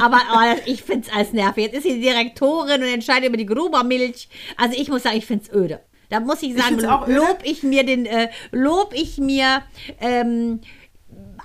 Aber 0.00 0.20
oh, 0.32 0.54
das- 0.54 0.66
ich 0.66 0.82
finde 0.82 1.08
es 1.08 1.14
als 1.14 1.32
nervig. 1.32 1.64
Jetzt 1.64 1.74
ist 1.76 1.82
sie 1.84 2.00
Direktorin 2.00 2.82
und 2.82 2.88
entscheidet 2.88 3.28
über 3.28 3.36
die 3.36 3.46
Grubermilch. 3.46 4.28
Also 4.56 4.76
ich 4.80 4.88
muss 4.88 5.02
sagen, 5.02 5.16
ich 5.16 5.26
finde 5.26 5.44
es 5.44 5.52
öde. 5.52 5.80
Da 6.10 6.20
muss 6.20 6.42
ich 6.42 6.54
sagen, 6.54 6.78
öde. 6.78 7.14
lob 7.14 7.38
ich 7.44 7.62
mir 7.62 7.84
den, 7.84 8.04
äh, 8.04 8.28
lob 8.50 8.92
ich 8.94 9.18
mir 9.18 9.62
ähm, 10.00 10.60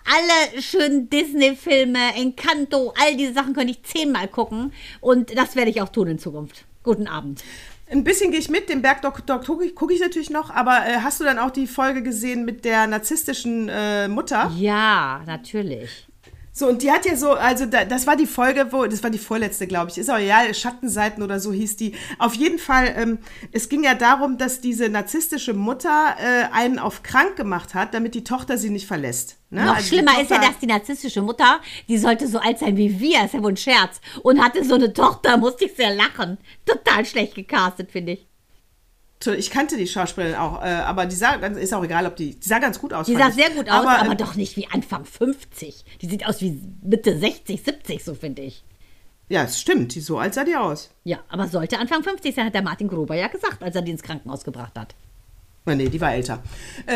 alle 0.06 0.62
schönen 0.62 1.10
Disney-Filme, 1.10 2.16
Encanto, 2.16 2.94
all 3.00 3.16
diese 3.16 3.34
Sachen 3.34 3.54
könnte 3.54 3.72
ich 3.72 3.84
zehnmal 3.84 4.28
gucken. 4.28 4.74
Und 5.02 5.38
das 5.38 5.56
werde 5.56 5.72
ich 5.72 5.82
auch 5.82 5.90
tun 5.90 6.08
in 6.08 6.20
Zukunft. 6.20 6.66
Guten 6.84 7.08
Abend. 7.08 7.44
Ein 7.90 8.04
bisschen 8.04 8.32
gehe 8.32 8.40
ich 8.40 8.50
mit, 8.50 8.70
den 8.70 8.82
Bergdoktor 8.82 9.40
gucke 9.42 9.66
ich, 9.66 9.76
guck 9.76 9.92
ich 9.92 10.00
natürlich 10.00 10.32
noch, 10.32 10.50
aber 10.50 10.88
äh, 10.88 10.98
hast 11.04 11.20
du 11.20 11.24
dann 11.24 11.38
auch 11.38 11.52
die 11.52 11.68
Folge 11.68 12.02
gesehen 12.02 12.44
mit 12.44 12.66
der 12.66 12.88
narzisstischen 12.88 13.70
äh, 13.70 14.08
Mutter? 14.08 14.52
Ja, 14.58 15.22
natürlich. 15.28 16.05
So, 16.58 16.70
und 16.70 16.84
die 16.84 16.90
hat 16.90 17.06
ja 17.06 17.18
so, 17.18 17.32
also 17.32 17.66
da, 17.66 17.84
das 17.84 18.08
war 18.08 18.16
die 18.16 18.26
Folge, 18.26 18.68
wo, 18.72 18.86
das 18.86 19.04
war 19.04 19.10
die 19.10 19.18
vorletzte, 19.18 19.68
glaube 19.68 19.92
ich, 19.92 19.98
ist 19.98 20.10
auch 20.10 20.18
ja, 20.18 20.54
Schattenseiten 20.54 21.22
oder 21.22 21.42
so 21.42 21.52
hieß 21.52 21.76
die. 21.76 21.96
Auf 22.18 22.34
jeden 22.34 22.60
Fall, 22.60 22.94
ähm, 22.96 23.20
es 23.52 23.68
ging 23.68 23.84
ja 23.84 23.94
darum, 23.94 24.38
dass 24.38 24.62
diese 24.62 24.88
narzisstische 24.88 25.54
Mutter 25.54 26.16
äh, 26.18 26.54
einen 26.54 26.80
auf 26.80 27.04
krank 27.04 27.36
gemacht 27.36 27.74
hat, 27.74 27.94
damit 27.94 28.16
die 28.16 28.24
Tochter 28.24 28.58
sie 28.58 28.70
nicht 28.70 28.88
verlässt. 28.88 29.36
Ne? 29.50 29.66
Noch 29.66 29.76
Also 29.76 29.90
schlimmer 29.90 30.14
ist 30.22 30.30
ja, 30.32 30.38
Tochter- 30.38 30.52
dass 30.52 30.60
die 30.60 30.68
narzisstische 30.68 31.22
Mutter, 31.22 31.60
die 31.90 31.98
sollte 31.98 32.26
so 32.26 32.40
alt 32.40 32.58
sein 32.58 32.78
wie 32.78 33.02
wir, 33.02 33.26
ist 33.26 33.34
ja 33.34 33.44
wohl 33.44 33.52
ein 33.52 33.58
Scherz, 33.58 34.00
und 34.24 34.42
hatte 34.42 34.64
so 34.64 34.76
eine 34.76 34.94
Tochter, 34.94 35.36
musste 35.36 35.66
ich 35.66 35.76
sehr 35.76 35.94
lachen. 35.94 36.38
Total 36.66 37.06
schlecht 37.06 37.36
gecastet, 37.36 37.92
finde 37.92 38.14
ich. 38.14 38.28
Ich 39.34 39.50
kannte 39.50 39.78
die 39.78 39.88
Schauspielerin 39.88 40.36
auch, 40.36 40.62
äh, 40.64 40.68
aber 40.68 41.06
die 41.06 41.16
sah, 41.16 41.38
ganz- 41.38 41.58
ist 41.58 41.74
auch 41.74 41.84
egal, 41.84 42.06
ob 42.06 42.16
die, 42.16 42.36
die 42.36 42.48
sah 42.48 42.60
ganz 42.60 42.80
gut 42.80 42.94
aus. 42.94 43.06
Die 43.08 43.16
sah 43.16 43.32
sehr 43.32 43.50
gut 43.52 43.70
aus, 43.70 43.86
aber, 43.86 44.10
ähm, 44.12 44.18
doch 44.18 44.36
nicht 44.36 44.56
wie 44.58 44.68
Anfang 44.72 45.06
50. 45.06 45.86
Die 46.02 46.08
sieht 46.08 46.26
aus 46.26 46.42
wie 46.42 46.60
Mitte 46.84 47.18
60, 47.18 47.62
70, 47.64 48.04
so 48.04 48.14
finde 48.16 48.42
ich. 48.44 48.64
Ja, 49.28 49.44
es 49.44 49.60
stimmt, 49.60 49.96
die, 49.96 50.02
so 50.02 50.20
alt 50.20 50.34
sah 50.36 50.44
die 50.44 50.56
aus. 50.56 50.92
Ja, 51.04 51.20
aber 51.30 51.48
sollte 51.48 51.80
Anfang 51.80 52.04
50 52.04 52.36
sein, 52.36 52.46
hat 52.46 52.54
der 52.54 52.62
Martin 52.62 52.88
Gruber 52.88 53.16
ja 53.16 53.28
gesagt, 53.28 53.64
als 53.64 53.76
er 53.76 53.82
die 53.82 53.92
ins 53.92 54.04
Krankenhaus 54.04 54.44
gebracht 54.44 54.74
hat. 54.78 54.94
Nee, 55.68 55.90
die 55.90 56.00
war 56.00 56.14
älter. 56.14 56.44
Äh, 56.86 56.94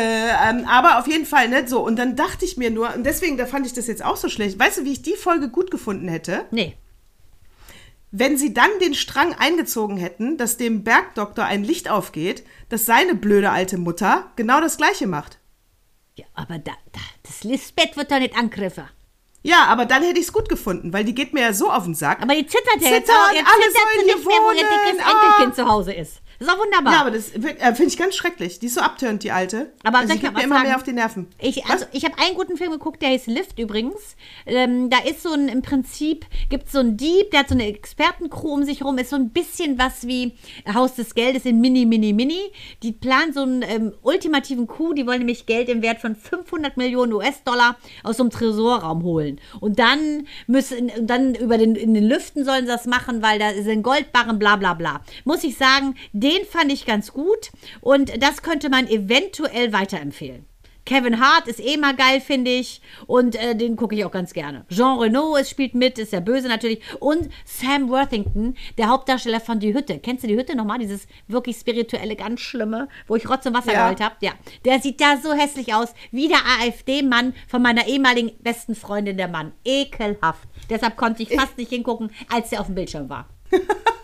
ähm, 0.48 0.64
aber 0.68 1.00
auf 1.00 1.08
jeden 1.08 1.26
Fall 1.26 1.48
nicht 1.48 1.68
so. 1.68 1.84
Und 1.84 1.96
dann 1.96 2.14
dachte 2.14 2.44
ich 2.44 2.56
mir 2.56 2.70
nur, 2.70 2.94
und 2.94 3.02
deswegen, 3.04 3.36
da 3.36 3.46
fand 3.46 3.66
ich 3.66 3.72
das 3.72 3.88
jetzt 3.88 4.04
auch 4.04 4.16
so 4.16 4.28
schlecht. 4.28 4.60
Weißt 4.60 4.78
du, 4.78 4.84
wie 4.84 4.92
ich 4.92 5.02
die 5.02 5.14
Folge 5.16 5.48
gut 5.48 5.72
gefunden 5.72 6.06
hätte? 6.06 6.44
Nee. 6.52 6.76
Wenn 8.12 8.36
sie 8.36 8.52
dann 8.52 8.70
den 8.80 8.94
Strang 8.94 9.34
eingezogen 9.34 9.96
hätten, 9.96 10.36
dass 10.36 10.56
dem 10.56 10.82
Bergdoktor 10.82 11.44
ein 11.44 11.62
Licht 11.62 11.88
aufgeht, 11.88 12.44
dass 12.68 12.86
seine 12.86 13.14
blöde 13.14 13.50
alte 13.50 13.78
Mutter 13.78 14.32
genau 14.34 14.60
das 14.60 14.76
Gleiche 14.76 15.06
macht. 15.06 15.38
Ja, 16.16 16.26
aber 16.34 16.58
da, 16.58 16.72
da, 16.92 17.00
das 17.22 17.44
Lisbeth 17.44 17.96
wird 17.96 18.10
doch 18.10 18.18
nicht 18.18 18.36
angriffen. 18.36 18.84
Ja, 19.42 19.64
aber 19.66 19.86
dann 19.86 20.02
hätte 20.02 20.18
ich 20.18 20.26
es 20.26 20.32
gut 20.32 20.48
gefunden, 20.48 20.92
weil 20.92 21.04
die 21.04 21.14
geht 21.14 21.32
mir 21.32 21.42
ja 21.42 21.52
so 21.52 21.70
auf 21.70 21.84
den 21.84 21.94
Sack. 21.94 22.20
Aber 22.20 22.34
die 22.34 22.46
zittert 22.46 22.80
ja 22.80 22.90
jetzt 22.90 23.06
Zittern, 23.06 23.16
auch. 23.16 23.32
Jetzt 23.32 23.46
alle 23.46 23.64
zittert 23.64 23.88
sie 23.98 24.04
nicht 24.06 24.26
mehr, 24.26 24.36
wo 24.36 24.50
ihr 24.50 24.58
wohnen, 24.58 24.86
dickes 24.86 25.06
ah. 25.06 25.10
Enkelkind 25.10 25.54
zu 25.54 25.66
Hause 25.66 25.92
ist. 25.92 26.20
Das 26.40 26.48
ist 26.48 26.54
auch 26.54 26.58
wunderbar. 26.58 26.92
ja, 26.94 27.00
aber 27.02 27.10
das 27.10 27.32
äh, 27.34 27.74
finde 27.74 27.88
ich 27.88 27.98
ganz 27.98 28.16
schrecklich. 28.16 28.58
Die 28.60 28.66
ist 28.66 28.74
so 28.74 28.80
abtörend, 28.80 29.22
die 29.22 29.30
alte. 29.30 29.74
Aber 29.84 29.98
also 29.98 30.14
ich 30.14 30.22
geht 30.22 30.32
mir 30.32 30.42
immer 30.42 30.54
sagen? 30.54 30.68
mehr 30.68 30.76
auf 30.76 30.82
die 30.82 30.94
Nerven. 30.94 31.26
Ich, 31.38 31.66
also, 31.66 31.84
ich 31.92 32.02
habe 32.06 32.14
einen 32.18 32.34
guten 32.34 32.56
Film 32.56 32.72
geguckt, 32.72 33.02
der 33.02 33.10
heißt 33.10 33.26
Lift 33.26 33.58
übrigens. 33.58 34.16
Ähm, 34.46 34.88
da 34.88 35.00
ist 35.00 35.22
so 35.22 35.34
ein, 35.34 35.48
im 35.48 35.60
Prinzip, 35.60 36.24
gibt 36.48 36.68
es 36.68 36.72
so 36.72 36.78
einen 36.78 36.96
Dieb, 36.96 37.30
der 37.32 37.40
hat 37.40 37.50
so 37.50 37.54
eine 37.54 37.66
Expertencrew 37.66 38.54
um 38.54 38.64
sich 38.64 38.82
rum, 38.82 38.96
ist 38.96 39.10
so 39.10 39.16
ein 39.16 39.28
bisschen 39.28 39.78
was 39.78 40.06
wie 40.06 40.32
Haus 40.72 40.94
des 40.94 41.14
Geldes 41.14 41.44
in 41.44 41.60
Mini, 41.60 41.84
Mini, 41.84 42.14
Mini. 42.14 42.40
Die 42.82 42.92
planen 42.92 43.34
so 43.34 43.42
einen 43.42 43.60
ähm, 43.60 43.92
ultimativen 44.00 44.66
Coup, 44.66 44.94
die 44.94 45.06
wollen 45.06 45.18
nämlich 45.18 45.44
Geld 45.44 45.68
im 45.68 45.82
Wert 45.82 46.00
von 46.00 46.16
500 46.16 46.78
Millionen 46.78 47.12
US-Dollar 47.12 47.76
aus 48.02 48.16
so 48.16 48.22
einem 48.22 48.30
Tresorraum 48.30 49.02
holen. 49.02 49.38
Und 49.60 49.78
dann 49.78 50.26
müssen, 50.46 50.90
dann 51.02 51.34
über 51.34 51.58
den, 51.58 51.74
in 51.74 51.92
den 51.92 52.04
Lüften 52.04 52.46
sollen 52.46 52.62
sie 52.62 52.72
das 52.72 52.86
machen, 52.86 53.20
weil 53.20 53.38
da 53.38 53.52
sind 53.62 53.82
Goldbarren, 53.82 54.38
bla, 54.38 54.56
bla, 54.56 54.72
bla. 54.72 55.02
Muss 55.24 55.44
ich 55.44 55.58
sagen, 55.58 55.96
den 56.14 56.29
fand 56.50 56.72
ich 56.72 56.86
ganz 56.86 57.12
gut 57.12 57.50
und 57.80 58.22
das 58.22 58.42
könnte 58.42 58.68
man 58.70 58.86
eventuell 58.88 59.72
weiterempfehlen. 59.72 60.46
Kevin 60.86 61.20
Hart 61.20 61.46
ist 61.46 61.60
eh 61.60 61.76
mal 61.76 61.94
geil, 61.94 62.20
finde 62.20 62.50
ich. 62.50 62.80
Und 63.06 63.36
äh, 63.36 63.54
den 63.54 63.76
gucke 63.76 63.94
ich 63.94 64.04
auch 64.04 64.10
ganz 64.10 64.32
gerne. 64.32 64.64
Jean 64.70 64.98
Reno 64.98 65.36
ist, 65.36 65.50
spielt 65.50 65.74
mit, 65.74 65.98
ist 65.98 66.12
der 66.12 66.22
Böse 66.22 66.48
natürlich. 66.48 66.80
Und 66.98 67.28
Sam 67.44 67.90
Worthington, 67.90 68.56
der 68.78 68.88
Hauptdarsteller 68.88 69.40
von 69.40 69.60
Die 69.60 69.74
Hütte. 69.74 69.98
Kennst 69.98 70.24
du 70.24 70.28
Die 70.28 70.36
Hütte 70.36 70.56
nochmal? 70.56 70.78
Dieses 70.78 71.06
wirklich 71.28 71.58
spirituelle, 71.58 72.16
ganz 72.16 72.40
schlimme, 72.40 72.88
wo 73.06 73.14
ich 73.14 73.28
Rotz 73.28 73.46
und 73.46 73.54
Wasser 73.54 73.72
Ja. 73.72 73.82
geheult 73.84 74.00
habe. 74.00 74.16
Ja. 74.20 74.32
Der 74.64 74.80
sieht 74.80 75.00
da 75.00 75.18
so 75.22 75.32
hässlich 75.32 75.74
aus, 75.74 75.94
wie 76.10 76.28
der 76.28 76.40
AfD-Mann 76.60 77.34
von 77.46 77.62
meiner 77.62 77.86
ehemaligen 77.86 78.32
besten 78.40 78.74
Freundin, 78.74 79.16
der 79.18 79.28
Mann. 79.28 79.52
Ekelhaft. 79.64 80.48
Deshalb 80.70 80.96
konnte 80.96 81.22
ich 81.22 81.28
fast 81.28 81.56
nicht 81.58 81.68
hingucken, 81.70 82.10
als 82.32 82.50
der 82.50 82.60
auf 82.60 82.66
dem 82.66 82.74
Bildschirm 82.74 83.08
war. 83.08 83.28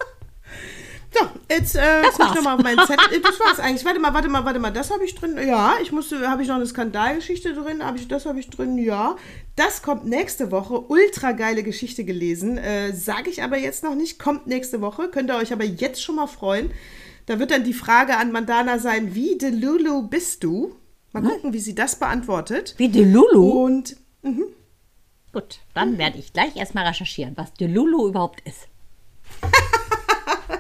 So, 1.18 1.26
jetzt 1.48 1.76
äh, 1.76 2.02
Das 2.02 2.14
guck 2.16 2.28
ich 2.28 2.34
nochmal 2.34 2.56
auf 2.56 2.62
meinen 2.62 2.86
Zettel. 2.86 3.16
Äh, 3.16 3.20
Das 3.20 3.38
war's 3.40 3.60
eigentlich. 3.60 3.84
Warte 3.84 4.00
mal, 4.00 4.12
warte 4.12 4.28
mal, 4.28 4.44
warte 4.44 4.58
mal. 4.58 4.70
Das 4.70 4.90
habe 4.90 5.04
ich 5.04 5.14
drin. 5.14 5.36
Ja, 5.46 5.74
ich 5.82 5.92
musste, 5.92 6.28
habe 6.28 6.42
ich 6.42 6.48
noch 6.48 6.56
eine 6.56 6.66
Skandalgeschichte 6.66 7.54
drin? 7.54 7.84
Hab 7.84 7.96
ich, 7.96 8.08
das 8.08 8.26
habe 8.26 8.40
ich 8.40 8.50
drin, 8.50 8.76
ja. 8.78 9.16
Das 9.54 9.82
kommt 9.82 10.04
nächste 10.04 10.50
Woche. 10.50 10.80
Ultra 10.80 11.32
geile 11.32 11.62
Geschichte 11.62 12.04
gelesen. 12.04 12.58
Äh, 12.58 12.92
Sage 12.94 13.30
ich 13.30 13.42
aber 13.42 13.56
jetzt 13.58 13.84
noch 13.84 13.94
nicht. 13.94 14.18
Kommt 14.18 14.46
nächste 14.46 14.80
Woche. 14.80 15.08
Könnt 15.08 15.30
ihr 15.30 15.36
euch 15.36 15.52
aber 15.52 15.64
jetzt 15.64 16.02
schon 16.02 16.16
mal 16.16 16.26
freuen. 16.26 16.70
Da 17.26 17.38
wird 17.38 17.50
dann 17.50 17.64
die 17.64 17.74
Frage 17.74 18.16
an 18.18 18.32
Mandana 18.32 18.78
sein, 18.78 19.14
wie 19.14 19.36
Delulu 19.38 20.02
bist 20.08 20.44
du? 20.44 20.76
Mal 21.12 21.22
gucken, 21.22 21.52
wie 21.52 21.58
sie 21.60 21.74
das 21.74 21.96
beantwortet. 21.96 22.74
Wie 22.76 22.88
Delulu? 22.88 23.64
Und 23.64 23.96
Gut, 25.32 25.58
dann 25.74 25.98
werde 25.98 26.18
ich 26.18 26.32
gleich 26.32 26.56
erstmal 26.56 26.86
recherchieren, 26.86 27.32
was 27.36 27.52
Delulu 27.54 28.08
überhaupt 28.08 28.40
ist. 28.46 28.68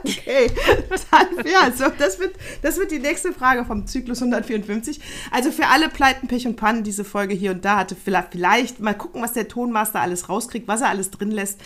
Okay, 0.06 0.50
dann, 1.10 1.46
ja, 1.46 1.70
so, 1.70 1.86
das, 1.98 2.18
wird, 2.18 2.34
das 2.62 2.78
wird 2.78 2.90
die 2.90 2.98
nächste 2.98 3.32
Frage 3.32 3.64
vom 3.64 3.86
Zyklus 3.86 4.20
154. 4.20 5.00
Also 5.30 5.50
für 5.50 5.66
alle 5.66 5.88
Pleiten, 5.88 6.28
Pech 6.28 6.46
und 6.46 6.56
Pannen, 6.56 6.84
diese 6.84 7.04
Folge 7.04 7.34
hier 7.34 7.50
und 7.50 7.64
da 7.64 7.78
hatte 7.78 7.96
vielleicht, 7.96 8.32
vielleicht 8.32 8.80
mal 8.80 8.94
gucken, 8.94 9.22
was 9.22 9.32
der 9.32 9.48
Tonmaster 9.48 10.00
alles 10.00 10.28
rauskriegt, 10.28 10.68
was 10.68 10.80
er 10.80 10.88
alles 10.88 11.10
drin 11.10 11.30
lässt. 11.30 11.60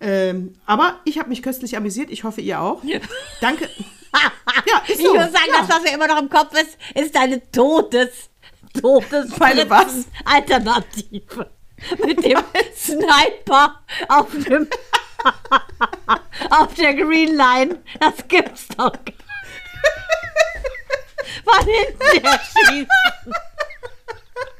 Ähm, 0.00 0.54
aber 0.66 1.00
ich 1.04 1.18
habe 1.18 1.30
mich 1.30 1.42
köstlich 1.42 1.76
amüsiert. 1.76 2.10
Ich 2.10 2.24
hoffe, 2.24 2.40
ihr 2.40 2.60
auch. 2.60 2.82
Danke. 3.40 3.68
Ja, 4.66 4.82
so. 4.86 4.92
Ich 4.94 4.98
muss 5.02 5.30
sagen, 5.30 5.50
ja. 5.52 5.60
das, 5.60 5.68
was 5.68 5.82
mir 5.82 5.92
immer 5.92 6.06
noch 6.06 6.18
im 6.18 6.30
Kopf 6.30 6.52
ist, 6.54 6.78
ist 6.94 7.14
deine 7.14 7.50
Todes, 7.50 8.30
Todes 8.80 9.36
Meine 9.38 9.68
was? 9.68 10.06
Alternative. 10.24 11.50
Mit 12.04 12.24
dem 12.24 12.38
Sniper 12.74 13.82
auf 14.08 14.30
dem 14.30 14.66
auf 16.50 16.74
der 16.74 16.94
Green 16.94 17.36
Line. 17.36 17.82
Das 18.00 18.26
gibt's 18.28 18.68
doch 18.68 18.92
gar 18.92 19.04
nicht. 19.04 19.24
Von 21.44 21.66
hinten 21.66 22.26
her 22.26 22.40
schießen. 22.40 22.88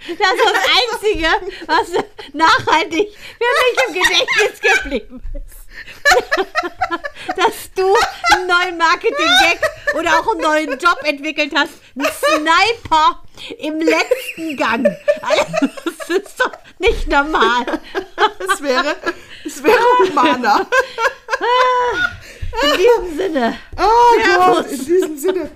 Das 0.08 0.32
ist 0.34 0.44
das 0.44 0.60
Einzige, 0.78 1.28
was 1.66 1.88
nachhaltig 2.32 3.08
für 3.16 3.52
mich 3.62 3.76
im 3.86 3.92
Gedächtnis 3.94 4.60
geblieben 4.60 5.22
ist. 5.34 5.55
Dass 7.36 7.70
du 7.74 7.94
einen 8.32 8.46
neuen 8.46 8.78
Marketing-Gag 8.78 9.60
oder 9.98 10.20
auch 10.20 10.32
einen 10.32 10.40
neuen 10.40 10.78
Job 10.78 10.98
entwickelt 11.04 11.52
hast. 11.54 11.72
Ein 11.98 12.06
Sniper 12.06 13.22
im 13.58 13.80
letzten 13.80 14.56
Gang. 14.56 14.86
Also, 15.22 15.68
Das 16.08 16.08
ist 16.18 16.40
doch 16.40 16.52
nicht 16.78 17.08
normal. 17.08 17.64
Es 18.38 18.62
wäre, 18.62 18.96
es 19.44 19.62
wäre 19.62 19.78
humaner. 20.08 20.66
In 22.62 22.78
diesem 22.78 23.16
Sinne. 23.18 23.58
Oh 23.76 24.20
Servus. 24.24 24.56
Gott, 24.56 24.66
in 24.70 24.86
diesem 24.86 25.18
Sinne. 25.18 25.50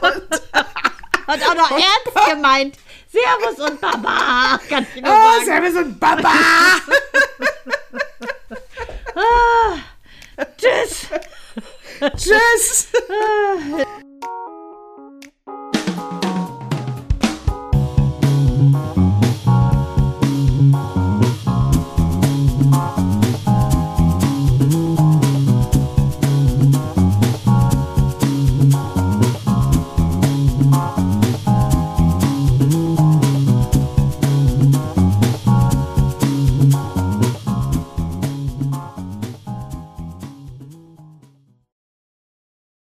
Und 0.00 0.42
auch 1.28 1.54
noch 1.54 1.70
ernst 1.70 2.30
gemeint. 2.30 2.76
Servus 3.10 3.70
und 3.70 3.80
Baba. 3.80 4.58
Kann 4.68 4.86
ich 4.94 5.02
nur 5.02 5.10
Oh, 5.12 5.44
sagen. 5.44 5.72
Servus 5.72 5.84
und 5.84 6.00
Baba. 6.00 6.32
Tschüss. 10.58 11.06
Tschüss. 12.16 12.88